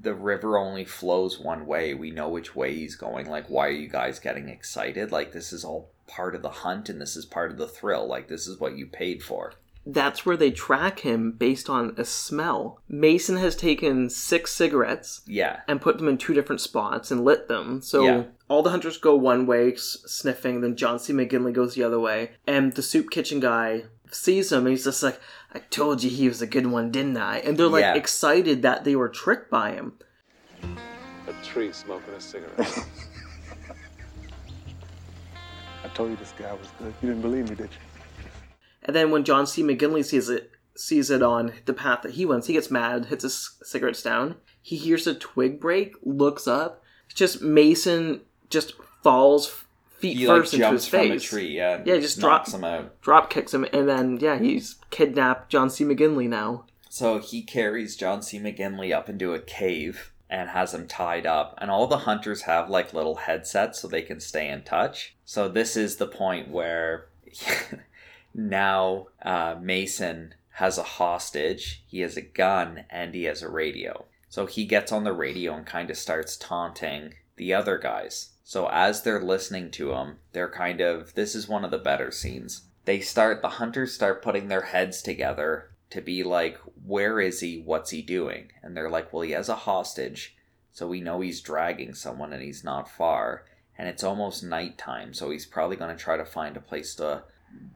The 0.00 0.14
river 0.14 0.56
only 0.56 0.84
flows 0.84 1.38
one 1.38 1.66
way. 1.66 1.92
We 1.92 2.10
know 2.10 2.28
which 2.28 2.56
way 2.56 2.74
he's 2.74 2.96
going. 2.96 3.28
Like, 3.28 3.48
why 3.48 3.66
are 3.66 3.72
you 3.72 3.88
guys 3.88 4.18
getting 4.18 4.48
excited? 4.48 5.12
Like, 5.12 5.32
this 5.32 5.52
is 5.52 5.64
all 5.64 5.90
part 6.06 6.34
of 6.34 6.42
the 6.42 6.50
hunt, 6.50 6.88
and 6.88 7.00
this 7.00 7.16
is 7.16 7.26
part 7.26 7.50
of 7.50 7.58
the 7.58 7.68
thrill. 7.68 8.06
Like, 8.06 8.28
this 8.28 8.46
is 8.46 8.58
what 8.58 8.76
you 8.76 8.86
paid 8.86 9.22
for. 9.22 9.54
That's 9.90 10.26
where 10.26 10.36
they 10.36 10.50
track 10.50 11.00
him 11.00 11.32
based 11.32 11.70
on 11.70 11.94
a 11.96 12.04
smell. 12.04 12.80
Mason 12.88 13.38
has 13.38 13.56
taken 13.56 14.10
six 14.10 14.52
cigarettes 14.52 15.22
Yeah, 15.26 15.60
and 15.66 15.80
put 15.80 15.96
them 15.96 16.08
in 16.08 16.18
two 16.18 16.34
different 16.34 16.60
spots 16.60 17.10
and 17.10 17.24
lit 17.24 17.48
them. 17.48 17.80
So 17.80 18.04
Yeah. 18.04 18.22
all 18.48 18.62
the 18.62 18.68
hunters 18.70 18.98
go 18.98 19.16
one 19.16 19.46
way, 19.46 19.74
sniffing, 19.76 20.60
then 20.60 20.76
John 20.76 20.98
C. 20.98 21.14
McGinley 21.14 21.54
goes 21.54 21.74
the 21.74 21.82
other 21.84 21.98
way. 21.98 22.32
And 22.46 22.74
the 22.74 22.82
soup 22.82 23.10
kitchen 23.10 23.40
guy 23.40 23.84
sees 24.10 24.52
him 24.52 24.60
and 24.66 24.68
he's 24.68 24.84
just 24.84 25.02
like, 25.02 25.18
I 25.54 25.60
told 25.60 26.02
you 26.02 26.10
he 26.10 26.28
was 26.28 26.42
a 26.42 26.46
good 26.46 26.66
one, 26.66 26.90
didn't 26.90 27.16
I? 27.16 27.38
And 27.38 27.56
they're 27.56 27.66
like 27.68 27.80
Yeah. 27.80 27.94
excited 27.94 28.60
that 28.62 28.84
they 28.84 28.94
were 28.94 29.08
tricked 29.08 29.50
by 29.50 29.72
him. 29.72 29.94
A 31.26 31.32
tree 31.42 31.72
smoking 31.72 32.12
a 32.14 32.20
cigarette. 32.20 32.58
I 35.84 35.88
told 35.94 36.10
you 36.10 36.16
this 36.16 36.34
guy 36.38 36.52
was 36.52 36.68
good. 36.78 36.92
You 37.02 37.08
didn't 37.08 37.22
believe 37.22 37.48
me, 37.48 37.56
did 37.56 37.70
you? 37.70 37.97
And 38.88 38.96
then 38.96 39.10
when 39.12 39.22
John 39.22 39.46
C. 39.46 39.62
McGinley 39.62 40.04
sees 40.04 40.28
it, 40.28 40.50
sees 40.74 41.10
it 41.10 41.22
on 41.22 41.52
the 41.66 41.74
path 41.74 42.02
that 42.02 42.12
he 42.12 42.24
went, 42.24 42.46
he 42.46 42.54
gets 42.54 42.70
mad, 42.70 43.04
hits 43.06 43.22
his 43.22 43.56
cigarettes 43.62 44.02
down. 44.02 44.36
He 44.62 44.76
hears 44.76 45.06
a 45.06 45.14
twig 45.14 45.60
break, 45.60 45.94
looks 46.02 46.48
up. 46.48 46.82
It's 47.06 47.14
just 47.14 47.42
Mason 47.42 48.22
just 48.50 48.72
falls 49.02 49.64
feet 49.98 50.16
he 50.16 50.26
like 50.26 50.40
first 50.40 50.54
into 50.54 50.64
jumps 50.64 50.84
his 50.84 50.88
from 50.90 51.00
a 51.00 51.08
face. 51.10 51.22
tree. 51.22 51.56
Yeah, 51.56 51.82
Yeah, 51.84 51.98
just 51.98 52.18
drops 52.18 52.54
him 52.54 52.64
out. 52.64 53.00
Drop 53.02 53.28
kicks 53.30 53.52
him, 53.54 53.66
and 53.72 53.88
then 53.88 54.18
yeah, 54.20 54.38
he's 54.38 54.76
kidnapped 54.90 55.50
John 55.50 55.70
C. 55.70 55.84
McGinley 55.84 56.28
now. 56.28 56.64
So 56.88 57.18
he 57.18 57.42
carries 57.42 57.94
John 57.96 58.22
C. 58.22 58.40
McGinley 58.40 58.92
up 58.94 59.08
into 59.10 59.34
a 59.34 59.38
cave 59.38 60.12
and 60.30 60.50
has 60.50 60.72
him 60.74 60.86
tied 60.86 61.26
up. 61.26 61.54
And 61.58 61.70
all 61.70 61.86
the 61.86 61.98
hunters 61.98 62.42
have 62.42 62.70
like 62.70 62.94
little 62.94 63.16
headsets 63.16 63.80
so 63.80 63.88
they 63.88 64.02
can 64.02 64.20
stay 64.20 64.48
in 64.48 64.62
touch. 64.62 65.14
So 65.24 65.48
this 65.48 65.76
is 65.76 65.96
the 65.96 66.06
point 66.06 66.50
where 66.50 67.08
now 68.38 69.08
uh, 69.22 69.56
Mason 69.60 70.34
has 70.52 70.78
a 70.78 70.82
hostage, 70.84 71.82
he 71.86 72.00
has 72.00 72.16
a 72.16 72.22
gun, 72.22 72.84
and 72.88 73.14
he 73.14 73.24
has 73.24 73.42
a 73.42 73.50
radio. 73.50 74.04
So 74.28 74.46
he 74.46 74.64
gets 74.64 74.92
on 74.92 75.04
the 75.04 75.12
radio 75.12 75.54
and 75.54 75.66
kind 75.66 75.90
of 75.90 75.96
starts 75.96 76.36
taunting 76.36 77.14
the 77.36 77.52
other 77.52 77.78
guys. 77.78 78.30
So 78.44 78.68
as 78.68 79.02
they're 79.02 79.22
listening 79.22 79.70
to 79.72 79.92
him, 79.92 80.18
they're 80.32 80.50
kind 80.50 80.80
of 80.80 81.14
this 81.14 81.34
is 81.34 81.48
one 81.48 81.64
of 81.64 81.70
the 81.70 81.78
better 81.78 82.10
scenes. 82.10 82.62
They 82.84 83.00
start 83.00 83.42
the 83.42 83.48
hunters 83.48 83.92
start 83.92 84.22
putting 84.22 84.48
their 84.48 84.62
heads 84.62 85.02
together 85.02 85.70
to 85.90 86.00
be 86.00 86.22
like, 86.22 86.58
where 86.84 87.20
is 87.20 87.40
he? 87.40 87.60
What's 87.64 87.90
he 87.90 88.02
doing? 88.02 88.52
And 88.62 88.76
they're 88.76 88.90
like, 88.90 89.12
well, 89.12 89.22
he 89.22 89.32
has 89.32 89.48
a 89.48 89.56
hostage, 89.56 90.36
so 90.72 90.86
we 90.86 91.00
know 91.00 91.20
he's 91.20 91.40
dragging 91.40 91.94
someone 91.94 92.32
and 92.32 92.42
he's 92.42 92.62
not 92.62 92.88
far. 92.88 93.44
and 93.78 93.88
it's 93.88 94.02
almost 94.02 94.42
nighttime, 94.42 95.14
so 95.14 95.30
he's 95.30 95.46
probably 95.46 95.76
going 95.76 95.96
to 95.96 96.02
try 96.02 96.16
to 96.16 96.24
find 96.24 96.56
a 96.56 96.60
place 96.60 96.96
to 96.96 97.22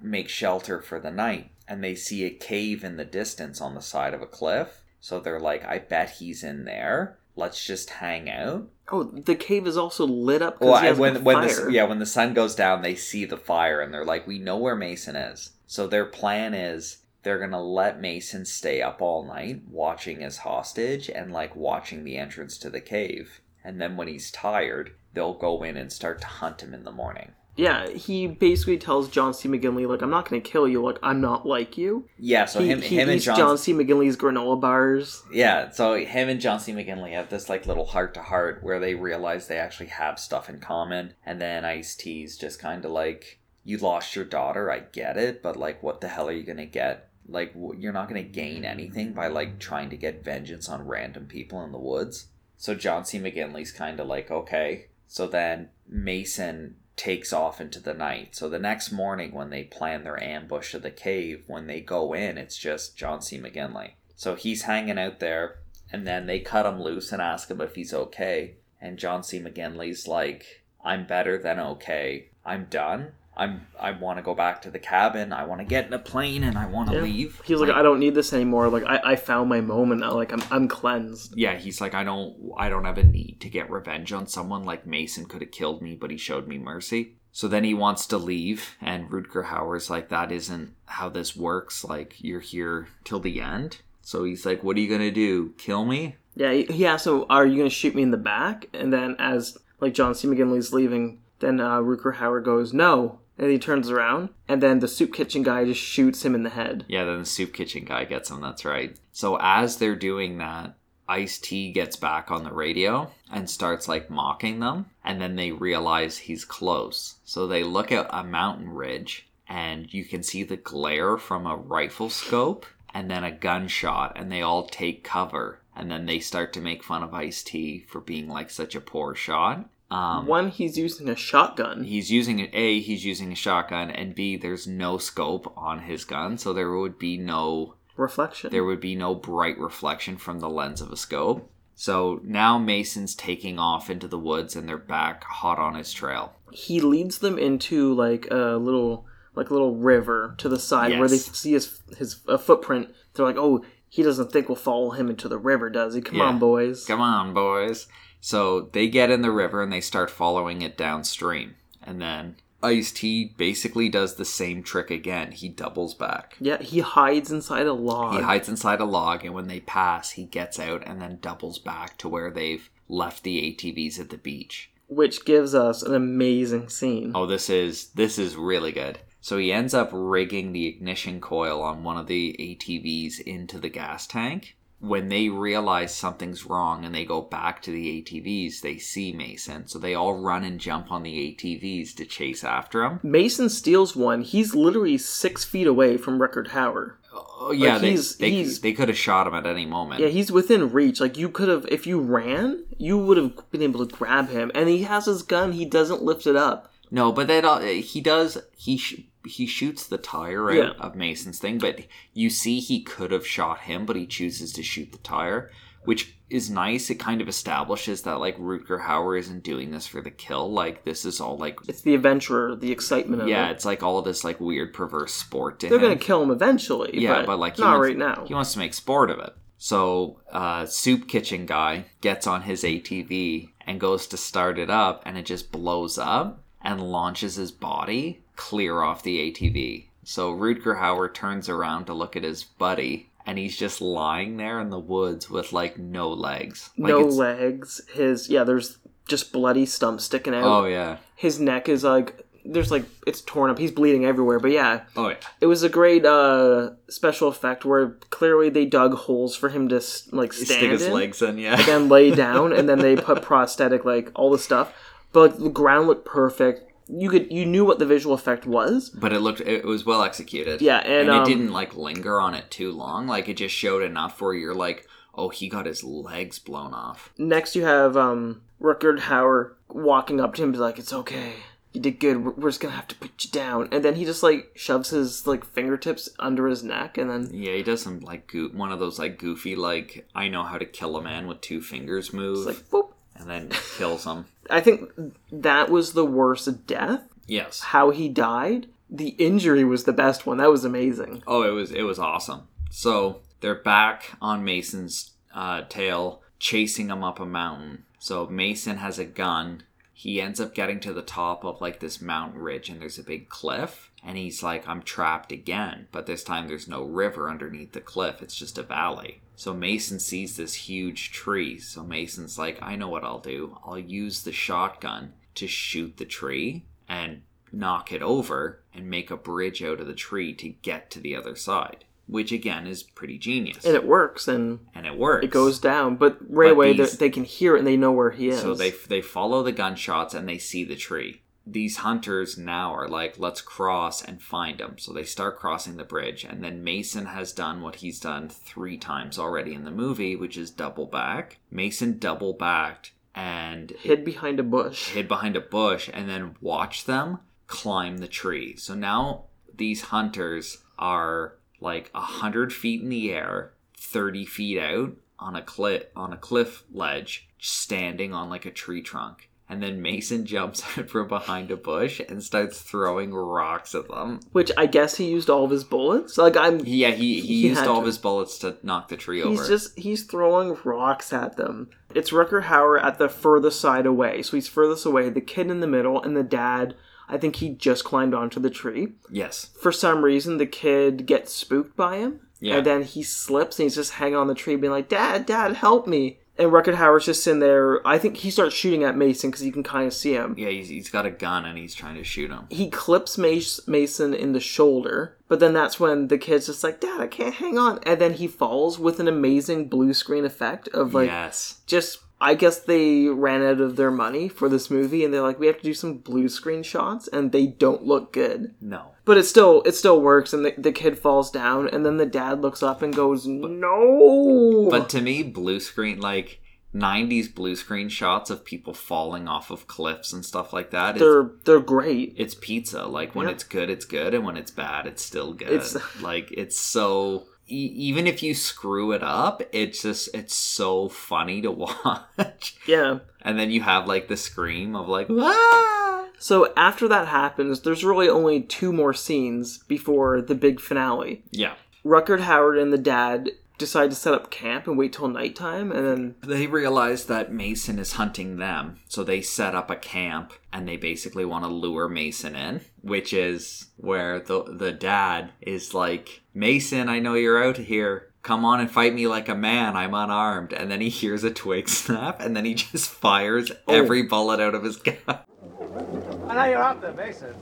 make 0.01 0.29
shelter 0.29 0.81
for 0.81 0.99
the 0.99 1.11
night. 1.11 1.51
And 1.69 1.83
they 1.83 1.95
see 1.95 2.25
a 2.25 2.31
cave 2.31 2.85
in 2.85 2.97
the 2.97 3.05
distance 3.05 3.61
on 3.61 3.75
the 3.75 3.81
side 3.83 4.15
of 4.15 4.23
a 4.23 4.27
cliff. 4.27 4.83
So 5.01 5.21
they're 5.21 5.41
like, 5.41 5.65
I 5.65 5.79
bet 5.79 6.11
he's 6.19 6.45
in 6.45 6.65
there. 6.65 7.19
Let's 7.35 7.65
just 7.65 7.91
hang 7.91 8.29
out. 8.29 8.69
Oh, 8.91 9.05
the 9.05 9.35
cave 9.35 9.67
is 9.67 9.77
also 9.77 10.07
lit 10.07 10.43
up 10.43 10.61
Well, 10.61 10.95
when 10.97 11.25
when 11.25 11.47
the 11.47 11.69
yeah 11.71 11.85
when 11.85 11.99
the 11.99 12.05
sun 12.05 12.35
goes 12.35 12.55
down, 12.55 12.83
they 12.83 12.95
see 12.95 13.25
the 13.25 13.39
fire 13.39 13.81
and 13.81 13.93
they're 13.93 14.05
like, 14.05 14.27
we 14.27 14.39
know 14.39 14.59
where 14.59 14.77
Mason 14.77 15.17
is. 15.17 15.53
So 15.67 15.87
their 15.87 16.05
plan 16.05 16.53
is 16.53 16.99
they're 17.23 17.39
gonna 17.39 17.63
let 17.63 18.01
Mason 18.01 18.45
stay 18.45 18.83
up 18.83 19.01
all 19.01 19.25
night 19.25 19.63
watching 19.71 20.23
as 20.23 20.39
hostage 20.39 21.09
and 21.09 21.33
like 21.33 21.57
watching 21.57 22.05
the 22.05 22.19
entrance 22.19 22.59
to 22.59 22.69
the 22.69 22.81
cave. 22.81 23.41
And 23.65 23.81
then 23.81 23.97
when 23.97 24.09
he's 24.09 24.31
tired, 24.31 24.93
they'll 25.15 25.35
go 25.35 25.63
in 25.63 25.77
and 25.77 25.91
start 25.93 26.21
to 26.21 26.27
hunt 26.27 26.63
him 26.63 26.75
in 26.75 26.85
the 26.85 26.93
morning. 26.93 27.33
Yeah, 27.57 27.89
he 27.91 28.27
basically 28.27 28.79
tells 28.79 29.11
John 29.11 29.35
C. 29.35 29.49
McGinley, 29.49 29.87
like, 29.87 30.01
I'm 30.01 30.09
not 30.11 30.29
going 30.29 30.41
to 30.41 30.51
kill 30.51 30.67
you, 30.67 30.83
like, 30.83 30.99
I'm 31.03 31.21
not 31.21 31.47
like 31.47 31.77
you. 31.77 32.09
Yeah, 32.19 32.47
so 32.47 32.61
he, 32.61 32.69
him, 32.69 32.81
he 32.81 32.99
him 32.99 33.11
and 33.11 33.21
John, 33.21 33.37
John 33.37 33.59
C. 33.59 33.75
McGinley's 33.75 34.17
granola 34.17 34.59
bars. 34.59 35.23
yeah, 35.31 35.71
so 35.71 35.95
him 35.95 36.29
and 36.31 36.41
John 36.41 36.61
C. 36.61 36.73
McGinley 36.73 37.13
have 37.13 37.29
this 37.29 37.49
like 37.51 37.67
little 37.67 37.85
heart 37.85 38.15
to 38.15 38.23
heart 38.23 38.61
where 38.63 38.81
they 38.81 38.95
realize 38.95 39.47
they 39.49 39.59
actually 39.59 39.87
have 39.89 40.19
stuff 40.19 40.49
in 40.49 40.61
common, 40.61 41.13
and 41.27 41.41
then 41.41 41.65
Ice 41.67 41.95
T's 41.95 42.39
just 42.39 42.59
kind 42.59 42.85
of 42.85 42.91
like, 42.91 43.41
"You 43.65 43.77
lost 43.77 44.17
your 44.17 44.25
daughter, 44.25 44.71
I 44.71 44.81
get 44.81 45.19
it, 45.19 45.43
but 45.43 45.57
like, 45.57 45.83
what 45.83 46.01
the 46.01 46.09
hell 46.09 46.29
are 46.29 46.33
you 46.33 46.45
gonna 46.45 46.65
get? 46.67 47.11
Like, 47.29 47.53
w- 47.53 47.79
you're 47.79 47.93
not 47.93 48.09
gonna 48.09 48.23
gain 48.23 48.65
anything 48.65 49.13
by 49.13 49.27
like 49.29 49.59
trying 49.59 49.91
to 49.91 49.97
get 49.97 50.25
vengeance 50.25 50.69
on 50.71 50.87
random 50.89 51.27
people 51.27 51.63
in 51.63 51.73
the 51.73 51.79
woods." 51.79 52.29
So 52.57 52.75
John 52.75 53.05
C. 53.05 53.19
McGinley's 53.19 53.73
kind 53.73 54.01
of 54.01 54.07
like, 54.07 54.31
okay. 54.31 54.87
So 55.07 55.27
then 55.27 55.69
Mason 55.87 56.77
takes 56.97 57.33
off 57.33 57.61
into 57.61 57.81
the 57.81 57.95
night. 57.95 58.37
So 58.37 58.49
the 58.49 58.59
next 58.59 58.93
morning, 58.93 59.33
when 59.33 59.51
they 59.51 59.65
plan 59.65 60.05
their 60.05 60.23
ambush 60.23 60.75
of 60.75 60.83
the 60.83 60.91
cave, 60.91 61.45
when 61.47 61.67
they 61.67 61.81
go 61.81 62.13
in, 62.13 62.39
it's 62.39 62.59
just 62.59 62.97
John 62.97 63.23
C. 63.23 63.39
McGinley. 63.39 63.93
So 64.15 64.35
he's 64.35 64.63
hanging 64.63 64.99
out 64.99 65.21
there, 65.21 65.59
and 65.91 66.07
then 66.07 66.27
they 66.27 66.41
cut 66.41 66.67
him 66.67 66.81
loose 66.81 67.13
and 67.13 67.21
ask 67.21 67.51
him 67.51 67.61
if 67.61 67.75
he's 67.75 67.95
okay. 67.95 68.57
And 68.81 68.99
John 68.99 69.23
C. 69.23 69.41
McGinley's 69.41 70.07
like, 70.07 70.65
I'm 70.85 71.07
better 71.07 71.39
than 71.39 71.59
okay. 71.59 72.31
I'm 72.45 72.67
done. 72.67 73.13
I'm 73.37 73.67
I 73.81 73.93
want 73.93 74.19
to 74.19 74.23
go 74.23 74.35
back 74.35 74.63
to 74.63 74.71
the 74.71 74.79
cabin. 74.79 75.33
I 75.33 75.45
want 75.45 75.61
to 75.61 75.65
get 75.65 75.87
in 75.87 75.93
a 75.93 75.99
plane 75.99 76.45
and 76.45 76.59
I 76.59 76.67
want 76.67 76.91
to 76.91 76.97
Yeah. 76.97 77.03
leave. 77.03 77.41
He's 77.45 77.61
like, 77.61 77.71
I 77.71 77.83
don't 77.83 77.99
need 77.99 78.15
this 78.15 78.33
anymore. 78.33 78.69
Like, 78.69 78.85
I, 78.85 79.13
I 79.13 79.17
found 79.17 79.49
my 79.49 79.61
moment 79.63 80.01
now. 80.03 80.13
Like, 80.15 80.33
I'm, 80.33 80.43
I'm 80.51 80.69
cleansed. 80.69 81.35
yeah, 81.37 81.55
he's 81.57 81.81
like, 81.81 81.95
I 81.95 82.05
don't, 82.05 82.37
I 82.59 82.69
don't 82.69 82.85
have 82.85 82.99
a 82.99 83.05
need 83.05 83.39
to 83.41 83.49
get 83.49 83.71
revenge 83.71 84.13
on 84.13 84.27
someone. 84.27 84.65
Like 84.65 84.87
Mason 84.87 85.25
could 85.25 85.41
have 85.41 85.51
killed 85.51 85.81
me, 85.81 85.95
but 85.95 86.11
he 86.11 86.17
showed 86.19 86.47
me 86.47 86.59
mercy. 86.59 87.15
So 87.35 87.49
then 87.49 87.65
he 87.65 87.73
wants 87.73 88.07
to 88.09 88.19
leave, 88.19 88.77
and 88.83 89.09
Rutger 89.09 89.47
Hauer's 89.47 89.89
like, 89.89 90.11
that 90.11 90.31
isn't 90.31 90.75
how 90.85 91.09
this 91.09 91.35
works. 91.35 91.83
Like 91.85 92.17
you're 92.19 92.41
here 92.41 92.89
till 93.05 93.21
the 93.21 93.41
end. 93.41 93.79
So 94.03 94.25
he's 94.25 94.45
like, 94.45 94.63
what 94.63 94.77
are 94.77 94.81
you 94.81 94.91
gonna 94.91 95.11
do? 95.11 95.55
Kill 95.57 95.87
me? 95.87 96.17
Yeah, 96.35 96.51
yeah. 96.51 96.97
So 96.97 97.27
Are 97.31 97.47
you 97.47 97.57
going 97.57 97.69
to 97.69 97.75
shoot 97.75 97.95
me 97.95 98.03
in 98.03 98.11
the 98.11 98.17
back? 98.17 98.67
And 98.73 98.91
then, 98.91 99.17
as, 99.19 99.59
like, 99.81 99.93
John 99.93 100.15
C. 100.15 100.27
McGinley's 100.27 100.73
leaving, 100.73 101.21
then 101.41 101.61
uh, 101.61 101.79
Rutger 101.81 102.17
Hauer 102.17 102.43
goes, 102.43 102.73
No. 102.73 103.19
And 103.43 103.51
he 103.51 103.59
turns 103.59 103.91
around, 103.91 104.29
and 104.47 104.63
then 104.63 104.79
the 104.79 104.87
soup 104.87 105.13
kitchen 105.13 105.43
guy 105.43 105.65
just 105.65 105.81
shoots 105.81 106.25
him 106.25 106.37
in 106.37 106.45
the 106.45 106.51
head. 106.51 106.85
Yeah, 106.87 107.05
then 107.05 107.19
the 107.19 107.27
soup 107.27 107.53
kitchen 107.53 107.85
guy 107.85 108.05
gets 108.05 108.31
him. 108.31 108.41
That's 108.41 108.65
right. 108.65 108.97
So 109.11 109.37
as 109.41 109.79
they're 109.79 109.97
doing 109.97 110.39
that, 110.39 110.77
Ice 111.09 111.41
T 111.41 111.73
gets 111.73 111.97
back 111.97 112.31
on 112.31 112.45
the 112.45 112.53
radio 112.53 113.11
and 113.33 113.51
starts 113.51 113.89
like 113.89 114.09
mocking 114.09 114.61
them, 114.61 114.87
and 115.05 115.21
then 115.21 115.35
they 115.35 115.51
realize 115.51 116.19
he's 116.19 116.45
close. 116.45 117.17
So 117.25 117.49
they 117.49 117.65
look 117.65 117.91
at 117.91 118.07
a 118.11 118.23
mountain 118.23 118.69
ridge, 118.69 119.27
and 119.49 119.93
you 119.93 120.05
can 120.05 120.23
see 120.23 120.45
the 120.45 120.57
glare 120.57 121.19
from 121.19 121.45
a 121.45 121.57
rifle 121.57 122.11
scope, 122.11 122.65
and 122.95 123.11
then 123.11 123.25
a 123.25 123.33
gunshot, 123.33 124.13
and 124.15 124.31
they 124.31 124.43
all 124.43 124.69
take 124.69 125.03
cover. 125.03 125.59
And 125.75 125.91
then 125.91 126.07
they 126.07 126.21
start 126.21 126.53
to 126.53 126.61
make 126.61 126.85
fun 126.85 127.03
of 127.03 127.13
Ice 127.13 127.43
T 127.43 127.87
for 127.89 128.01
being 128.01 128.29
like 128.29 128.51
such 128.51 128.77
a 128.77 128.81
poor 128.81 129.17
shot. 129.17 129.69
Um, 129.93 130.27
One, 130.27 130.49
he's 130.49 130.79
using 130.79 131.09
a 131.09 131.17
shotgun. 131.17 131.85
he's 131.85 132.11
using 132.11 132.39
it 132.39 132.51
a 132.53 132.81
he's 132.81 133.05
using 133.05 133.31
a 133.33 133.35
shotgun 133.37 133.91
and 133.91 134.15
b 134.15 134.37
there's 134.37 134.67
no 134.67 134.97
scope 134.99 135.53
on 135.57 135.81
his 135.81 136.05
gun 136.05 136.39
so 136.39 136.53
there 136.53 136.71
would 136.77 136.99
be 136.99 137.17
no 137.19 137.75
Reflection. 137.97 138.51
there 138.51 138.65
would 138.65 138.81
be 138.81 138.95
no 138.95 139.15
bright 139.15 139.59
reflection 139.59 140.17
from 140.17 140.39
the 140.41 140.49
lens 140.49 140.81
of 140.81 140.91
a 140.91 140.97
scope 140.97 141.51
so 141.75 142.21
now 142.25 142.59
mason's 142.59 143.15
taking 143.15 143.59
off 143.59 143.91
into 143.91 144.09
the 144.09 144.19
woods 144.19 144.57
and 144.57 144.67
they're 144.69 144.79
back 144.79 145.25
hot 145.25 145.59
on 145.59 145.75
his 145.75 145.93
trail 145.93 146.35
he 146.53 146.81
leads 146.81 147.19
them 147.19 147.39
into 147.39 147.93
like 147.95 148.27
a 148.31 148.57
little 148.57 149.05
like 149.35 149.51
a 149.51 149.53
little 149.53 149.77
river 149.77 150.35
to 150.39 150.49
the 150.49 150.59
side 150.59 150.99
where 150.99 151.09
they 151.09 151.17
see 151.19 151.53
his 151.53 151.81
his 151.99 152.21
uh, 152.29 152.37
footprint. 152.37 152.91
They're 153.15 153.25
like, 153.25 153.39
"Oh, 153.39 153.65
he 153.89 154.03
doesn't 154.03 154.31
think 154.31 154.49
we'll 154.51 154.57
follow 154.57 154.91
him 154.91 155.09
into 155.09 155.27
the 155.27 155.39
river, 155.39 155.71
does 155.71 155.95
he? 155.95 156.03
Come 156.03 156.19
Yeah. 156.19 156.25
on, 156.25 156.39
boys." 156.39 156.85
come 156.85 157.01
on 157.01 157.33
boys 157.33 157.87
so 158.25 158.71
they 158.73 158.89
get 158.89 159.11
in 159.11 159.21
the 159.21 159.31
river 159.31 159.63
and 159.63 159.71
they 159.73 159.81
start 159.83 160.09
following 160.11 160.63
it 160.63 160.79
downstream 160.79 161.57
and 161.83 162.01
then 162.01 162.37
ice 162.63 162.93
t 162.93 163.35
basically 163.37 163.89
does 163.89 164.15
the 164.15 164.25
same 164.25 164.63
trick 164.63 164.89
again 164.91 165.33
he 165.33 165.49
doubles 165.49 165.95
back 165.95 166.37
Yeah, 166.39 166.63
he 166.63 166.79
hides 166.81 167.31
inside 167.33 167.67
a 167.67 167.73
log. 167.73 168.15
He 168.15 168.23
hides 168.23 168.49
inside 168.49 168.81
a 168.81 168.85
log, 168.85 169.25
and 169.25 169.35
when 169.35 169.49
they 169.49 169.59
pass, 169.61 170.13
he 170.13 170.25
gets 170.25 170.61
out 170.61 170.83
and 170.87 171.03
then 171.03 171.19
doubles 171.21 171.59
back 171.59 171.99
to 171.99 172.09
where 172.09 172.31
they've 172.31 172.71
left 172.89 173.25
the 173.25 173.37
ATVs 173.53 173.99
at 173.99 174.11
the 174.11 174.17
beach. 174.17 174.71
which 174.87 175.25
gives 175.25 175.55
us 175.57 175.83
an 175.83 175.95
amazing 175.95 176.69
scene. 176.69 177.11
Oh, 177.17 177.27
this 177.27 177.51
is 177.51 177.89
this 178.01 178.17
is 178.19 178.37
really 178.37 178.71
good. 178.73 179.01
So 179.21 179.39
he 179.39 179.53
ends 179.53 179.73
up 179.75 179.91
rigging 179.93 180.53
the 180.53 180.67
ignition 180.67 181.21
coil 181.21 181.63
on 181.63 181.83
one 181.85 181.97
of 181.97 182.07
the 182.07 182.37
ATVs 182.39 183.21
into 183.21 183.59
the 183.59 183.69
gas 183.71 184.07
tank. 184.07 184.57
When 184.83 185.09
they 185.09 185.29
realize 185.29 185.95
something's 185.95 186.45
wrong 186.45 186.85
and 186.85 186.93
they 186.93 187.05
go 187.05 187.21
back 187.21 187.63
to 187.63 187.71
the 187.71 188.03
ATVs, 188.03 188.61
they 188.63 188.79
see 188.79 189.13
Mason. 189.13 189.69
So 189.69 189.79
they 189.79 189.95
all 189.95 190.19
run 190.21 190.43
and 190.43 190.59
jump 190.59 190.91
on 190.91 191.05
the 191.05 191.15
ATVs 191.41 191.95
to 191.97 192.05
chase 192.05 192.43
after 192.43 192.83
him. 192.83 192.99
Mason 193.03 193.49
steals 193.49 193.95
one. 193.95 194.23
He's 194.23 194.57
literally 194.57 194.99
six 194.99 195.45
feet 195.45 195.69
away 195.69 195.97
from 195.97 196.19
Rutger 196.19 196.49
Hauer. 196.49 196.95
Oh 197.15 197.53
yeah, 197.53 197.75
Like, 197.75 197.83
they, 197.83 197.91
he's- 197.91 198.15
they, 198.17 198.31
he's- 198.31 198.59
they 198.59 198.73
could 198.73 198.89
have 198.89 198.99
shot 198.99 199.27
him 199.29 199.35
at 199.35 199.47
any 199.47 199.67
moment. 199.67 200.01
Yeah, 200.01 200.09
he's 200.09 200.33
within 200.33 200.73
reach. 200.73 201.01
Like 201.01 201.17
you 201.17 201.29
could 201.29 201.49
have, 201.49 201.65
if 201.69 201.87
you 201.87 202.01
ran, 202.01 202.65
you 202.77 202.99
would 202.99 203.17
have 203.19 203.51
been 203.51 203.63
able 203.63 203.87
to 203.87 203.95
grab 203.97 204.31
him. 204.31 204.51
And 204.55 204.69
he 204.69 204.83
has 204.83 205.07
his 205.07 205.23
gun. 205.23 205.53
He 205.53 205.65
doesn't 205.65 206.03
lift 206.03 206.27
it 206.27 206.35
up. 206.37 206.73
No, 206.91 207.13
but 207.13 207.29
that 207.29 207.45
uh, 207.45 207.61
he 207.61 208.01
does. 208.01 208.37
He 208.57 208.77
sh- 208.79 209.03
he 209.27 209.47
shoots 209.47 209.87
the 209.87 209.99
tire 209.99 210.51
out 210.51 210.57
Yeah. 210.57 210.71
of 210.85 210.95
Mason's 210.97 211.39
thing, 211.39 211.59
but 211.59 211.81
you 212.13 212.31
see 212.31 212.59
he 212.61 212.83
could 212.83 213.11
have 213.13 213.27
shot 213.27 213.61
him, 213.61 213.87
but 213.87 213.97
he 213.97 214.07
chooses 214.07 214.53
to 214.55 214.63
shoot 214.63 214.93
the 214.93 214.99
tire, 214.99 215.51
which 215.85 216.17
is 216.31 216.49
nice. 216.49 216.89
It 216.89 216.95
kind 216.97 217.21
of 217.21 217.29
establishes 217.29 218.03
that 218.03 218.19
like 218.19 218.39
Rutger 218.39 218.87
Hauer 218.87 219.19
isn't 219.19 219.43
doing 219.45 219.71
this 219.71 219.87
for 219.87 220.01
the 220.01 220.11
kill. 220.11 220.51
Like 220.51 220.85
this 220.85 221.05
is 221.05 221.21
all 221.21 221.37
like 221.37 221.59
It's 221.69 221.83
the 221.83 221.95
adventure, 221.95 222.57
the 222.57 222.73
excitement 222.73 223.21
of 223.23 223.29
yeah, 223.29 223.49
it. 223.49 223.53
it's 223.53 223.65
like 223.67 223.83
all 223.83 224.01
this 224.03 224.25
like 224.25 224.41
weird 224.41 224.73
perverse 224.73 225.13
sport 225.13 225.61
They're 225.61 225.75
him. 225.75 225.81
gonna 225.81 225.97
kill 225.97 226.23
him 226.23 226.31
eventually. 226.31 226.91
Yeah, 226.95 227.17
but, 227.21 227.27
but, 227.27 227.39
like 227.39 227.59
not 227.59 227.79
wants, 227.79 227.89
right 227.89 227.99
now. 227.99 228.25
He 228.27 228.33
wants 228.35 228.53
to 228.55 228.59
make 228.59 228.73
sport 228.75 229.11
of 229.11 229.19
it. 229.19 229.35
So, 229.59 230.21
uh, 230.33 230.67
soup 230.67 231.07
kitchen 231.07 231.47
guy 231.47 231.85
gets 232.01 232.27
on 232.27 232.43
his 232.43 232.65
ATV 232.65 233.51
and 233.65 233.79
goes 233.79 234.09
to 234.09 234.17
start 234.17 234.59
it 234.59 234.71
up, 234.71 235.03
and 235.07 235.17
it 235.17 235.25
just 235.25 235.53
blows 235.53 235.99
up 235.99 236.43
and 236.63 236.81
launches 236.81 237.37
his 237.37 237.53
body 237.53 238.22
clear 238.37 238.83
off 238.83 239.03
the 239.03 239.31
ATV. 239.31 239.87
So 240.05 240.33
Rutger 240.35 240.81
Hauer 240.81 241.13
turns 241.13 241.49
around 241.49 241.85
to 241.87 241.95
look 241.95 242.17
at 242.17 242.25
his 242.25 242.43
buddy, 242.45 243.09
and 243.25 243.39
he's 243.39 243.57
just 243.57 243.81
lying 243.81 244.37
there 244.37 244.61
in 244.61 244.71
the 244.71 244.79
woods 244.79 245.31
with 245.31 245.53
like 245.53 245.79
no 245.79 246.11
legs. 246.11 246.71
Like, 246.77 246.89
no 246.91 247.01
it's- 247.01 247.15
legs. 247.15 247.81
His 247.95 248.29
yeah, 248.29 248.45
there's 248.45 248.79
just 249.09 249.33
bloody 249.33 249.67
stumps 249.67 250.05
sticking 250.05 250.35
out. 250.35 250.45
Oh 250.45 250.65
yeah. 250.65 250.97
His 251.17 251.39
neck 251.39 251.69
is 251.69 251.85
like 251.85 252.27
there's 252.45 252.73
like 252.73 252.85
it's 253.07 253.21
torn 253.21 253.51
up. 253.51 253.59
He's 253.59 253.71
bleeding 253.71 254.05
everywhere. 254.05 254.41
But 254.41 254.51
yeah, 254.51 254.83
Oh 254.97 255.09
yeah. 255.11 255.17
it 255.41 255.47
was 255.47 255.63
a 255.63 255.69
great 255.69 256.05
uh 256.05 256.71
special 256.89 257.29
effect 257.29 257.65
where 257.65 257.91
clearly 258.11 258.49
they 258.51 258.65
dug 258.67 258.95
holes 258.95 259.37
for 259.37 259.51
him 259.51 259.69
to 259.69 259.81
like 260.11 260.33
stand 260.33 260.47
Stick 260.59 260.71
his 260.73 260.83
in, 260.87 260.93
legs 260.93 261.23
in. 261.23 261.39
Yeah. 261.39 261.57
And 261.59 261.67
then 261.69 261.89
lay 261.89 262.11
down, 262.15 262.53
and 262.53 262.69
then 262.69 262.81
they 262.81 262.97
put 262.97 263.23
prosthetic 263.23 263.85
like 263.85 264.11
all 264.17 264.31
the 264.31 264.39
stuff. 264.39 264.73
But 265.13 265.31
like, 265.33 265.39
the 265.39 265.51
ground 265.51 265.87
looked 265.87 266.05
perfect. 266.07 266.72
You 266.89 267.09
could 267.11 267.33
you 267.33 267.47
knew 267.47 267.65
what 267.65 267.79
the 267.79 267.87
visual 267.87 268.15
effect 268.15 268.47
was. 268.47 268.91
but 268.91 269.13
it 269.13 269.21
looked 269.21 269.41
it 269.41 269.65
was 269.65 269.85
well 269.87 270.03
executed 270.03 270.61
Yeah, 270.61 270.79
and, 270.79 271.09
it 271.09 271.11
um, 271.11 271.25
didn't 271.25 271.53
like 271.53 271.77
linger 271.77 272.21
on 272.21 272.35
it 272.35 272.51
too 272.51 272.73
long 272.73 273.07
like 273.07 273.29
it 273.29 273.37
just 273.39 273.55
showed 273.55 273.83
enough 273.83 274.21
where 274.21 274.35
you're 274.35 274.55
like 274.55 274.87
oh 275.15 275.29
he 275.29 275.49
got 275.49 275.67
his 275.67 275.85
legs 275.85 276.39
blown 276.39 276.75
off 276.75 277.13
Next, 277.19 277.55
you 277.57 277.65
have 277.65 277.97
um 277.97 278.43
Rutger 278.61 278.99
Hauer 278.99 279.53
walking 279.69 280.21
up 280.21 280.35
to 280.35 280.43
him, 280.43 280.53
be 280.53 280.59
like, 280.59 280.79
"It's 280.79 280.93
okay, 280.93 281.33
you 281.73 281.81
did 281.81 281.99
good. 281.99 282.25
We're, 282.25 282.31
we're 282.33 282.51
just 282.51 282.61
gonna 282.61 282.75
have 282.77 282.87
to 282.89 282.95
put 282.95 283.25
you 283.25 283.31
down." 283.31 283.69
And 283.73 283.85
then 283.85 283.97
he 283.97 284.05
just 284.05 284.23
like 284.23 284.53
shoves 284.55 284.91
his 284.91 285.27
like 285.27 285.45
fingertips 285.45 286.09
under 286.21 286.47
his 286.47 286.63
neck, 286.63 286.97
and 286.97 287.11
then 287.11 287.29
yeah 287.33 287.55
he 287.55 287.63
does 287.65 287.83
some 287.83 287.99
like 288.01 288.27
goo- 288.29 288.51
one 288.55 288.71
of 288.71 288.79
those 288.79 288.99
like 289.01 289.19
goofy 289.19 289.57
like 289.57 290.07
i 290.15 290.29
know 290.29 290.45
how 290.45 290.59
to 290.59 290.65
kill 290.65 290.97
a 290.97 291.03
man 291.03 291.27
with 291.27 291.41
two 291.41 291.61
fingers 291.61 292.13
move 292.13 292.47
it's 292.47 292.73
like. 292.73 292.82
And 293.23 293.31
then 293.31 293.49
kills 293.77 294.05
him. 294.05 294.27
I 294.51 294.61
think 294.61 294.91
that 295.31 295.71
was 295.71 295.93
the 295.93 296.05
worst 296.05 296.67
death. 296.67 297.03
Yes. 297.27 297.61
How 297.61 297.91
he 297.91 298.09
died. 298.09 298.67
The 298.91 299.11
injury 299.11 299.65
was 299.65 299.85
the 299.85 299.93
best 299.93 300.27
one. 300.27 300.37
That 300.37 300.51
was 300.51 300.65
amazing. 300.65 301.23
Oh, 301.27 301.43
it 301.43 301.53
was 301.53 301.71
it 301.73 301.83
was 301.83 301.99
awesome. 301.99 302.49
So 302.71 303.21
they're 303.41 303.55
back 303.55 304.17
on 304.21 304.45
Mason's 304.45 305.13
uh, 305.35 305.63
tail, 305.69 306.23
chasing 306.39 306.89
him 306.89 307.03
up 307.03 307.19
a 307.21 307.27
mountain. 307.27 307.85
So 307.99 308.27
Mason 308.27 308.79
has 308.79 308.99
a 308.99 309.05
gun. 309.05 309.63
He 310.03 310.21
ends 310.21 310.41
up 310.41 310.53
getting 310.53 310.81
to 310.81 310.93
the 310.93 311.01
top 311.01 311.45
of 311.45 311.61
like 311.61 311.79
this 311.79 312.01
mountain 312.01 312.41
ridge, 312.41 312.69
and 312.69 312.83
there's 312.83 312.99
a 312.99 313.05
big 313.05 313.29
cliff. 313.29 313.93
And 314.03 314.19
he's 314.19 314.43
like, 314.43 314.67
"I'm 314.67 314.83
trapped 314.83 315.31
again," 315.31 315.87
but 315.93 316.07
this 316.07 316.25
time 316.25 316.49
there's 316.49 316.67
no 316.67 316.83
river 316.83 317.31
underneath 317.31 317.71
the 317.71 317.81
cliff. 317.81 318.21
It's 318.21 318.35
just 318.35 318.59
a 318.59 318.65
valley. 318.65 319.21
So 319.37 319.55
Mason 319.55 320.01
sees 320.01 320.37
this 320.37 320.55
huge 320.55 321.13
tree. 321.13 321.57
So 321.61 321.85
Mason's 321.85 322.37
like, 322.37 322.61
"I 322.61 322.75
know 322.75 322.89
what 322.89 323.05
I'll 323.05 323.21
do. 323.21 323.59
I'll 323.65 323.79
use 323.79 324.25
the 324.25 324.33
shotgun 324.33 325.13
to 325.37 325.47
shoot 325.47 325.99
the 325.99 326.05
tree 326.05 326.65
and 326.89 327.23
knock 327.53 327.93
it 327.93 328.03
over 328.03 328.65
and 328.75 328.91
make 328.91 329.09
a 329.13 329.17
bridge 329.17 329.63
out 329.63 329.79
of 329.79 329.87
the 329.87 329.95
tree 329.95 330.35
to 330.35 330.49
get 330.49 330.91
to 330.91 330.99
the 330.99 331.15
other 331.15 331.37
side." 331.37 331.85
Which 332.07 332.33
again 332.33 332.67
is 332.67 332.83
pretty 332.83 333.17
genius, 333.17 333.65
And 333.65 333.75
it 333.77 333.87
works, 333.87 334.29
and 334.29 334.61
and 334.75 334.87
it 334.87 334.99
works. 334.99 335.25
it 335.25 335.31
goes 335.31 335.59
down. 335.59 335.97
But 335.97 336.19
right 336.29 336.49
But 336.49 336.53
away, 336.53 336.73
these- 336.77 336.99
they 336.99 337.07
they 337.07 337.11
can 337.11 337.25
hear 337.25 337.55
it 337.57 337.61
and 337.61 337.67
they 337.67 337.77
know 337.77 337.93
where 337.93 338.11
he 338.11 338.29
is. 338.29 338.41
So 338.41 338.55
they 338.55 338.71
they 338.89 339.01
follow 339.01 339.43
the 339.43 339.53
gunshots 339.53 340.13
and 340.15 340.29
they 340.29 340.39
see 340.39 340.65
the 340.65 340.77
tree. 340.77 341.23
These 341.47 341.79
hunters 341.79 342.39
now 342.39 342.73
are 342.73 342.87
like, 342.89 343.19
let's 343.19 343.41
cross 343.41 344.01
and 344.01 344.23
find 344.23 344.61
him. 344.61 344.79
So 344.79 344.93
they 344.93 345.03
start 345.03 345.39
crossing 345.41 345.77
the 345.77 345.83
bridge, 345.85 346.23
and 346.25 346.43
then 346.45 346.63
Mason 346.63 347.07
has 347.07 347.33
done 347.33 347.63
what 347.63 347.77
he's 347.77 347.99
done 347.99 348.29
three 348.29 348.77
times 348.77 349.19
already 349.19 349.53
in 349.55 349.65
the 349.65 349.73
movie, 349.73 350.15
which 350.15 350.37
is 350.37 350.51
double 350.53 350.87
back. 350.87 351.39
Mason 351.51 351.99
double 351.99 352.33
backed 352.33 352.93
and 353.15 353.73
hid 353.73 354.05
behind 354.05 354.39
a 354.39 354.45
bush. 354.45 354.91
hid 354.91 355.09
behind 355.09 355.35
a 355.37 355.41
bush 355.41 355.91
and 355.93 356.09
then 356.09 356.37
watch 356.41 356.85
them 356.85 357.19
climb 357.49 357.99
the 357.99 358.07
tree. 358.09 358.55
So 358.57 358.75
now 358.75 359.25
these 359.55 359.83
hunters 359.83 360.59
are 360.79 361.35
like 361.63 361.91
a 361.95 362.01
hundred 362.01 362.53
feet 362.53 362.83
in 362.83 362.89
the 362.89 363.13
air, 363.13 363.53
thirty 363.77 364.25
feet 364.27 364.59
out 364.59 364.93
on 365.19 365.37
a 365.37 365.43
cliff 365.43 365.85
on 365.97 366.13
a 366.13 366.17
cliff 366.17 366.65
ledge, 366.73 367.29
standing 367.39 368.13
on 368.13 368.29
like 368.29 368.45
a 368.45 368.51
tree 368.51 368.83
trunk. 368.83 369.29
And 369.49 369.63
then 369.63 369.83
Mason 369.83 370.25
jumps 370.35 370.63
out 370.79 370.89
from 370.89 371.09
behind 371.09 371.51
a 371.51 371.57
bush 371.57 372.01
and 372.09 372.23
starts 372.23 372.61
throwing 372.63 373.13
rocks 373.13 373.75
at 373.75 373.87
them. 373.89 374.21
Which 374.33 374.51
I 374.57 374.65
guess 374.65 374.97
he 374.97 375.11
used 375.11 375.29
all 375.29 375.45
of 375.45 375.51
his 375.51 375.63
bullets. 375.65 376.17
Like 376.17 376.39
I'm, 376.39 376.61
Yeah, 376.65 376.91
he, 376.93 377.21
he, 377.21 377.27
He 377.27 377.49
used 377.49 377.61
all 377.67 377.75
to. 377.77 377.81
of 377.81 377.87
his 377.87 377.99
bullets 377.99 378.39
to 378.39 378.57
knock 378.63 378.89
the 378.89 378.97
tree 378.97 379.23
over. 379.23 379.31
he's 379.31 379.49
just 379.49 379.79
he's 379.79 380.05
throwing 380.05 380.57
rocks 380.65 381.13
at 381.13 381.37
them. 381.37 381.69
It's 381.95 382.11
Rutger 382.13 382.45
Hauer 382.45 382.83
at 382.83 382.97
the 382.99 383.11
furthest 383.11 383.61
side 383.61 383.85
away, 383.85 384.23
so 384.23 384.37
he's 384.39 384.49
furthest 384.49 384.87
away. 384.87 385.11
The 385.11 385.21
kid 385.21 385.51
in 385.51 385.61
the 385.61 385.67
middle 385.67 386.03
and 386.03 386.17
the 386.17 386.23
dad. 386.23 386.75
I 387.09 387.19
think 387.19 387.37
he 387.37 387.51
just 387.51 387.85
climbed 387.85 388.15
onto 388.15 388.41
the 388.41 388.51
tree. 388.51 388.89
yes. 389.11 389.51
For 389.61 389.73
some 389.73 390.05
reason, 390.05 390.39
the 390.39 390.47
kid 390.47 391.07
gets 391.07 391.33
spooked 391.33 391.77
by 391.77 391.97
him, 391.99 392.21
Yeah. 392.41 392.57
and 392.59 392.67
then 392.67 392.83
he 392.83 393.03
slips 393.03 393.59
and 393.59 393.65
he's 393.65 393.75
just 393.75 393.93
hanging 393.93 394.17
on 394.17 394.27
the 394.29 394.35
tree, 394.35 394.57
being 394.57 394.73
like, 394.73 394.89
"Dad, 394.89 395.27
Dad, 395.27 395.55
help 395.57 395.87
me!" 395.87 396.19
And 396.39 396.51
Rutger 396.51 396.75
Hauer's 396.77 397.05
just 397.05 397.27
in 397.27 397.41
there. 397.41 397.87
I 397.87 397.99
think 397.99 398.17
he 398.17 398.31
starts 398.31 398.55
shooting 398.55 398.85
at 398.85 398.97
Mason 398.97 399.31
because 399.31 399.45
you 399.45 399.53
can 399.53 399.63
kind 399.63 399.87
of 399.87 399.93
see 399.93 400.15
him. 400.15 400.35
Yeah, 400.39 400.49
he's, 400.49 400.69
he's 400.71 400.89
got 400.89 401.05
a 401.05 401.11
gun 401.11 401.45
and 401.45 401.59
he's 401.59 401.75
trying 401.75 401.97
to 401.97 402.05
shoot 402.05 402.31
him. 402.31 402.47
he 402.49 402.71
clips 402.71 403.19
Mace- 403.19 403.61
Mason 403.69 404.15
in 404.15 404.33
the 404.33 404.41
shoulder, 404.41 405.19
but 405.29 405.41
then 405.41 405.53
that's 405.53 405.79
when 405.79 406.09
the 406.09 406.17
kid's 406.17 406.47
just 406.47 406.65
like, 406.65 406.81
Dad, 406.81 407.03
I 407.03 407.07
can't 407.07 407.35
hang 407.35 407.59
on. 407.59 407.81
And 407.85 408.01
then 408.01 408.15
he 408.15 408.27
falls 408.27 408.79
with 408.79 408.99
an 408.99 409.09
amazing 409.09 409.69
blue 409.69 409.93
screen 409.93 410.25
effect 410.25 410.69
of 410.69 410.95
like, 410.95 411.09
yes. 411.11 411.61
just, 411.67 411.99
I 412.23 412.35
guess 412.35 412.61
they 412.61 413.07
ran 413.09 413.43
out 413.43 413.61
of 413.61 413.77
their 413.77 413.91
money 413.91 414.29
for 414.29 414.49
this 414.49 414.71
movie 414.71 415.05
and 415.05 415.13
they're 415.13 415.23
like, 415.23 415.39
we 415.41 415.49
have 415.49 415.59
to 415.59 415.63
do 415.65 415.75
some 415.75 415.99
blue 415.99 416.29
screen 416.29 416.63
shots 416.63 417.09
and 417.09 417.33
they 417.33 417.47
don't 417.49 417.85
look 417.85 418.13
good. 418.13 418.55
No. 418.61 418.93
But 419.05 419.19
it 419.19 419.25
still, 419.25 419.63
it 419.63 419.73
still 419.75 420.01
works 420.01 420.33
and 420.33 420.45
the, 420.45 420.55
the 420.57 420.71
kid 420.73 420.99
falls 420.99 421.31
down 421.31 421.69
and 421.69 421.85
then 421.85 421.97
the 421.97 422.07
dad 422.07 422.41
looks 422.41 422.63
up 422.63 422.81
and 422.81 422.95
goes, 422.95 423.27
no. 423.27 424.69
But 424.71 424.89
to 424.91 425.01
me, 425.01 425.23
blue 425.23 425.61
screen, 425.61 426.01
like 426.01 426.41
90s 426.75 427.35
blue 427.35 427.57
screen 427.57 427.89
shots 427.89 428.31
of 428.31 428.45
people 428.45 428.73
falling 428.73 429.29
off 429.29 429.51
of 429.51 429.67
cliffs 429.67 430.13
and 430.13 430.25
stuff 430.25 430.53
like 430.53 430.71
that. 430.71 430.99
They're 430.99 431.31
they're 431.45 431.61
great. 431.61 432.15
it's 432.17 432.35
pizza. 432.35 432.87
Like 432.87 433.15
when 433.15 433.27
Yeah. 433.27 433.35
it's 433.35 433.45
good, 433.45 433.69
it's 433.69 433.85
good, 433.85 434.15
and 434.15 434.25
when 434.25 434.37
it's 434.37 434.51
bad, 434.51 434.87
it's 434.87 435.05
still 435.05 435.35
good. 435.35 435.53
It's- 435.53 435.77
like 436.01 436.33
it's 436.33 436.59
so. 436.59 437.27
Even 437.47 438.07
if 438.07 438.23
you 438.23 438.35
screw 438.35 438.93
it 438.93 439.03
up, 439.03 439.43
it's 439.53 439.83
just 439.83 440.09
it's 440.15 440.35
so 440.35 440.89
funny 440.89 441.43
to 441.43 441.51
watch. 441.65 442.57
Yeah. 442.67 443.01
and 443.21 443.39
then 443.39 443.51
you 443.51 443.61
have 443.63 443.87
like 443.87 444.09
the 444.09 444.17
scream 444.17 444.75
of 444.77 444.89
like 444.89 445.09
ah! 445.11 446.07
So 446.19 446.53
after 446.57 446.87
that 446.89 447.09
happens, 447.09 447.61
there's 447.61 447.85
really 447.85 448.09
only 448.09 448.43
two 448.43 448.73
more 448.73 448.95
scenes 448.95 449.59
before 449.59 450.21
the 450.23 450.35
big 450.37 450.61
finale. 450.61 451.25
yeah. 451.31 451.55
Rutger 451.85 452.21
Hauer 452.21 452.61
and 452.63 452.73
the 452.73 452.79
dad 452.79 453.31
decide 453.63 453.91
to 453.91 453.97
set 453.97 454.13
up 454.13 454.29
camp 454.29 454.67
and 454.67 454.77
wait 454.77 454.93
till 454.93 455.07
nighttime, 455.07 455.71
and 455.71 455.87
then 455.87 456.15
They 456.21 456.49
realize 456.49 457.07
that 457.07 457.33
Mason 457.33 457.79
is 457.79 457.93
hunting 457.93 458.37
them, 458.37 458.81
so 458.89 459.05
they 459.05 459.23
set 459.23 459.55
up 459.55 459.71
a 459.71 459.77
camp 459.77 460.33
and 460.53 460.67
they 460.67 460.77
basically 460.77 461.25
want 461.25 461.45
to 461.45 461.51
lure 461.51 461.89
Mason 461.89 462.35
in, 462.35 462.63
which 462.81 463.13
is 463.13 463.67
where 463.77 464.19
the 464.19 464.43
the 464.43 464.73
dad 464.73 465.31
is 465.41 465.75
like, 465.75 466.23
"Mason, 466.35 466.89
I 466.89 466.99
know 466.99 467.15
you're 467.15 467.43
out 467.43 467.57
here. 467.57 468.09
Come 468.23 468.45
on 468.45 468.59
and 468.61 468.71
fight 468.71 468.95
me 468.95 469.07
like 469.07 469.29
a 469.29 469.35
man. 469.37 469.77
I'm 469.77 469.95
unarmed." 469.95 470.53
And 470.53 470.69
then 470.69 470.81
he 470.81 470.89
hears 470.89 471.23
a 471.23 471.31
twig 471.31 471.69
snap 471.81 472.21
and 472.21 472.37
then 472.37 472.45
he 472.45 472.55
just 472.55 472.91
fires 472.91 473.53
oh. 473.69 473.75
every 473.75 474.03
bullet 474.03 474.41
out 474.41 474.57
of 474.57 474.65
his 474.65 474.77
gun. 474.89 474.97
I 475.07 476.35
know 476.35 476.45
you're 476.45 476.63
out 476.63 476.81
there, 476.81 476.93
Mason. 476.93 477.35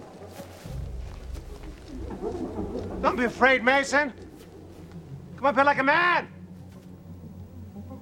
Don't 3.01 3.17
be 3.17 3.25
afraid, 3.25 3.65
Mason. 3.65 4.13
Come 5.41 5.47
up 5.47 5.55
here 5.55 5.65
like 5.65 5.79
a 5.79 5.83
man. 5.83 6.29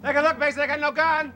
Take 0.05 0.17
a 0.17 0.23
look, 0.23 0.41
Mason. 0.41 0.61
I 0.61 0.67
got 0.67 0.81
no 0.81 0.91
gun. 0.91 1.33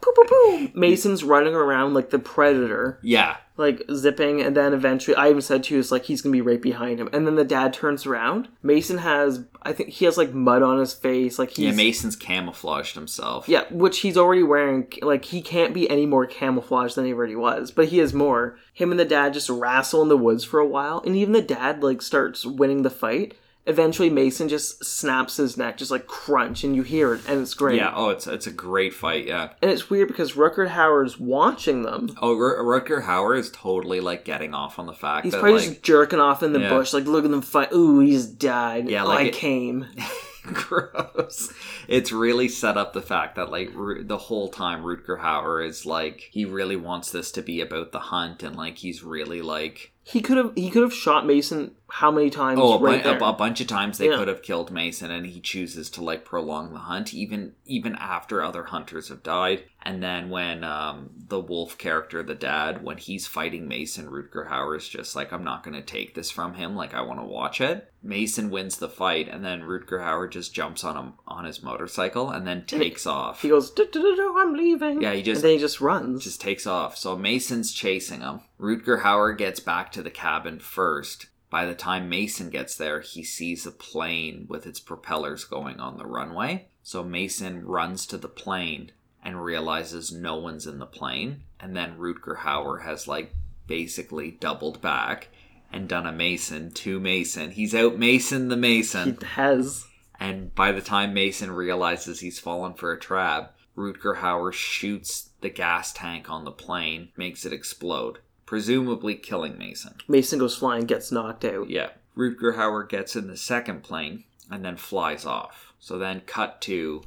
Poo 0.00 0.12
poo 0.12 0.24
poo. 0.24 0.68
Mason's 0.74 1.22
running 1.24 1.54
around 1.54 1.94
like 1.94 2.10
the 2.10 2.18
predator, 2.18 2.98
Yeah. 3.02 3.36
like 3.56 3.82
zipping, 3.94 4.40
and 4.40 4.56
then 4.56 4.72
eventually, 4.72 5.14
I 5.16 5.28
even 5.30 5.42
said 5.42 5.64
to 5.64 5.74
you, 5.74 5.80
it's 5.80 5.90
like 5.92 6.04
he's 6.04 6.22
gonna 6.22 6.32
be 6.32 6.40
right 6.40 6.60
behind 6.62 6.98
him. 7.00 7.08
And 7.12 7.26
then 7.26 7.34
the 7.36 7.44
dad 7.44 7.72
turns 7.72 8.06
around. 8.06 8.48
Mason 8.62 8.98
has, 8.98 9.44
I 9.62 9.72
think 9.72 9.90
he 9.90 10.04
has 10.06 10.16
like 10.16 10.32
mud 10.32 10.62
on 10.62 10.78
his 10.78 10.92
face, 10.94 11.38
like 11.38 11.50
he's 11.50 11.66
Yeah, 11.66 11.72
Mason's 11.72 12.16
camouflaged 12.16 12.94
himself. 12.94 13.48
Yeah, 13.48 13.64
which 13.70 14.00
he's 14.00 14.16
already 14.16 14.42
wearing. 14.42 14.86
Like, 15.02 15.26
he 15.26 15.42
can't 15.42 15.74
be 15.74 15.88
any 15.90 16.06
more 16.06 16.26
camouflaged 16.26 16.94
than 16.96 17.04
he 17.04 17.12
already 17.12 17.36
was, 17.36 17.70
but 17.70 17.88
he 17.88 18.00
is 18.00 18.14
more. 18.14 18.56
Him 18.72 18.90
and 18.90 18.98
the 19.00 19.04
dad 19.04 19.34
just 19.34 19.50
wrestle 19.50 20.02
in 20.02 20.08
the 20.08 20.16
woods 20.16 20.44
for 20.44 20.58
a 20.60 20.66
while, 20.66 21.02
and 21.04 21.14
even 21.16 21.32
the 21.32 21.42
dad, 21.42 21.82
like, 21.82 22.00
starts 22.02 22.46
winning 22.46 22.82
the 22.82 22.90
fight. 22.90 23.34
Eventually, 23.66 24.08
Mason 24.10 24.48
just 24.48 24.84
snaps 24.84 25.36
his 25.36 25.56
neck, 25.56 25.76
just 25.76 25.90
like 25.90 26.06
crunch, 26.06 26.64
and 26.64 26.74
you 26.74 26.82
hear 26.82 27.12
it, 27.14 27.20
and 27.28 27.40
it's 27.42 27.54
great. 27.54 27.76
Yeah, 27.76 27.92
oh, 27.94 28.08
it's 28.08 28.26
it's 28.26 28.46
a 28.46 28.50
great 28.52 28.94
fight, 28.94 29.26
yeah. 29.26 29.50
And 29.60 29.70
it's 29.70 29.90
weird 29.90 30.08
because 30.08 30.32
Rutger 30.32 30.68
Hauer's 30.70 31.20
watching 31.20 31.82
them. 31.82 32.16
Oh, 32.22 32.34
R- 32.36 32.56
Rutger 32.64 33.02
Hauer 33.04 33.38
is 33.38 33.50
totally 33.50 34.00
like 34.00 34.24
getting 34.24 34.54
off 34.54 34.78
on 34.78 34.86
the 34.86 34.94
fact 34.94 35.24
He's 35.24 35.34
that 35.34 35.40
probably 35.40 35.60
like 35.60 35.68
just 35.68 35.82
jerking 35.82 36.20
off 36.20 36.42
in 36.42 36.52
the 36.52 36.60
Yeah. 36.60 36.70
bush, 36.70 36.92
like, 36.94 37.04
look 37.04 37.24
at 37.24 37.30
them 37.30 37.42
fight. 37.42 37.72
Ooh, 37.72 38.00
he's 38.00 38.26
died. 38.26 38.88
Yeah, 38.88 39.02
like 39.04 39.18
I 39.18 39.22
it- 39.24 39.34
came. 39.34 39.86
gross. 40.42 41.52
It's 41.86 42.12
really 42.12 42.48
set 42.48 42.76
up 42.76 42.92
the 42.92 43.02
fact 43.02 43.36
that 43.36 43.50
like 43.50 43.70
Ru- 43.74 44.04
the 44.04 44.16
whole 44.16 44.48
time 44.48 44.82
Rutger 44.82 45.20
Hauer 45.20 45.64
is 45.66 45.84
like 45.86 46.28
he 46.32 46.44
really 46.44 46.76
wants 46.76 47.10
this 47.10 47.30
to 47.32 47.42
be 47.42 47.60
about 47.60 47.92
the 47.92 47.98
hunt 48.00 48.42
and 48.42 48.56
like 48.56 48.78
he's 48.78 49.02
really 49.02 49.42
like 49.42 49.92
He 50.10 50.20
could 50.20 50.36
have 50.38 50.52
he 50.56 50.70
could 50.70 50.82
have 50.82 50.92
shot 50.94 51.24
Mason 51.26 51.76
how 51.92 52.10
many 52.10 52.30
times 52.30 52.60
oh 52.62 52.74
a, 52.74 52.78
bu- 52.78 52.84
right 52.84 53.00
a, 53.00 53.08
there. 53.10 53.18
a 53.20 53.32
bunch 53.32 53.60
of 53.60 53.66
times 53.66 53.98
they 53.98 54.08
Yeah. 54.08 54.16
could 54.16 54.28
have 54.28 54.42
killed 54.42 54.70
Mason 54.70 55.10
and 55.10 55.26
he 55.26 55.40
chooses 55.40 55.90
to 55.90 56.04
like 56.04 56.24
prolong 56.24 56.72
the 56.72 56.78
hunt 56.80 57.12
even 57.14 57.54
even 57.64 57.96
after 57.96 58.42
other 58.42 58.64
hunters 58.64 59.08
have 59.08 59.22
died 59.24 59.64
and 59.82 60.00
then 60.02 60.30
when 60.30 60.62
um 60.62 61.10
the 61.28 61.40
wolf 61.40 61.76
character 61.78 62.22
the 62.22 62.34
dad 62.36 62.84
when 62.84 62.96
he's 62.96 63.26
fighting 63.26 63.66
Mason 63.66 64.06
Rutger 64.06 64.48
Hauer 64.48 64.76
is 64.76 64.88
just 64.88 65.16
like 65.16 65.32
I'm 65.32 65.42
not 65.44 65.64
going 65.64 65.74
to 65.74 65.82
take 65.82 66.14
this 66.14 66.30
from 66.30 66.54
him 66.54 66.76
like 66.76 66.94
I 66.94 67.02
want 67.02 67.18
to 67.18 67.24
watch 67.26 67.60
it 67.60 67.92
Mason 68.02 68.50
wins 68.50 68.76
the 68.78 68.88
fight 68.88 69.28
and 69.28 69.44
then 69.44 69.62
Rutger 69.62 70.00
Hauer 70.00 70.30
just 70.30 70.54
jumps 70.54 70.84
on 70.84 70.96
him 70.96 71.12
on 71.26 71.44
his 71.44 71.60
motorcycle 71.62 72.30
and 72.30 72.46
then 72.46 72.66
takes 72.66 73.04
off 73.04 73.42
He 73.42 73.48
goes, 73.48 73.72
I'm 73.94 74.54
leaving. 74.54 75.02
Yeah, 75.02 75.12
he 75.12 75.22
just- 75.22 75.38
and 75.38 75.44
then 75.44 75.52
he 75.52 75.58
just 75.58 75.80
runs. 75.80 76.22
just 76.24 76.40
takes 76.40 76.66
off. 76.66 76.96
So 76.96 77.16
Mason's 77.16 77.72
chasing 77.72 78.20
him. 78.20 78.40
Rutger 78.60 79.00
Hauer 79.00 79.36
gets 79.36 79.58
back 79.58 79.90
to 79.92 80.02
the 80.02 80.10
cabin 80.10 80.58
first. 80.58 81.26
By 81.48 81.64
the 81.64 81.74
time 81.74 82.10
Mason 82.10 82.50
gets 82.50 82.76
there, 82.76 83.00
he 83.00 83.24
sees 83.24 83.64
a 83.64 83.72
plane 83.72 84.44
with 84.48 84.66
its 84.66 84.78
propellers 84.78 85.44
going 85.44 85.80
on 85.80 85.96
the 85.96 86.06
runway. 86.06 86.68
So 86.82 87.02
Mason 87.02 87.64
runs 87.64 88.06
to 88.06 88.18
the 88.18 88.28
plane 88.28 88.92
and 89.24 89.42
realizes 89.42 90.12
no 90.12 90.36
one's 90.36 90.66
in 90.66 90.78
the 90.78 90.86
plane. 90.86 91.42
And 91.58 91.74
then 91.74 91.96
Rutger 91.96 92.38
Hauer 92.40 92.84
has 92.84 93.08
like 93.08 93.34
basically 93.66 94.30
doubled 94.30 94.82
back 94.82 95.28
and 95.72 95.88
done 95.88 96.06
a 96.06 96.12
Mason 96.12 96.70
to 96.72 97.00
Mason. 97.00 97.52
He's 97.52 97.74
out 97.74 97.96
Mason 97.96 98.48
the 98.48 98.56
Mason. 98.56 99.16
He 99.20 99.26
has. 99.26 99.86
And 100.18 100.54
by 100.54 100.72
the 100.72 100.82
time 100.82 101.14
Mason 101.14 101.50
realizes 101.50 102.20
he's 102.20 102.38
fallen 102.38 102.74
for 102.74 102.92
a 102.92 103.00
trap, 103.00 103.56
Rutger 103.74 104.18
Hauer 104.18 104.52
shoots 104.52 105.30
the 105.40 105.48
gas 105.48 105.94
tank 105.94 106.28
on 106.28 106.44
the 106.44 106.50
plane, 106.50 107.08
makes 107.16 107.46
it 107.46 107.52
explode, 107.54 108.18
presumably 108.50 109.14
killing 109.14 109.56
Mason. 109.56 109.94
Mason 110.08 110.36
goes 110.40 110.56
flying, 110.56 110.84
gets 110.84 111.12
knocked 111.12 111.44
out. 111.44 111.70
Yeah. 111.70 111.90
Rutger 112.16 112.56
Hauer 112.56 112.86
gets 112.88 113.14
in 113.14 113.28
the 113.28 113.36
second 113.36 113.84
plane 113.84 114.24
and 114.50 114.64
then 114.64 114.76
flies 114.76 115.24
off. 115.24 115.72
So 115.78 115.98
then 115.98 116.22
cut 116.26 116.60
to 116.62 117.02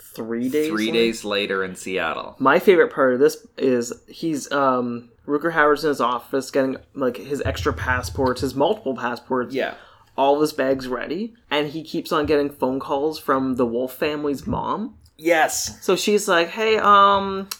Three 0.00 0.48
days. 0.48 0.68
three 0.70 0.86
later? 0.86 0.92
days 0.94 1.22
later 1.26 1.62
in 1.62 1.76
Seattle. 1.76 2.34
My 2.38 2.58
favorite 2.58 2.90
part 2.94 3.12
of 3.12 3.20
this 3.20 3.46
is 3.58 3.92
he's 4.08 4.50
um 4.50 5.10
Rutger 5.26 5.52
Hauer's 5.52 5.84
in 5.84 5.88
his 5.90 6.00
office 6.00 6.50
getting 6.50 6.78
like 6.94 7.18
his 7.18 7.42
extra 7.44 7.74
passports, 7.74 8.40
his 8.40 8.54
multiple 8.54 8.96
passports. 8.96 9.54
Yeah. 9.54 9.74
All 10.16 10.36
of 10.36 10.40
his 10.40 10.54
bags 10.54 10.88
ready, 10.88 11.34
and 11.50 11.68
he 11.68 11.82
keeps 11.84 12.10
on 12.10 12.24
getting 12.24 12.48
phone 12.48 12.80
calls 12.80 13.18
from 13.18 13.56
the 13.56 13.66
Wolf 13.66 13.92
family's 13.92 14.46
mom. 14.46 14.96
Yes. 15.18 15.84
So 15.84 15.94
she's 15.94 16.26
like, 16.26 16.48
"Hey, 16.48 16.78
um, 16.78 17.50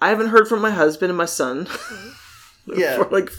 I 0.00 0.08
haven't 0.08 0.30
heard 0.30 0.48
from 0.48 0.60
my 0.60 0.72
husband 0.72 1.10
and 1.10 1.16
my 1.16 1.26
son. 1.26 1.68
Yeah. 2.76 2.96
For 2.96 3.10
like 3.10 3.30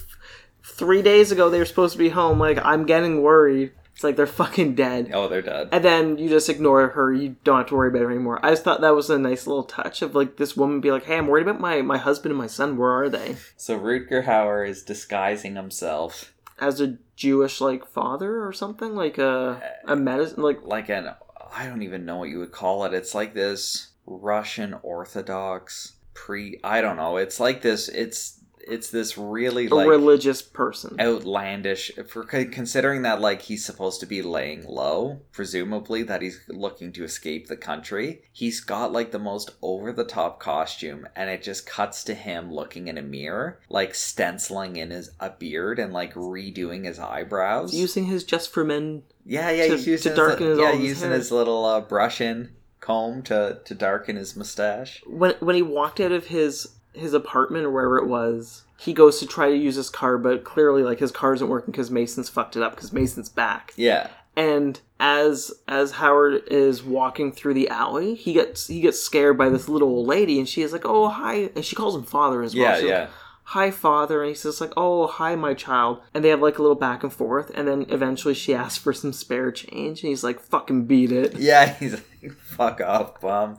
three 0.63 1.01
days 1.01 1.31
ago, 1.31 1.49
they 1.49 1.59
were 1.59 1.65
supposed 1.65 1.93
to 1.93 1.99
be 1.99 2.09
home. 2.09 2.39
Like, 2.39 2.59
I'm 2.63 2.85
getting 2.85 3.21
worried. 3.21 3.71
It's 3.95 4.03
like 4.03 4.15
they're 4.15 4.25
fucking 4.27 4.75
dead. 4.75 5.11
Oh, 5.13 5.27
they're 5.27 5.41
dead. 5.43 5.69
And 5.71 5.83
then 5.83 6.17
you 6.17 6.27
just 6.27 6.49
ignore 6.49 6.89
her. 6.89 7.13
You 7.13 7.35
don't 7.43 7.59
have 7.59 7.67
to 7.67 7.75
worry 7.75 7.89
about 7.89 8.01
her 8.01 8.11
anymore. 8.11 8.39
I 8.43 8.49
just 8.49 8.63
thought 8.63 8.81
that 8.81 8.95
was 8.95 9.09
a 9.09 9.19
nice 9.19 9.45
little 9.45 9.63
touch 9.63 10.01
of 10.01 10.15
like 10.15 10.37
this 10.37 10.57
woman 10.57 10.81
be 10.81 10.91
like, 10.91 11.05
"Hey, 11.05 11.17
I'm 11.17 11.27
worried 11.27 11.47
about 11.47 11.61
my 11.61 11.81
my 11.83 11.97
husband 11.97 12.31
and 12.31 12.39
my 12.39 12.47
son. 12.47 12.75
Where 12.75 12.91
are 12.91 13.07
they?" 13.07 13.37
So 13.55 13.79
Rutger 13.79 14.25
Hauer 14.25 14.67
is 14.67 14.81
disguising 14.83 15.55
himself 15.55 16.33
As 16.59 16.81
a 16.81 16.97
Jewish 17.15 17.61
like 17.61 17.85
father 17.85 18.43
or 18.45 18.51
something, 18.51 18.95
like 18.95 19.19
a 19.19 19.61
a 19.85 19.95
medicine, 19.95 20.41
like 20.41 20.63
like 20.63 20.89
an 20.89 21.11
I 21.55 21.67
don't 21.67 21.83
even 21.83 22.03
know 22.03 22.17
what 22.17 22.29
you 22.29 22.39
would 22.39 22.51
call 22.51 22.85
it. 22.85 22.93
It's 22.95 23.13
like 23.13 23.35
this 23.35 23.89
Russian 24.07 24.73
Orthodox 24.81 25.93
pre 26.15 26.59
I 26.63 26.81
don't 26.81 26.97
know. 26.97 27.17
It's 27.17 27.39
like 27.39 27.61
this 27.61 27.89
it's 27.89 28.39
it's 28.67 28.89
this 28.89 29.17
really 29.17 29.67
a 29.67 29.73
like 29.75 29.87
religious 29.87 30.41
person. 30.41 30.95
outlandish 30.99 31.91
for 32.07 32.23
considering 32.23 33.01
that 33.03 33.19
like 33.21 33.41
he's 33.43 33.65
supposed 33.65 33.99
to 33.99 34.05
be 34.05 34.21
laying 34.21 34.65
low 34.67 35.19
presumably 35.31 36.03
that 36.03 36.21
he's 36.21 36.39
looking 36.47 36.91
to 36.93 37.03
escape 37.03 37.47
the 37.47 37.57
country 37.57 38.21
he's 38.31 38.59
got 38.59 38.91
like 38.91 39.11
the 39.11 39.19
most 39.19 39.51
over 39.61 39.91
the 39.91 40.03
top 40.03 40.39
costume 40.39 41.07
and 41.15 41.29
it 41.29 41.43
just 41.43 41.65
cuts 41.65 42.03
to 42.03 42.13
him 42.13 42.53
looking 42.53 42.87
in 42.87 42.97
a 42.97 43.01
mirror 43.01 43.59
like 43.69 43.93
stenciling 43.93 44.75
in 44.75 44.89
his 44.91 45.11
a 45.19 45.29
beard 45.29 45.79
and 45.79 45.93
like 45.93 46.13
redoing 46.13 46.85
his 46.85 46.99
eyebrows 46.99 47.73
Using 47.73 48.05
his 48.05 48.23
just 48.23 48.51
for 48.51 48.63
men. 48.63 49.03
yeah 49.25 49.49
yeah 49.51 49.67
to- 49.67 49.75
he's 49.75 49.87
using 49.87 50.11
to 50.11 50.15
darken 50.15 50.47
his- 50.47 50.59
yeah 50.59 50.71
his 50.73 50.81
using 50.89 51.09
hair. 51.09 51.17
his 51.17 51.31
little 51.31 51.65
uh, 51.65 51.81
brush 51.81 52.21
in 52.21 52.49
comb 52.79 53.21
to 53.23 53.59
to 53.65 53.73
darken 53.73 54.15
his 54.17 54.35
mustache 54.35 55.01
When 55.07 55.35
when 55.39 55.55
he 55.55 55.61
walked 55.61 55.99
out 55.99 56.11
of 56.11 56.27
his 56.27 56.67
his 56.93 57.13
apartment 57.13 57.65
or 57.65 57.71
wherever 57.71 57.97
it 57.97 58.07
was, 58.07 58.63
he 58.77 58.93
goes 58.93 59.19
to 59.19 59.27
try 59.27 59.49
to 59.49 59.55
use 59.55 59.75
his 59.75 59.89
car, 59.89 60.17
but 60.17 60.43
clearly 60.43 60.83
like 60.83 60.99
his 60.99 61.11
car 61.11 61.33
isn't 61.33 61.47
working 61.47 61.71
because 61.71 61.91
Mason's 61.91 62.29
fucked 62.29 62.55
it 62.55 62.63
up 62.63 62.75
because 62.75 62.93
Mason's 62.93 63.29
back. 63.29 63.73
yeah 63.75 64.09
and 64.35 64.81
as 64.99 65.51
as 65.67 65.93
Hauer 65.93 66.41
is 66.47 66.81
walking 66.83 67.31
through 67.31 67.53
the 67.53 67.69
alley, 67.69 68.15
he 68.15 68.33
gets 68.33 68.67
he 68.67 68.81
gets 68.81 68.99
scared 68.99 69.37
by 69.37 69.49
this 69.49 69.69
little 69.69 69.89
old 69.89 70.07
lady, 70.07 70.39
and 70.39 70.49
she 70.49 70.63
is 70.63 70.73
like, 70.73 70.85
"Oh 70.85 71.09
hi," 71.09 71.51
and 71.55 71.63
she 71.63 71.75
calls 71.75 71.95
him 71.95 72.03
father 72.03 72.41
as 72.41 72.55
well. 72.55 72.63
yeah 72.63 72.73
She's 72.75 72.83
like, 72.83 72.89
yeah 72.89 73.07
hi 73.47 73.69
father, 73.71 74.21
and 74.23 74.29
he 74.29 74.35
says 74.35 74.61
like, 74.61 74.73
"Oh 74.77 75.07
hi 75.07 75.35
my 75.35 75.53
child," 75.53 76.01
and 76.13 76.23
they 76.23 76.29
have 76.29 76.41
like 76.41 76.57
a 76.57 76.61
little 76.61 76.75
back 76.75 77.03
and 77.03 77.13
forth, 77.13 77.51
and 77.53 77.67
then 77.67 77.85
eventually 77.89 78.33
she 78.33 78.53
asks 78.55 78.81
for 78.81 78.93
some 78.93 79.13
spare 79.13 79.51
change, 79.51 80.01
and 80.01 80.09
he's 80.09 80.23
like, 80.23 80.39
"Fucking 80.39 80.85
beat 80.85 81.11
it." 81.11 81.35
yeah 81.37 81.65
he's 81.79 81.93
like 81.93 82.31
fuck 82.33 82.81
off 82.81 83.19
bum 83.21 83.57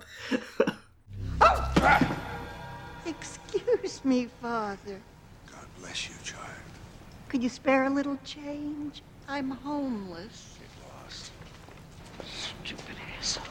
Excuse 3.07 4.05
me, 4.05 4.29
Father. 4.41 5.01
God 5.51 5.67
bless 5.79 6.09
you, 6.09 6.15
child. 6.23 6.51
Could 7.29 7.43
you 7.43 7.49
spare 7.49 7.85
a 7.85 7.91
little 7.91 8.19
change? 8.25 9.03
I'm 9.29 9.51
homeless. 9.51 10.59
Stupid 12.23 12.97
asshole. 13.19 13.45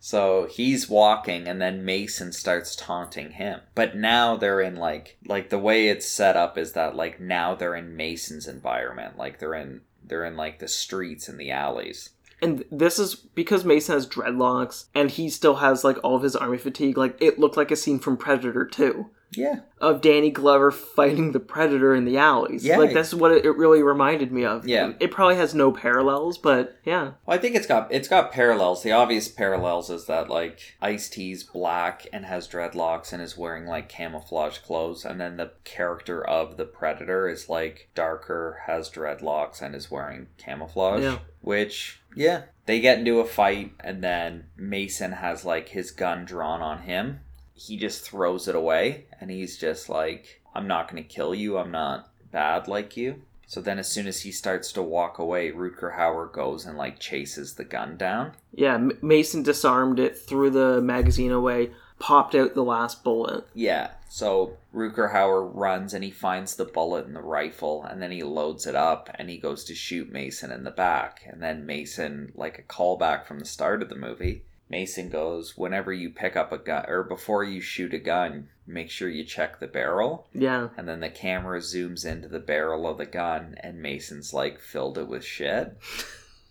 So 0.00 0.48
he's 0.50 0.88
walking 0.88 1.48
and 1.48 1.60
then 1.60 1.84
Mason 1.84 2.32
starts 2.32 2.76
taunting 2.76 3.32
him. 3.32 3.60
But 3.74 3.96
now 3.96 4.36
they're 4.36 4.60
in 4.60 4.76
like 4.76 5.18
like 5.26 5.50
the 5.50 5.58
way 5.58 5.88
it's 5.88 6.08
set 6.08 6.36
up 6.36 6.56
is 6.56 6.72
that 6.72 6.94
like 6.96 7.20
now 7.20 7.54
they're 7.54 7.74
in 7.74 7.96
Mason's 7.96 8.46
environment. 8.46 9.18
Like 9.18 9.38
they're 9.38 9.54
in 9.54 9.82
they're 10.04 10.24
in 10.24 10.36
like 10.36 10.60
the 10.60 10.68
streets 10.68 11.28
and 11.28 11.38
the 11.38 11.50
alleys. 11.50 12.10
And 12.42 12.64
this 12.70 12.98
is 12.98 13.14
because 13.14 13.64
Mason 13.64 13.94
has 13.94 14.06
dreadlocks, 14.06 14.86
and 14.94 15.10
he 15.10 15.30
still 15.30 15.56
has 15.56 15.84
like 15.84 15.96
all 16.04 16.16
of 16.16 16.22
his 16.22 16.36
army 16.36 16.58
fatigue. 16.58 16.98
Like 16.98 17.16
it 17.20 17.38
looked 17.38 17.56
like 17.56 17.70
a 17.70 17.76
scene 17.76 17.98
from 17.98 18.16
Predator 18.16 18.64
2. 18.64 19.10
Yeah. 19.32 19.60
of 19.80 20.00
Danny 20.00 20.30
Glover 20.30 20.70
fighting 20.70 21.32
the 21.32 21.40
Predator 21.40 21.94
in 21.94 22.04
the 22.04 22.16
alleys. 22.16 22.64
Yeah. 22.64 22.78
Like 22.78 22.94
that's 22.94 23.12
what 23.12 23.32
it, 23.32 23.44
it 23.44 23.56
really 23.56 23.82
reminded 23.82 24.32
me 24.32 24.44
of. 24.44 24.66
Yeah. 24.66 24.92
It 25.00 25.10
probably 25.10 25.36
has 25.36 25.54
no 25.54 25.72
parallels, 25.72 26.38
but 26.38 26.78
yeah. 26.84 27.12
Well, 27.26 27.36
I 27.36 27.38
think 27.38 27.54
it's 27.54 27.66
got 27.66 27.92
it's 27.92 28.08
got 28.08 28.32
parallels. 28.32 28.82
The 28.82 28.92
obvious 28.92 29.28
parallels 29.28 29.90
is 29.90 30.06
that 30.06 30.30
like 30.30 30.76
Ice 30.80 31.08
T's 31.08 31.42
black 31.42 32.06
and 32.12 32.24
has 32.24 32.48
dreadlocks 32.48 33.12
and 33.12 33.20
is 33.20 33.36
wearing 33.36 33.66
like 33.66 33.88
camouflage 33.88 34.58
clothes, 34.58 35.04
and 35.04 35.20
then 35.20 35.36
the 35.36 35.52
character 35.64 36.26
of 36.26 36.56
the 36.56 36.64
Predator 36.64 37.28
is 37.28 37.48
like 37.48 37.90
darker, 37.94 38.62
has 38.66 38.88
dreadlocks, 38.88 39.60
and 39.60 39.74
is 39.74 39.90
wearing 39.90 40.28
camouflage. 40.38 41.02
Yeah. 41.02 41.18
Which 41.42 42.00
yeah, 42.16 42.42
they 42.64 42.80
get 42.80 42.98
into 42.98 43.20
a 43.20 43.26
fight, 43.26 43.72
and 43.80 44.02
then 44.02 44.46
Mason 44.56 45.12
has 45.12 45.44
like 45.44 45.68
his 45.68 45.90
gun 45.92 46.24
drawn 46.24 46.62
on 46.62 46.78
him. 46.78 47.20
He 47.52 47.76
just 47.76 48.02
throws 48.02 48.48
it 48.48 48.56
away, 48.56 49.04
and 49.20 49.30
he's 49.30 49.56
just 49.58 49.88
like, 49.88 50.40
"I'm 50.54 50.66
not 50.66 50.90
going 50.90 51.02
to 51.02 51.08
kill 51.08 51.34
you. 51.34 51.58
I'm 51.58 51.70
not 51.70 52.10
bad 52.32 52.66
like 52.66 52.96
you." 52.96 53.22
So 53.46 53.60
then, 53.60 53.78
as 53.78 53.88
soon 53.88 54.08
as 54.08 54.22
he 54.22 54.32
starts 54.32 54.72
to 54.72 54.82
walk 54.82 55.18
away, 55.18 55.52
Rutger 55.52 55.96
Hauer 55.96 56.32
goes 56.32 56.66
and 56.66 56.76
like 56.76 56.98
chases 56.98 57.54
the 57.54 57.64
gun 57.64 57.96
down. 57.96 58.32
Yeah, 58.52 58.74
M- 58.74 58.98
Mason 59.02 59.42
disarmed 59.42 60.00
it, 60.00 60.18
threw 60.18 60.50
the 60.50 60.80
magazine 60.80 61.30
away, 61.30 61.70
popped 61.98 62.34
out 62.34 62.54
the 62.54 62.64
last 62.64 63.02
bullet. 63.02 63.46
Yeah. 63.54 63.92
So 64.08 64.56
Rutger 64.74 65.12
Hauer 65.12 65.50
runs 65.52 65.92
and 65.92 66.04
he 66.04 66.10
finds 66.10 66.56
the 66.56 66.64
bullet 66.64 67.06
in 67.06 67.14
the 67.14 67.20
rifle, 67.20 67.84
and 67.84 68.00
then 68.00 68.10
he 68.10 68.22
loads 68.22 68.66
it 68.66 68.74
up 68.74 69.10
and 69.14 69.28
he 69.28 69.38
goes 69.38 69.64
to 69.64 69.74
shoot 69.74 70.12
Mason 70.12 70.50
in 70.50 70.64
the 70.64 70.70
back. 70.70 71.22
And 71.26 71.42
then 71.42 71.66
Mason, 71.66 72.32
like 72.34 72.58
a 72.58 72.62
callback 72.62 73.26
from 73.26 73.38
the 73.38 73.44
start 73.44 73.82
of 73.82 73.88
the 73.88 73.96
movie, 73.96 74.44
Mason 74.68 75.08
goes, 75.08 75.56
"Whenever 75.56 75.92
you 75.92 76.10
pick 76.10 76.36
up 76.36 76.50
a 76.50 76.58
gun, 76.58 76.84
or 76.88 77.04
before 77.04 77.44
you 77.44 77.60
shoot 77.60 77.94
a 77.94 77.98
gun, 77.98 78.48
make 78.66 78.90
sure 78.90 79.08
you 79.08 79.24
check 79.24 79.60
the 79.60 79.68
barrel." 79.68 80.28
Yeah. 80.32 80.70
And 80.76 80.88
then 80.88 81.00
the 81.00 81.08
camera 81.08 81.60
zooms 81.60 82.04
into 82.04 82.28
the 82.28 82.40
barrel 82.40 82.86
of 82.86 82.98
the 82.98 83.06
gun, 83.06 83.56
and 83.60 83.80
Mason's 83.80 84.34
like 84.34 84.60
filled 84.60 84.98
it 84.98 85.06
with 85.06 85.24
shit. 85.24 85.76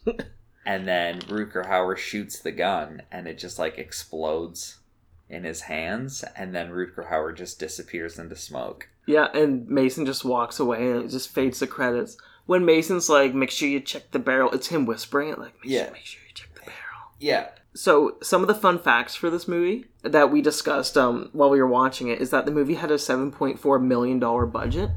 and 0.65 0.87
then 0.87 1.19
Rutger 1.21 1.65
Hauer 1.65 1.97
shoots 1.97 2.39
the 2.39 2.53
gun, 2.53 3.01
and 3.11 3.27
it 3.27 3.37
just 3.37 3.59
like 3.59 3.77
explodes 3.77 4.77
in 5.29 5.43
his 5.43 5.61
hands, 5.61 6.23
and 6.35 6.53
then 6.53 6.69
Rutger 6.71 7.09
Hauer 7.09 7.35
just 7.35 7.59
disappears 7.59 8.19
into 8.19 8.35
smoke. 8.35 8.89
Yeah, 9.07 9.27
and 9.33 9.67
Mason 9.67 10.05
just 10.05 10.25
walks 10.25 10.59
away 10.59 10.89
and 10.91 11.05
it 11.05 11.09
just 11.09 11.29
fades 11.29 11.59
the 11.59 11.67
credits. 11.67 12.17
When 12.45 12.65
Mason's 12.65 13.09
like, 13.09 13.33
make 13.33 13.49
sure 13.51 13.67
you 13.67 13.79
check 13.79 14.11
the 14.11 14.19
barrel, 14.19 14.51
it's 14.51 14.67
him 14.67 14.85
whispering 14.85 15.29
it, 15.29 15.39
like, 15.39 15.53
make, 15.63 15.71
Yeah. 15.71 15.83
sure, 15.85 15.93
make 15.93 16.05
sure 16.05 16.21
you 16.27 16.33
check 16.33 16.53
the 16.53 16.59
barrel. 16.61 16.75
Yeah. 17.19 17.47
So, 17.73 18.17
some 18.21 18.41
of 18.41 18.47
the 18.47 18.55
fun 18.55 18.79
facts 18.79 19.15
for 19.15 19.29
this 19.29 19.47
movie 19.47 19.85
that 20.03 20.31
we 20.31 20.41
discussed 20.41 20.95
um, 20.97 21.29
while 21.33 21.49
we 21.49 21.59
were 21.59 21.67
watching 21.67 22.07
it 22.07 22.21
is 22.21 22.29
that 22.29 22.45
the 22.45 22.51
movie 22.51 22.75
had 22.75 22.89
a 22.91 22.95
$7.4 22.95 23.81
million 23.83 24.19
budget. 24.19 24.91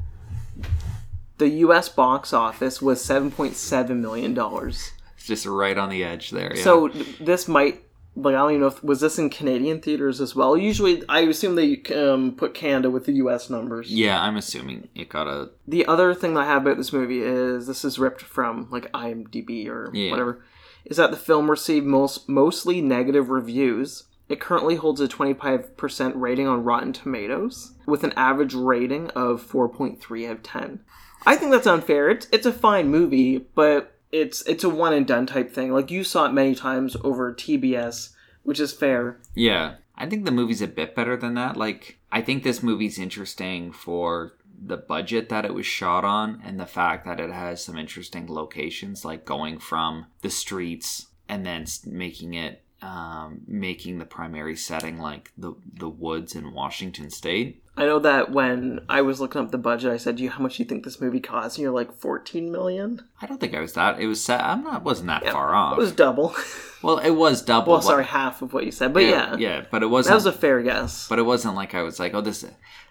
The 1.38 1.48
US 1.48 1.88
box 1.88 2.32
office 2.32 2.80
was 2.82 3.02
$7.7 3.04 3.96
million. 3.96 4.36
It's 4.68 4.92
just 5.24 5.46
right 5.46 5.76
on 5.76 5.88
the 5.88 6.04
edge 6.04 6.30
there. 6.30 6.54
Yeah. 6.54 6.62
So, 6.62 6.88
this 7.20 7.48
might. 7.48 7.82
Like 8.20 8.34
I 8.34 8.38
don't 8.38 8.50
even 8.50 8.60
know 8.62 8.66
if 8.66 8.82
was 8.82 9.00
this 9.00 9.18
in 9.18 9.30
Canadian 9.30 9.80
theaters 9.80 10.20
as 10.20 10.34
well. 10.34 10.56
Usually, 10.56 11.02
I 11.08 11.20
assume 11.20 11.54
they 11.54 11.80
um, 11.94 12.32
put 12.32 12.52
Canada 12.54 12.90
with 12.90 13.04
the 13.06 13.12
U.S. 13.14 13.48
numbers. 13.48 13.90
yeah, 13.92 14.20
I'm 14.20 14.36
assuming 14.36 14.88
it 14.94 15.08
got 15.08 15.26
a 15.28 15.50
The 15.66 15.86
other 15.86 16.14
thing 16.14 16.34
that 16.34 16.40
I 16.40 16.46
have 16.46 16.62
about 16.62 16.76
this 16.78 16.92
movie 16.92 17.20
is 17.22 17.66
this 17.66 17.84
is 17.84 17.98
ripped 17.98 18.22
from 18.22 18.68
like 18.70 18.90
IMDb 18.92 19.68
or 19.68 19.90
Yeah. 19.94 20.10
whatever. 20.10 20.42
Is 20.84 20.96
that 20.96 21.10
the 21.10 21.16
film 21.16 21.50
received 21.50 21.86
most 21.86 22.28
mostly 22.28 22.80
negative 22.80 23.28
reviews 23.30 24.04
It 24.28 24.40
currently 24.40 24.76
holds 24.76 25.00
a 25.00 25.08
25% 25.08 26.12
rating 26.16 26.46
on 26.46 26.62
Rotten 26.64 26.92
Tomatoes 26.92 27.72
with 27.86 28.04
an 28.04 28.12
average 28.16 28.52
rating 28.54 29.08
of 29.10 29.42
4.3 29.46 30.26
out 30.26 30.32
of 30.32 30.42
10. 30.42 30.80
I 31.26 31.36
think 31.36 31.50
that's 31.50 31.66
unfair. 31.66 32.10
It's 32.10 32.26
it's 32.32 32.46
a 32.46 32.52
fine 32.52 32.88
movie, 32.88 33.38
but 33.54 33.97
it's 34.12 34.42
it's 34.42 34.64
a 34.64 34.68
one 34.68 34.92
and 34.92 35.06
done 35.06 35.26
type 35.26 35.50
thing. 35.50 35.72
Like 35.72 35.90
you 35.90 36.04
saw 36.04 36.26
it 36.26 36.32
many 36.32 36.54
times 36.54 36.96
over 37.02 37.32
TBS, 37.32 38.10
which 38.42 38.60
is 38.60 38.72
fair. 38.72 39.18
Yeah. 39.34 39.74
I 39.98 40.06
think 40.06 40.24
the 40.24 40.30
movie's 40.30 40.62
a 40.62 40.68
bit 40.68 40.94
better 40.94 41.16
than 41.16 41.34
that. 41.34 41.56
Like, 41.56 41.98
I 42.12 42.22
think 42.22 42.42
this 42.44 42.62
movie's 42.62 43.00
interesting 43.00 43.72
for 43.72 44.34
the 44.60 44.76
budget 44.76 45.28
that 45.28 45.44
it 45.44 45.54
was 45.54 45.66
shot 45.66 46.04
on 46.04 46.40
and 46.44 46.58
the 46.58 46.66
fact 46.66 47.04
that 47.04 47.20
it 47.20 47.30
has 47.30 47.62
some 47.62 47.76
interesting 47.76 48.32
locations, 48.32 49.04
like 49.04 49.24
going 49.24 49.58
from 49.58 50.06
the 50.22 50.30
streets 50.30 51.08
and 51.28 51.44
then 51.44 51.66
making 51.84 52.34
it, 52.34 52.62
um, 52.80 53.40
making 53.46 53.98
the 53.98 54.04
primary 54.04 54.54
setting 54.54 54.98
like 54.98 55.32
the 55.36 55.54
the 55.74 55.88
woods 55.88 56.36
in 56.36 56.54
Washington 56.54 57.10
State. 57.10 57.64
I 57.78 57.86
know 57.86 57.98
that 58.00 58.32
when 58.32 58.80
I 58.88 59.02
was 59.02 59.20
looking 59.20 59.40
up 59.40 59.50
the 59.50 59.58
budget, 59.58 59.92
I 59.92 59.96
said, 59.96 60.16
"Do 60.16 60.24
you 60.24 60.30
how 60.30 60.42
much 60.42 60.56
do 60.56 60.62
you 60.62 60.68
think 60.68 60.84
this 60.84 61.00
movie 61.00 61.20
cost?" 61.20 61.56
And 61.56 61.62
you're 61.62 61.72
like, 61.72 61.92
14 61.92 62.50
million. 62.50 63.02
I 63.22 63.26
don't 63.26 63.38
think 63.40 63.54
I 63.54 63.60
was 63.60 63.72
that. 63.74 64.00
It 64.00 64.06
was 64.06 64.22
set. 64.22 64.42
I'm 64.42 64.64
not. 64.64 64.84
Wasn't 64.84 65.06
that 65.06 65.24
far 65.24 65.54
off. 65.54 65.78
It 65.78 65.80
was 65.80 65.92
double. 65.92 66.34
well, 66.82 66.98
it 66.98 67.10
was 67.10 67.42
double. 67.52 67.72
well, 67.74 67.82
sorry, 67.82 68.04
half 68.04 68.42
of 68.42 68.52
what 68.52 68.64
you 68.64 68.72
said, 68.72 68.92
but 68.92 69.04
yeah, 69.04 69.36
yeah, 69.36 69.64
but 69.70 69.82
it 69.82 69.86
wasn't. 69.86 70.12
that 70.12 70.16
was 70.16 70.26
a 70.26 70.32
fair 70.32 70.62
guess. 70.62 71.08
but 71.08 71.18
it 71.18 71.22
wasn't 71.22 71.54
like 71.54 71.74
I 71.74 71.82
was 71.82 71.98
like, 72.00 72.14
oh, 72.14 72.20
this, 72.20 72.44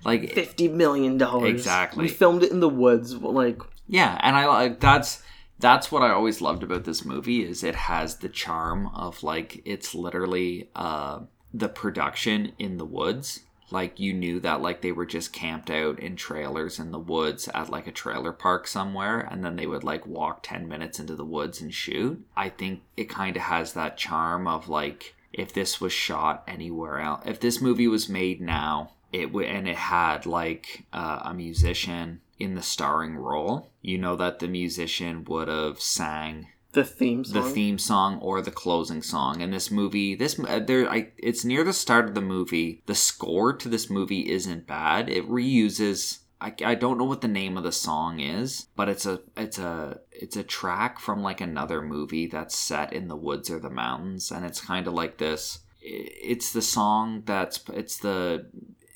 like, 0.06 0.32
Fifty 0.34 0.68
million 0.68 1.18
dollars. 1.18 1.50
Exactly. 1.50 2.04
We 2.04 2.10
filmed 2.10 2.44
it 2.44 2.52
in 2.52 2.60
the 2.60 2.70
woods. 2.70 3.16
Like 3.16 3.60
Yeah, 3.88 4.18
and 4.22 4.36
I 4.36 4.46
like 4.46 4.80
that's 4.80 5.22
that's 5.60 5.92
what 5.92 6.04
I 6.04 6.12
always 6.12 6.40
loved 6.40 6.62
about 6.64 6.84
this 6.84 7.04
movie 7.04 7.44
is 7.44 7.64
it 7.64 7.76
has 7.76 8.18
the 8.18 8.30
charm 8.30 8.88
of 8.94 9.24
like 9.24 9.62
it's 9.66 9.96
literally 9.96 10.70
uh 10.76 11.22
the 11.54 11.70
production 11.70 12.52
in 12.60 12.78
the 12.78 12.86
woods. 12.86 13.40
Like 13.70 14.00
you 14.00 14.14
knew 14.14 14.40
that 14.40 14.62
like 14.62 14.82
they 14.82 14.92
were 14.92 15.06
just 15.06 15.34
camped 15.34 15.70
out 15.70 16.00
in 16.00 16.16
trailers 16.16 16.80
in 16.80 16.92
the 16.92 17.00
woods 17.00 17.50
at 17.54 17.70
like 17.70 17.88
a 17.88 17.92
trailer 17.92 18.32
park 18.32 18.68
somewhere 18.68 19.20
and 19.20 19.44
then 19.44 19.56
they 19.56 19.68
would 19.68 19.84
like 19.84 20.08
walk 20.08 20.44
10 20.44 20.68
minutes 20.68 21.00
into 21.00 21.16
the 21.16 21.26
woods 21.26 21.60
and 21.62 21.74
shoot. 21.74 22.26
I 22.36 22.50
think 22.50 22.82
it 22.96 23.10
kind 23.10 23.36
of 23.36 23.44
has 23.44 23.74
that 23.74 23.98
charm 23.98 24.48
of 24.48 24.70
like 24.70 25.16
if 25.34 25.54
this 25.54 25.82
was 25.82 25.94
shot 25.94 26.44
anywhere 26.48 27.00
else, 27.00 27.24
if 27.26 27.40
this 27.40 27.62
movie 27.62 27.88
was 27.88 28.10
made 28.10 28.42
now, 28.42 28.94
it 29.12 29.32
would 29.34 29.46
and 29.46 29.68
it 29.68 29.76
had 29.76 30.26
like 30.26 30.86
uh, 30.94 31.22
a 31.24 31.34
musician 31.34 32.22
in 32.40 32.56
the 32.56 32.62
starring 32.62 33.16
role, 33.16 33.70
you 33.82 33.98
know 33.98 34.16
that 34.16 34.40
the 34.40 34.48
musician 34.48 35.24
would 35.26 35.48
have 35.48 35.82
sang 35.82 36.48
the 36.74 36.84
theme 36.84 37.24
the 37.24 37.42
song. 37.42 37.54
theme 37.54 37.78
song 37.78 38.20
or 38.20 38.42
the 38.42 38.52
closing 38.52 39.02
song. 39.02 39.42
And 39.42 39.54
this 39.54 39.72
movie, 39.72 40.16
this 40.16 40.40
uh, 40.40 40.60
there, 40.60 40.90
I 40.90 41.10
it's 41.18 41.46
near 41.46 41.64
the 41.64 41.74
start 41.74 42.06
of 42.06 42.16
the 42.16 42.22
movie. 42.22 42.84
The 42.86 42.96
score 42.96 43.54
to 43.54 43.70
this 43.70 43.90
movie 43.90 44.30
isn't 44.30 44.68
bad. 44.68 45.10
It 45.10 45.28
reuses. 45.28 46.20
I, 46.40 46.54
I 46.64 46.76
don't 46.76 47.00
know 47.00 47.04
what 47.06 47.22
the 47.22 47.28
name 47.28 47.58
of 47.58 47.64
the 47.64 47.72
song 47.72 48.20
is, 48.20 48.68
but 48.76 48.90
it's 48.90 49.06
a 49.06 49.22
it's 49.36 49.58
a 49.58 50.02
it's 50.12 50.36
a 50.36 50.44
track 50.44 51.00
from 51.00 51.24
like 51.24 51.42
another 51.42 51.82
movie 51.82 52.28
that's 52.28 52.56
set 52.56 52.94
in 52.94 53.08
the 53.08 53.16
woods 53.16 53.50
or 53.50 53.60
the 53.60 53.72
mountains, 53.72 54.32
and 54.32 54.46
it's 54.46 54.62
kind 54.62 54.88
of 54.88 54.94
like 54.94 55.18
this. 55.18 55.60
It's 55.82 56.52
the 56.52 56.62
song 56.62 57.24
that's 57.26 57.62
it's 57.74 57.98
the 57.98 58.48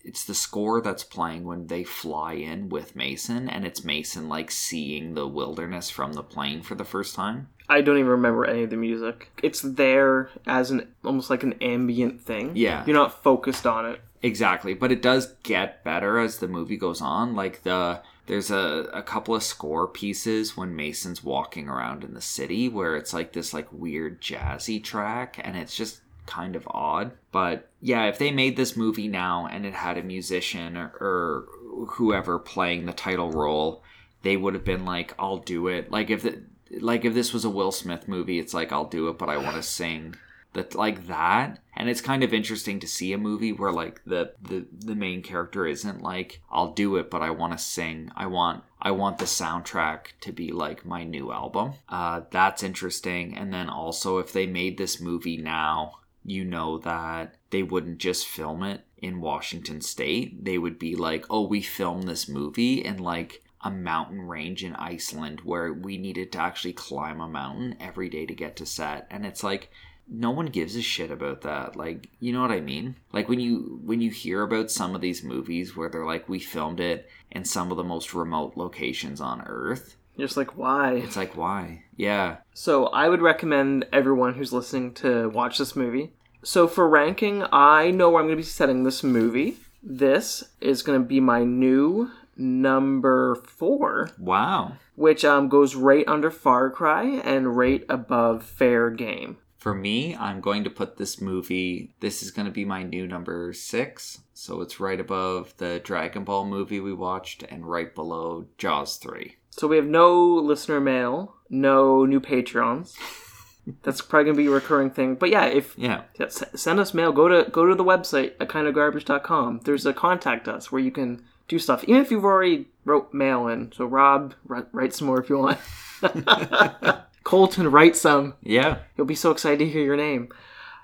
it's 0.03 0.25
the 0.25 0.33
score 0.33 0.81
that's 0.81 1.03
playing 1.03 1.45
when 1.45 1.67
they 1.67 1.83
fly 1.83 2.33
in 2.33 2.69
with 2.69 2.95
Mason, 2.95 3.49
and 3.49 3.65
it's 3.65 3.83
Mason 3.83 4.29
like 4.29 4.51
seeing 4.51 5.13
the 5.13 5.27
wilderness 5.27 5.89
from 5.89 6.13
the 6.13 6.23
plane 6.23 6.61
for 6.61 6.75
the 6.75 6.85
first 6.85 7.15
time. 7.15 7.49
I 7.71 7.79
don't 7.79 7.97
even 7.97 8.11
remember 8.11 8.43
any 8.43 8.63
of 8.63 8.69
the 8.69 8.75
music. 8.75 9.31
It's 9.41 9.61
there 9.61 10.29
as 10.45 10.71
an 10.71 10.89
almost 11.05 11.29
like 11.29 11.43
an 11.43 11.53
ambient 11.61 12.19
thing. 12.19 12.51
Yeah. 12.53 12.83
You're 12.85 12.97
not 12.97 13.23
focused 13.23 13.65
on 13.65 13.85
it. 13.85 14.01
Exactly, 14.21 14.73
but 14.73 14.91
it 14.91 15.01
does 15.01 15.33
get 15.43 15.81
better 15.85 16.19
as 16.19 16.37
the 16.37 16.49
movie 16.49 16.75
goes 16.75 17.01
on. 17.01 17.33
Like 17.33 17.63
the 17.63 18.01
there's 18.27 18.51
a, 18.51 18.89
a 18.93 19.01
couple 19.01 19.35
of 19.35 19.41
score 19.41 19.87
pieces 19.87 20.57
when 20.57 20.75
Mason's 20.75 21.23
walking 21.23 21.69
around 21.69 22.03
in 22.03 22.13
the 22.13 22.21
city 22.21 22.67
where 22.67 22.97
it's 22.97 23.13
like 23.13 23.31
this 23.31 23.53
like 23.53 23.71
weird 23.71 24.21
jazzy 24.21 24.83
track 24.83 25.39
and 25.41 25.55
it's 25.55 25.75
just 25.75 26.01
kind 26.25 26.57
of 26.57 26.67
odd. 26.71 27.11
But 27.31 27.69
yeah, 27.79 28.05
if 28.07 28.19
they 28.19 28.31
made 28.31 28.57
this 28.57 28.75
movie 28.75 29.07
now 29.07 29.47
and 29.49 29.65
it 29.65 29.73
had 29.73 29.97
a 29.97 30.03
musician 30.03 30.75
or, 30.75 30.91
or 30.99 31.45
whoever 31.91 32.37
playing 32.37 32.85
the 32.85 32.93
title 32.93 33.31
role, 33.31 33.81
they 34.23 34.35
would 34.35 34.55
have 34.55 34.65
been 34.65 34.85
like, 34.85 35.15
I'll 35.17 35.37
do 35.37 35.67
it. 35.67 35.89
Like 35.89 36.09
if 36.09 36.23
the, 36.23 36.41
like 36.79 37.05
if 37.05 37.13
this 37.13 37.33
was 37.33 37.45
a 37.45 37.49
Will 37.49 37.71
Smith 37.71 38.07
movie, 38.07 38.39
it's 38.39 38.53
like 38.53 38.71
I'll 38.71 38.85
do 38.85 39.09
it, 39.09 39.17
but 39.17 39.29
I 39.29 39.37
want 39.37 39.55
to 39.55 39.63
sing. 39.63 40.15
That 40.53 40.75
like 40.75 41.07
that. 41.07 41.59
And 41.77 41.87
it's 41.87 42.01
kind 42.01 42.23
of 42.23 42.33
interesting 42.33 42.81
to 42.81 42.87
see 42.87 43.13
a 43.13 43.17
movie 43.17 43.53
where 43.53 43.71
like 43.71 44.03
the 44.05 44.33
the 44.41 44.67
the 44.77 44.95
main 44.95 45.21
character 45.21 45.65
isn't 45.65 46.01
like 46.01 46.41
I'll 46.51 46.73
do 46.73 46.97
it 46.97 47.09
but 47.09 47.21
I 47.21 47.29
want 47.29 47.53
to 47.53 47.57
sing. 47.57 48.11
I 48.17 48.25
want 48.25 48.65
I 48.81 48.91
want 48.91 49.17
the 49.17 49.25
soundtrack 49.25 50.07
to 50.19 50.33
be 50.33 50.51
like 50.51 50.85
my 50.85 51.05
new 51.05 51.31
album. 51.31 51.75
Uh 51.87 52.23
that's 52.31 52.63
interesting. 52.63 53.37
And 53.37 53.53
then 53.53 53.69
also 53.69 54.17
if 54.17 54.33
they 54.33 54.45
made 54.45 54.77
this 54.77 54.99
movie 54.99 55.37
now 55.37 55.93
you 56.25 56.43
know 56.43 56.77
that 56.79 57.35
they 57.51 57.63
wouldn't 57.63 57.99
just 57.99 58.27
film 58.27 58.61
it 58.61 58.81
in 58.97 59.21
Washington 59.21 59.79
state. 59.79 60.43
They 60.43 60.57
would 60.57 60.77
be 60.77 60.95
like 60.95 61.25
oh 61.29 61.47
we 61.47 61.61
filmed 61.61 62.09
this 62.09 62.27
movie 62.27 62.83
in 62.83 62.97
like 62.97 63.41
a 63.63 63.71
mountain 63.71 64.21
range 64.21 64.63
in 64.63 64.75
Iceland 64.75 65.41
where 65.43 65.71
we 65.71 65.97
needed 65.97 66.31
to 66.31 66.39
actually 66.39 66.73
climb 66.73 67.19
a 67.21 67.27
mountain 67.27 67.75
every 67.79 68.09
day 68.09 68.25
to 68.25 68.33
get 68.33 68.55
to 68.57 68.65
set 68.65 69.07
and 69.11 69.25
it's 69.25 69.43
like 69.43 69.69
no 70.07 70.31
one 70.31 70.47
gives 70.47 70.75
a 70.75 70.81
shit 70.81 71.09
about 71.11 71.41
that 71.41 71.75
like 71.77 72.09
you 72.19 72.33
know 72.33 72.41
what 72.41 72.51
i 72.51 72.59
mean 72.59 72.95
like 73.13 73.29
when 73.29 73.39
you 73.39 73.79
when 73.85 74.01
you 74.01 74.09
hear 74.09 74.41
about 74.41 74.69
some 74.69 74.93
of 74.93 74.99
these 74.99 75.23
movies 75.23 75.77
where 75.77 75.87
they're 75.89 76.05
like 76.05 76.27
we 76.27 76.39
filmed 76.39 76.79
it 76.81 77.09
in 77.31 77.45
some 77.45 77.71
of 77.71 77.77
the 77.77 77.83
most 77.83 78.13
remote 78.13 78.57
locations 78.57 79.21
on 79.21 79.41
earth 79.47 79.95
You're 80.17 80.27
just 80.27 80.35
like, 80.35 80.57
why? 80.57 80.95
it's 80.95 81.15
like 81.15 81.37
why 81.37 81.83
yeah 81.95 82.37
So 82.53 82.87
I 82.87 83.07
would 83.07 83.21
recommend 83.21 83.85
everyone 83.93 84.33
who's 84.33 84.51
listening 84.51 84.93
to 84.95 85.29
watch 85.29 85.57
this 85.57 85.75
movie. 85.75 86.11
So 86.43 86.67
for 86.67 86.89
ranking, 86.89 87.45
I 87.51 87.91
know 87.91 88.09
where 88.09 88.19
I'm 88.19 88.27
going 88.27 88.35
to 88.37 88.43
be 88.43 88.57
setting 88.59 88.83
this 88.83 89.03
movie. 89.03 89.57
This 89.83 90.43
is 90.59 90.81
going 90.81 90.99
to 90.99 91.07
be 91.07 91.19
my 91.19 91.43
new 91.43 92.09
number 92.37 93.35
four, 93.35 94.09
wow 94.17 94.73
which 94.95 95.23
um, 95.25 95.49
goes 95.49 95.73
right 95.75 96.07
under 96.07 96.29
Far 96.29 96.69
Cry 96.69 97.03
and 97.23 97.55
right 97.57 97.83
above 97.89 98.43
Fair 98.43 98.89
Game. 98.89 99.37
for 99.57 99.73
me 99.73 100.15
i'm 100.15 100.41
going 100.41 100.63
to 100.63 100.69
put 100.69 100.97
this 100.97 101.19
movie 101.21 101.93
this 101.99 102.21
is 102.23 102.31
going 102.31 102.45
to 102.45 102.51
be 102.51 102.65
my 102.65 102.83
new 102.83 103.05
number 103.07 103.53
six 103.53 104.21
so 104.33 104.61
it's 104.61 104.79
right 104.79 104.99
above 104.99 105.53
the 105.57 105.79
dragon 105.83 106.23
ball 106.23 106.45
movie 106.45 106.79
we 106.79 106.93
watched 106.93 107.43
and 107.43 107.65
right 107.65 107.93
below 107.95 108.45
jaws 108.57 108.97
3 108.97 109.35
So 109.51 109.67
we 109.67 109.75
have 109.75 109.85
no 109.85 110.11
listener 110.51 110.79
mail, 110.79 111.35
no 111.49 112.05
new 112.05 112.19
Patreons. 112.21 112.95
That's 113.83 114.01
probably 114.01 114.25
gonna 114.31 114.37
be 114.37 114.47
a 114.47 114.51
recurring 114.51 114.89
thing. 114.89 115.15
But 115.15 115.29
yeah, 115.29 115.45
if 115.45 115.75
yeah 115.77 116.01
yeah, 116.19 116.29
send 116.29 116.79
us 116.79 116.93
mail, 116.95 117.11
go 117.11 117.27
to 117.27 117.49
go 117.51 117.65
to 117.67 117.75
the 117.75 117.83
website 117.83 118.31
at 118.39 118.49
kindofgarbage.com. 118.49 119.61
There's 119.65 119.85
a 119.85 119.93
contact 119.93 120.47
us 120.47 120.71
where 120.71 120.81
you 120.81 120.89
can 120.91 121.23
do 121.51 121.59
stuff, 121.59 121.83
even 121.83 122.01
if 122.01 122.09
you've 122.09 122.25
already 122.25 122.65
wrote 122.85 123.13
mail 123.13 123.47
in. 123.47 123.71
So 123.73 123.85
Rob, 123.85 124.33
write, 124.45 124.67
write 124.71 124.93
some 124.93 125.07
more 125.07 125.21
if 125.21 125.29
you 125.29 125.37
want. 125.37 125.59
Colton, 127.23 127.69
write 127.69 127.95
some. 127.95 128.33
yeah 128.41 128.79
You'll 128.97 129.05
be 129.05 129.15
so 129.15 129.31
excited 129.31 129.59
to 129.59 129.69
hear 129.69 129.83
your 129.83 129.97
name. 129.97 130.29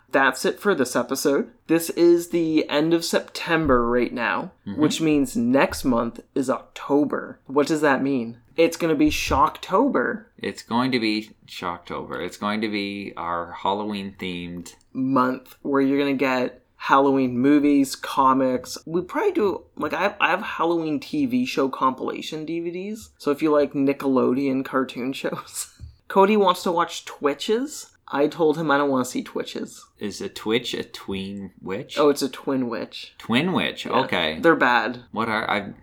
That's 0.09 0.45
it 0.45 0.59
for 0.59 0.73
this 0.73 0.95
episode. 0.95 1.51
This 1.67 1.89
is 1.91 2.29
the 2.29 2.69
end 2.69 2.93
of 2.93 3.03
September 3.03 3.85
right 3.89 4.13
now, 4.13 4.51
mm-hmm. 4.65 4.79
which 4.79 5.01
means 5.01 5.35
next 5.35 5.83
month 5.83 6.21
is 6.33 6.49
October. 6.49 7.39
What 7.47 7.67
does 7.67 7.81
that 7.81 8.01
mean? 8.01 8.37
It's 8.55 8.77
going 8.77 8.93
to 8.93 8.97
be 8.97 9.09
Shocktober 9.09 10.25
it's 10.39 10.61
going 10.61 10.91
to 10.91 10.99
be 10.99 11.31
shocktober 11.47 12.23
it's 12.23 12.37
going 12.37 12.61
to 12.61 12.69
be 12.69 13.13
our 13.17 13.51
halloween 13.53 14.15
themed 14.19 14.75
month 14.93 15.55
where 15.61 15.81
you're 15.81 15.97
going 15.97 16.17
to 16.17 16.19
get 16.19 16.61
Halloween 16.77 17.37
movies, 17.37 17.95
comics. 17.95 18.77
We 18.85 19.01
probably 19.01 19.31
do, 19.33 19.63
like, 19.75 19.93
I 19.93 20.03
have, 20.03 20.15
I 20.21 20.29
have 20.29 20.41
Halloween 20.41 20.99
TV 20.99 21.45
show 21.47 21.67
compilation 21.69 22.45
DVDs. 22.45 23.09
So 23.17 23.31
if 23.31 23.41
you 23.41 23.51
like 23.51 23.73
Nickelodeon 23.73 24.63
cartoon 24.63 25.11
shows, 25.13 25.73
Cody 26.07 26.37
wants 26.37 26.63
to 26.63 26.71
watch 26.71 27.03
Twitches. 27.05 27.91
I 28.09 28.27
told 28.27 28.57
him 28.57 28.71
I 28.71 28.77
don't 28.77 28.89
want 28.89 29.05
to 29.05 29.11
see 29.11 29.21
Twitches. 29.21 29.83
Is 29.99 30.21
a 30.21 30.29
Twitch 30.29 30.73
a 30.73 30.83
tween 30.83 31.51
witch? 31.61 31.97
Oh, 31.97 32.07
it's 32.07 32.21
a 32.21 32.29
twin 32.29 32.69
witch. 32.69 33.13
Twin 33.17 33.51
witch. 33.51 33.85
Okay. 33.85 34.39
They're 34.39 34.55
bad. 34.55 35.03
What 35.11 35.27
are 35.27 35.49
I? 35.49 35.73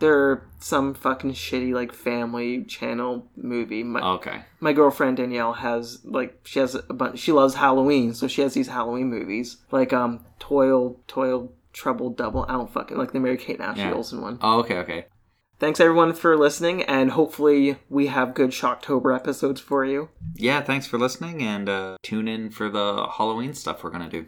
They're 0.00 0.46
some 0.58 0.94
fucking 0.94 1.32
shitty 1.32 1.72
like 1.72 1.92
family 1.92 2.64
channel 2.64 3.28
movie. 3.36 3.82
My, 3.82 4.00
Okay. 4.14 4.42
my 4.60 4.72
girlfriend 4.72 5.16
Danielle 5.18 5.52
has 5.54 6.00
like 6.04 6.40
she 6.44 6.58
has 6.58 6.74
a 6.74 6.92
bunch. 6.94 7.18
She 7.18 7.32
loves 7.32 7.54
Halloween, 7.54 8.14
so 8.14 8.26
she 8.26 8.42
has 8.42 8.54
these 8.54 8.68
Halloween 8.68 9.08
movies 9.08 9.58
like 9.70 9.92
um 9.92 10.24
Toil 10.38 11.00
Toil 11.06 11.52
Trouble 11.72 12.10
Double. 12.10 12.44
I 12.48 12.52
don't 12.52 12.72
fucking 12.72 12.96
like 12.96 13.12
the 13.12 13.20
Mary 13.20 13.36
Kate 13.36 13.56
and 13.60 13.64
Ashley 13.64 13.82
Yeah. 13.84 13.94
Olsen 13.94 14.20
one. 14.20 14.38
Oh, 14.42 14.60
okay. 14.60 14.78
Okay. 14.78 15.06
Thanks 15.60 15.78
everyone 15.78 16.12
for 16.14 16.36
listening, 16.36 16.82
and 16.82 17.12
hopefully 17.12 17.76
we 17.88 18.08
have 18.08 18.34
good 18.34 18.50
Shocktober 18.50 19.14
episodes 19.14 19.60
for 19.60 19.84
you. 19.84 20.08
Yeah. 20.34 20.60
Thanks 20.60 20.86
for 20.86 20.98
listening, 20.98 21.42
and 21.42 21.68
uh, 21.68 21.96
tune 22.02 22.26
in 22.26 22.50
for 22.50 22.68
the 22.68 23.06
Halloween 23.16 23.54
stuff 23.54 23.84
we're 23.84 23.90
gonna 23.90 24.10
do. 24.10 24.26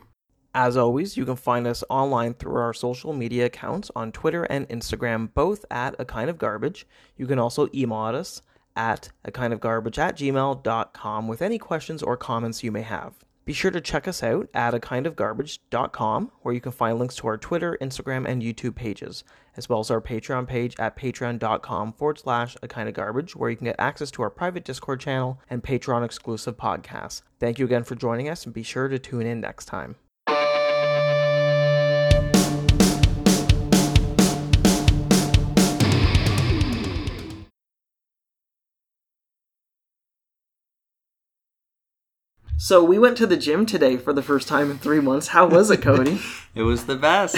As 0.59 0.75
always, 0.75 1.19
you 1.19 1.27
can 1.27 1.37
find 1.37 1.67
us 1.67 1.85
online 1.91 2.33
through 2.33 2.57
our 2.57 2.73
social 2.73 3.13
media 3.13 3.45
accounts 3.45 3.91
on 3.95 4.11
Twitter 4.11 4.45
and 4.45 4.67
Instagram, 4.71 5.35
both 5.35 5.67
at 5.71 5.95
a 5.99 6.07
kind 6.07 6.31
of 6.31 6.39
garbage. 6.39 6.87
You 7.19 7.27
can 7.27 7.39
also 7.39 7.69
email 7.75 8.17
us 8.17 8.41
at 8.75 9.11
a 9.23 9.31
kind 9.31 9.53
of 9.53 9.61
garbage 9.61 9.99
at 9.99 10.17
gmail.com 10.17 11.29
with 11.29 11.43
any 11.43 11.59
questions 11.59 12.03
or 12.03 12.17
comments 12.17 12.65
you 12.65 12.73
may 12.73 12.81
have. 12.81 13.17
Be 13.45 13.53
sure 13.53 13.71
to 13.71 13.83
check 13.83 14.09
us 14.09 14.23
out 14.23 14.49
at 14.55 14.73
a 14.73 14.81
kind 14.81 15.07
of 15.07 15.15
garbage.com, 15.15 16.33
where 16.41 16.55
you 16.55 16.63
can 16.63 16.73
find 16.73 16.99
links 16.99 17.17
to 17.17 17.27
our 17.27 17.37
Twitter, 17.37 17.77
Instagram, 17.83 18.27
and 18.27 18.41
YouTube 18.41 18.77
pages, 18.77 19.25
as 19.59 19.69
well 19.69 19.81
as 19.81 19.91
our 19.91 20.01
Patreon 20.01 20.49
page 20.49 20.75
at 20.79 20.97
patreon.com 20.97 21.93
forward 21.93 22.19
slash 22.19 22.57
a 22.63 22.67
kind 22.67 22.89
of 22.89 22.95
garbage, 22.95 23.37
where 23.37 23.51
you 23.51 23.57
can 23.57 23.67
get 23.67 23.77
access 23.79 24.11
to 24.13 24.23
our 24.23 24.31
private 24.31 24.65
Discord 24.65 25.01
channel 25.01 25.39
and 25.51 25.63
Patreon 25.63 26.03
exclusive 26.03 26.57
podcasts. 26.57 27.21
Thank 27.39 27.59
you 27.59 27.67
again 27.67 27.85
for 27.85 27.95
joining 27.95 28.31
us, 28.31 28.47
and 28.47 28.55
be 28.55 28.63
sure 28.63 28.89
to 28.89 28.99
tune 28.99 29.27
in 29.27 29.43
next 29.43 29.67
time. 29.67 29.97
So 42.59 42.83
we 42.83 42.99
went 42.99 43.19
to 43.19 43.27
the 43.27 43.37
gym 43.37 43.67
today 43.67 43.99
for 43.99 44.15
the 44.15 44.23
first 44.23 44.49
time 44.49 44.71
in 44.71 44.79
three 44.79 45.01
months. 45.01 45.29
How 45.29 45.47
was 45.47 45.71
it, 45.71 45.83
Cody? 45.83 46.21
It 46.55 46.63
was 46.63 46.87
the 46.87 46.97
best. 46.97 47.37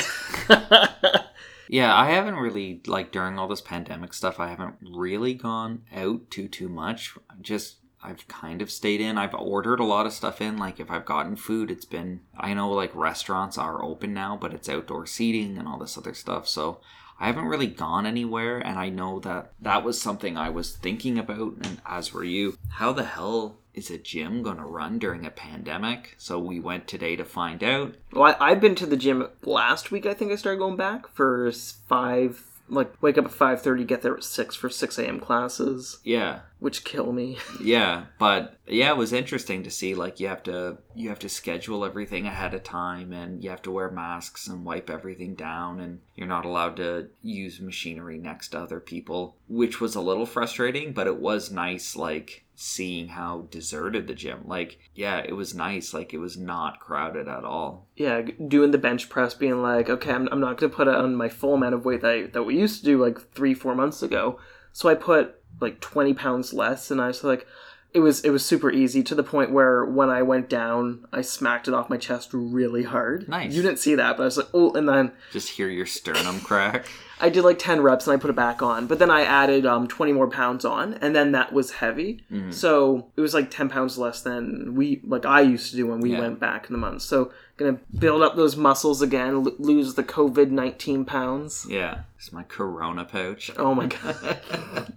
yeah, 1.69 1.93
I 1.93 2.11
haven't 2.11 2.37
really 2.37 2.81
like 2.87 3.11
during 3.11 3.37
all 3.37 3.49
this 3.49 3.61
pandemic 3.61 4.14
stuff. 4.14 4.39
I 4.39 4.47
haven't 4.47 4.77
really 4.81 5.35
gone 5.35 5.83
out 5.93 6.31
too 6.31 6.47
too 6.47 6.69
much. 6.69 7.16
Just 7.41 7.79
I've 8.01 8.29
kind 8.29 8.62
of 8.62 8.71
stayed 8.71 9.01
in. 9.01 9.19
I've 9.19 9.35
ordered 9.35 9.81
a 9.81 9.85
lot 9.85 10.07
of 10.07 10.12
stuff 10.12 10.41
in. 10.41 10.57
Like 10.57 10.79
if 10.79 10.89
I've 10.89 11.05
gotten 11.05 11.35
food, 11.35 11.73
it's 11.73 11.85
been 11.85 12.21
I 12.37 12.55
know 12.55 12.71
like 12.71 12.95
restaurants 12.95 13.59
are 13.59 13.83
open 13.83 14.14
now, 14.14 14.39
but 14.41 14.55
it's 14.55 14.69
outdoor 14.69 15.07
seating 15.07 15.59
and 15.59 15.66
all 15.66 15.79
this 15.79 15.99
other 15.99 16.14
stuff. 16.14 16.47
So 16.47 16.81
I 17.19 17.27
haven't 17.27 17.47
really 17.47 17.66
gone 17.66 18.07
anywhere, 18.07 18.59
and 18.59 18.79
I 18.79 18.91
know 18.91 19.19
that 19.21 19.53
that 19.61 19.83
was 19.83 20.01
something 20.01 20.37
I 20.37 20.51
was 20.51 20.77
thinking 20.77 21.19
about, 21.19 21.55
and 21.62 21.81
as 21.85 22.14
were 22.14 22.23
you. 22.23 22.57
How 22.69 22.93
the 22.93 23.05
hell 23.05 23.57
is 23.79 23.91
a 23.91 23.97
gym 23.97 24.43
going 24.43 24.59
to 24.59 24.64
run 24.64 24.99
during 24.99 25.24
a 25.24 25.31
pandemic? 25.31 26.14
So 26.18 26.39
we 26.39 26.61
went 26.61 26.87
today 26.87 27.16
to 27.16 27.24
find 27.24 27.62
out. 27.64 27.95
Well, 28.12 28.37
I, 28.39 28.51
I've 28.51 28.61
been 28.61 28.74
to 28.74 28.87
the 28.87 28.97
gym 28.97 29.29
last 29.43 29.91
week. 29.91 30.05
I 30.05 30.12
think 30.14 30.33
I 30.33 30.37
started 30.37 30.59
going 30.59 30.76
back 30.76 31.09
for 31.09 31.51
five, 31.89 32.45
like 32.68 33.01
wake 33.01 33.16
up 33.16 33.24
at 33.24 33.31
five 33.31 33.62
thirty, 33.62 33.85
get 33.85 34.03
there 34.03 34.16
at 34.16 34.24
six 34.24 34.55
for 34.57 34.68
six 34.68 34.99
a.m. 34.99 35.20
classes, 35.20 36.01
Yeah, 36.05 36.41
which 36.59 36.85
kill 36.85 37.12
me. 37.12 37.39
yeah, 37.62 38.07
but 38.18 38.59
yeah, 38.66 38.91
it 38.91 38.97
was 38.97 39.12
interesting 39.12 39.62
to 39.62 39.70
see. 39.70 39.95
Like 39.95 40.20
you 40.20 40.29
have 40.29 40.43
to 40.43 40.79
you 40.95 41.09
have 41.09 41.20
to 41.20 41.29
schedule 41.29 41.85
everything 41.85 42.26
ahead 42.26 42.53
of 42.53 42.64
time, 42.64 43.12
and 43.12 43.43
you 43.43 43.49
have 43.51 43.62
to 43.62 43.70
wear 43.70 43.91
masks 43.91 44.49
and 44.49 44.64
wipe 44.64 44.91
everything 44.91 45.35
down, 45.35 45.81
and 45.81 46.01
you're 46.14 46.26
not 46.26 46.45
allowed 46.45 46.76
to 46.76 47.09
use 47.22 47.61
machinery 47.61 48.18
next 48.18 48.49
to 48.49 48.59
other 48.59 48.81
people, 48.81 49.37
which 49.49 49.81
was 49.81 49.95
a 49.95 50.01
little 50.01 50.26
frustrating. 50.26 50.93
But 50.93 51.07
it 51.07 51.20
was 51.20 51.51
nice, 51.51 51.97
like 51.97 52.45
seeing 52.61 53.06
how 53.06 53.46
deserted 53.52 54.09
the 54.09 54.14
gym. 54.14 54.40
Like, 54.44 54.80
yeah, 54.92 55.18
it 55.18 55.34
was 55.34 55.54
nice. 55.54 55.94
Like 55.94 56.12
it 56.12 56.18
was 56.18 56.36
not 56.36 56.80
crowded 56.80 57.28
at 57.28 57.44
all. 57.44 57.86
yeah, 57.94 58.22
doing 58.48 58.72
the 58.72 58.78
bench 58.78 59.09
press, 59.09 59.32
being 59.32 59.62
like, 59.62 59.88
okay, 59.88 60.11
I'm, 60.11 60.28
I'm 60.32 60.40
not 60.40 60.59
going 60.59 60.68
to 60.68 60.76
put 60.76 60.88
on 60.88 61.14
my 61.14 61.28
full 61.28 61.54
amount 61.54 61.76
of 61.76 61.84
weight 61.84 62.00
that 62.00 62.11
I, 62.11 62.22
that 62.26 62.42
we 62.42 62.59
used 62.59 62.80
to 62.80 62.84
do 62.84 63.00
like 63.00 63.32
three, 63.32 63.54
four 63.54 63.76
months 63.76 64.02
ago. 64.02 64.40
So 64.72 64.88
I 64.88 64.96
put 64.96 65.36
like 65.61 65.80
20 65.80 66.14
pounds 66.14 66.52
less, 66.52 66.90
and 66.90 67.00
I 67.00 67.06
was 67.06 67.22
like, 67.22 67.46
it 67.94 68.00
was 68.00 68.22
it 68.22 68.30
was 68.30 68.44
super 68.44 68.72
easy 68.72 69.04
to 69.04 69.14
the 69.14 69.22
point 69.22 69.52
where 69.52 69.84
when 69.84 70.11
I 70.11 70.22
went 70.22 70.50
down, 70.50 71.06
I 71.12 71.20
smacked 71.20 71.68
it 71.68 71.74
off 71.74 71.88
my 71.88 71.96
chest 71.96 72.30
really 72.32 72.82
hard. 72.82 73.28
Nice. 73.28 73.54
You 73.54 73.62
didn't 73.62 73.78
see 73.78 73.94
that, 73.94 74.16
but 74.16 74.24
I 74.24 74.26
was 74.26 74.36
like, 74.36 74.48
oh, 74.52 74.72
and 74.72 74.88
then 74.88 75.12
Just 75.32 75.50
hear 75.50 75.68
your 75.68 75.86
sternum 75.86 76.40
crack. 76.40 76.86
I 77.21 77.29
did 77.31 77.43
like 77.43 77.59
10 77.59 77.81
reps 77.81 78.07
and 78.07 78.14
I 78.16 78.21
put 78.21 78.31
it 78.31 78.37
back 78.37 78.62
on. 78.62 78.87
But 78.87 78.99
then 78.99 79.11
I 79.11 79.23
added 79.23 79.66
um, 79.66 79.89
20 79.89 80.12
more 80.12 80.29
pounds 80.29 80.64
on, 80.64 80.95
and 80.95 81.14
then 81.16 81.33
that 81.33 81.53
was 81.53 81.73
heavy. 81.73 82.23
Mm-hmm. 82.33 82.53
So 82.53 83.09
it 83.16 83.21
was 83.21 83.35
like 83.35 83.51
10 83.51 83.69
pounds 83.69 83.99
less 83.99 84.21
than 84.23 84.75
we, 84.77 85.01
like 85.05 85.27
I 85.27 85.41
used 85.41 85.71
to 85.71 85.77
do 85.77 85.87
when 85.87 86.01
we 86.01 86.12
Yeah. 86.12 86.21
went 86.21 86.39
back 86.41 86.66
in 86.66 86.73
the 86.73 86.79
month. 86.79 87.03
So 87.03 87.33
gonna 87.57 87.79
build 87.99 88.23
up 88.23 88.37
those 88.37 88.57
muscles 88.57 89.03
again, 89.03 89.35
l- 89.47 89.53
lose 89.59 89.95
the 89.95 90.05
COVID 90.05 90.51
19 90.51 91.05
pounds. 91.05 91.66
Yeah, 91.69 92.03
it's 92.16 92.33
my 92.33 92.45
Corona 92.45 93.05
pouch. 93.05 93.51
Oh 93.57 93.75
my 93.75 93.87
god. 94.03 94.87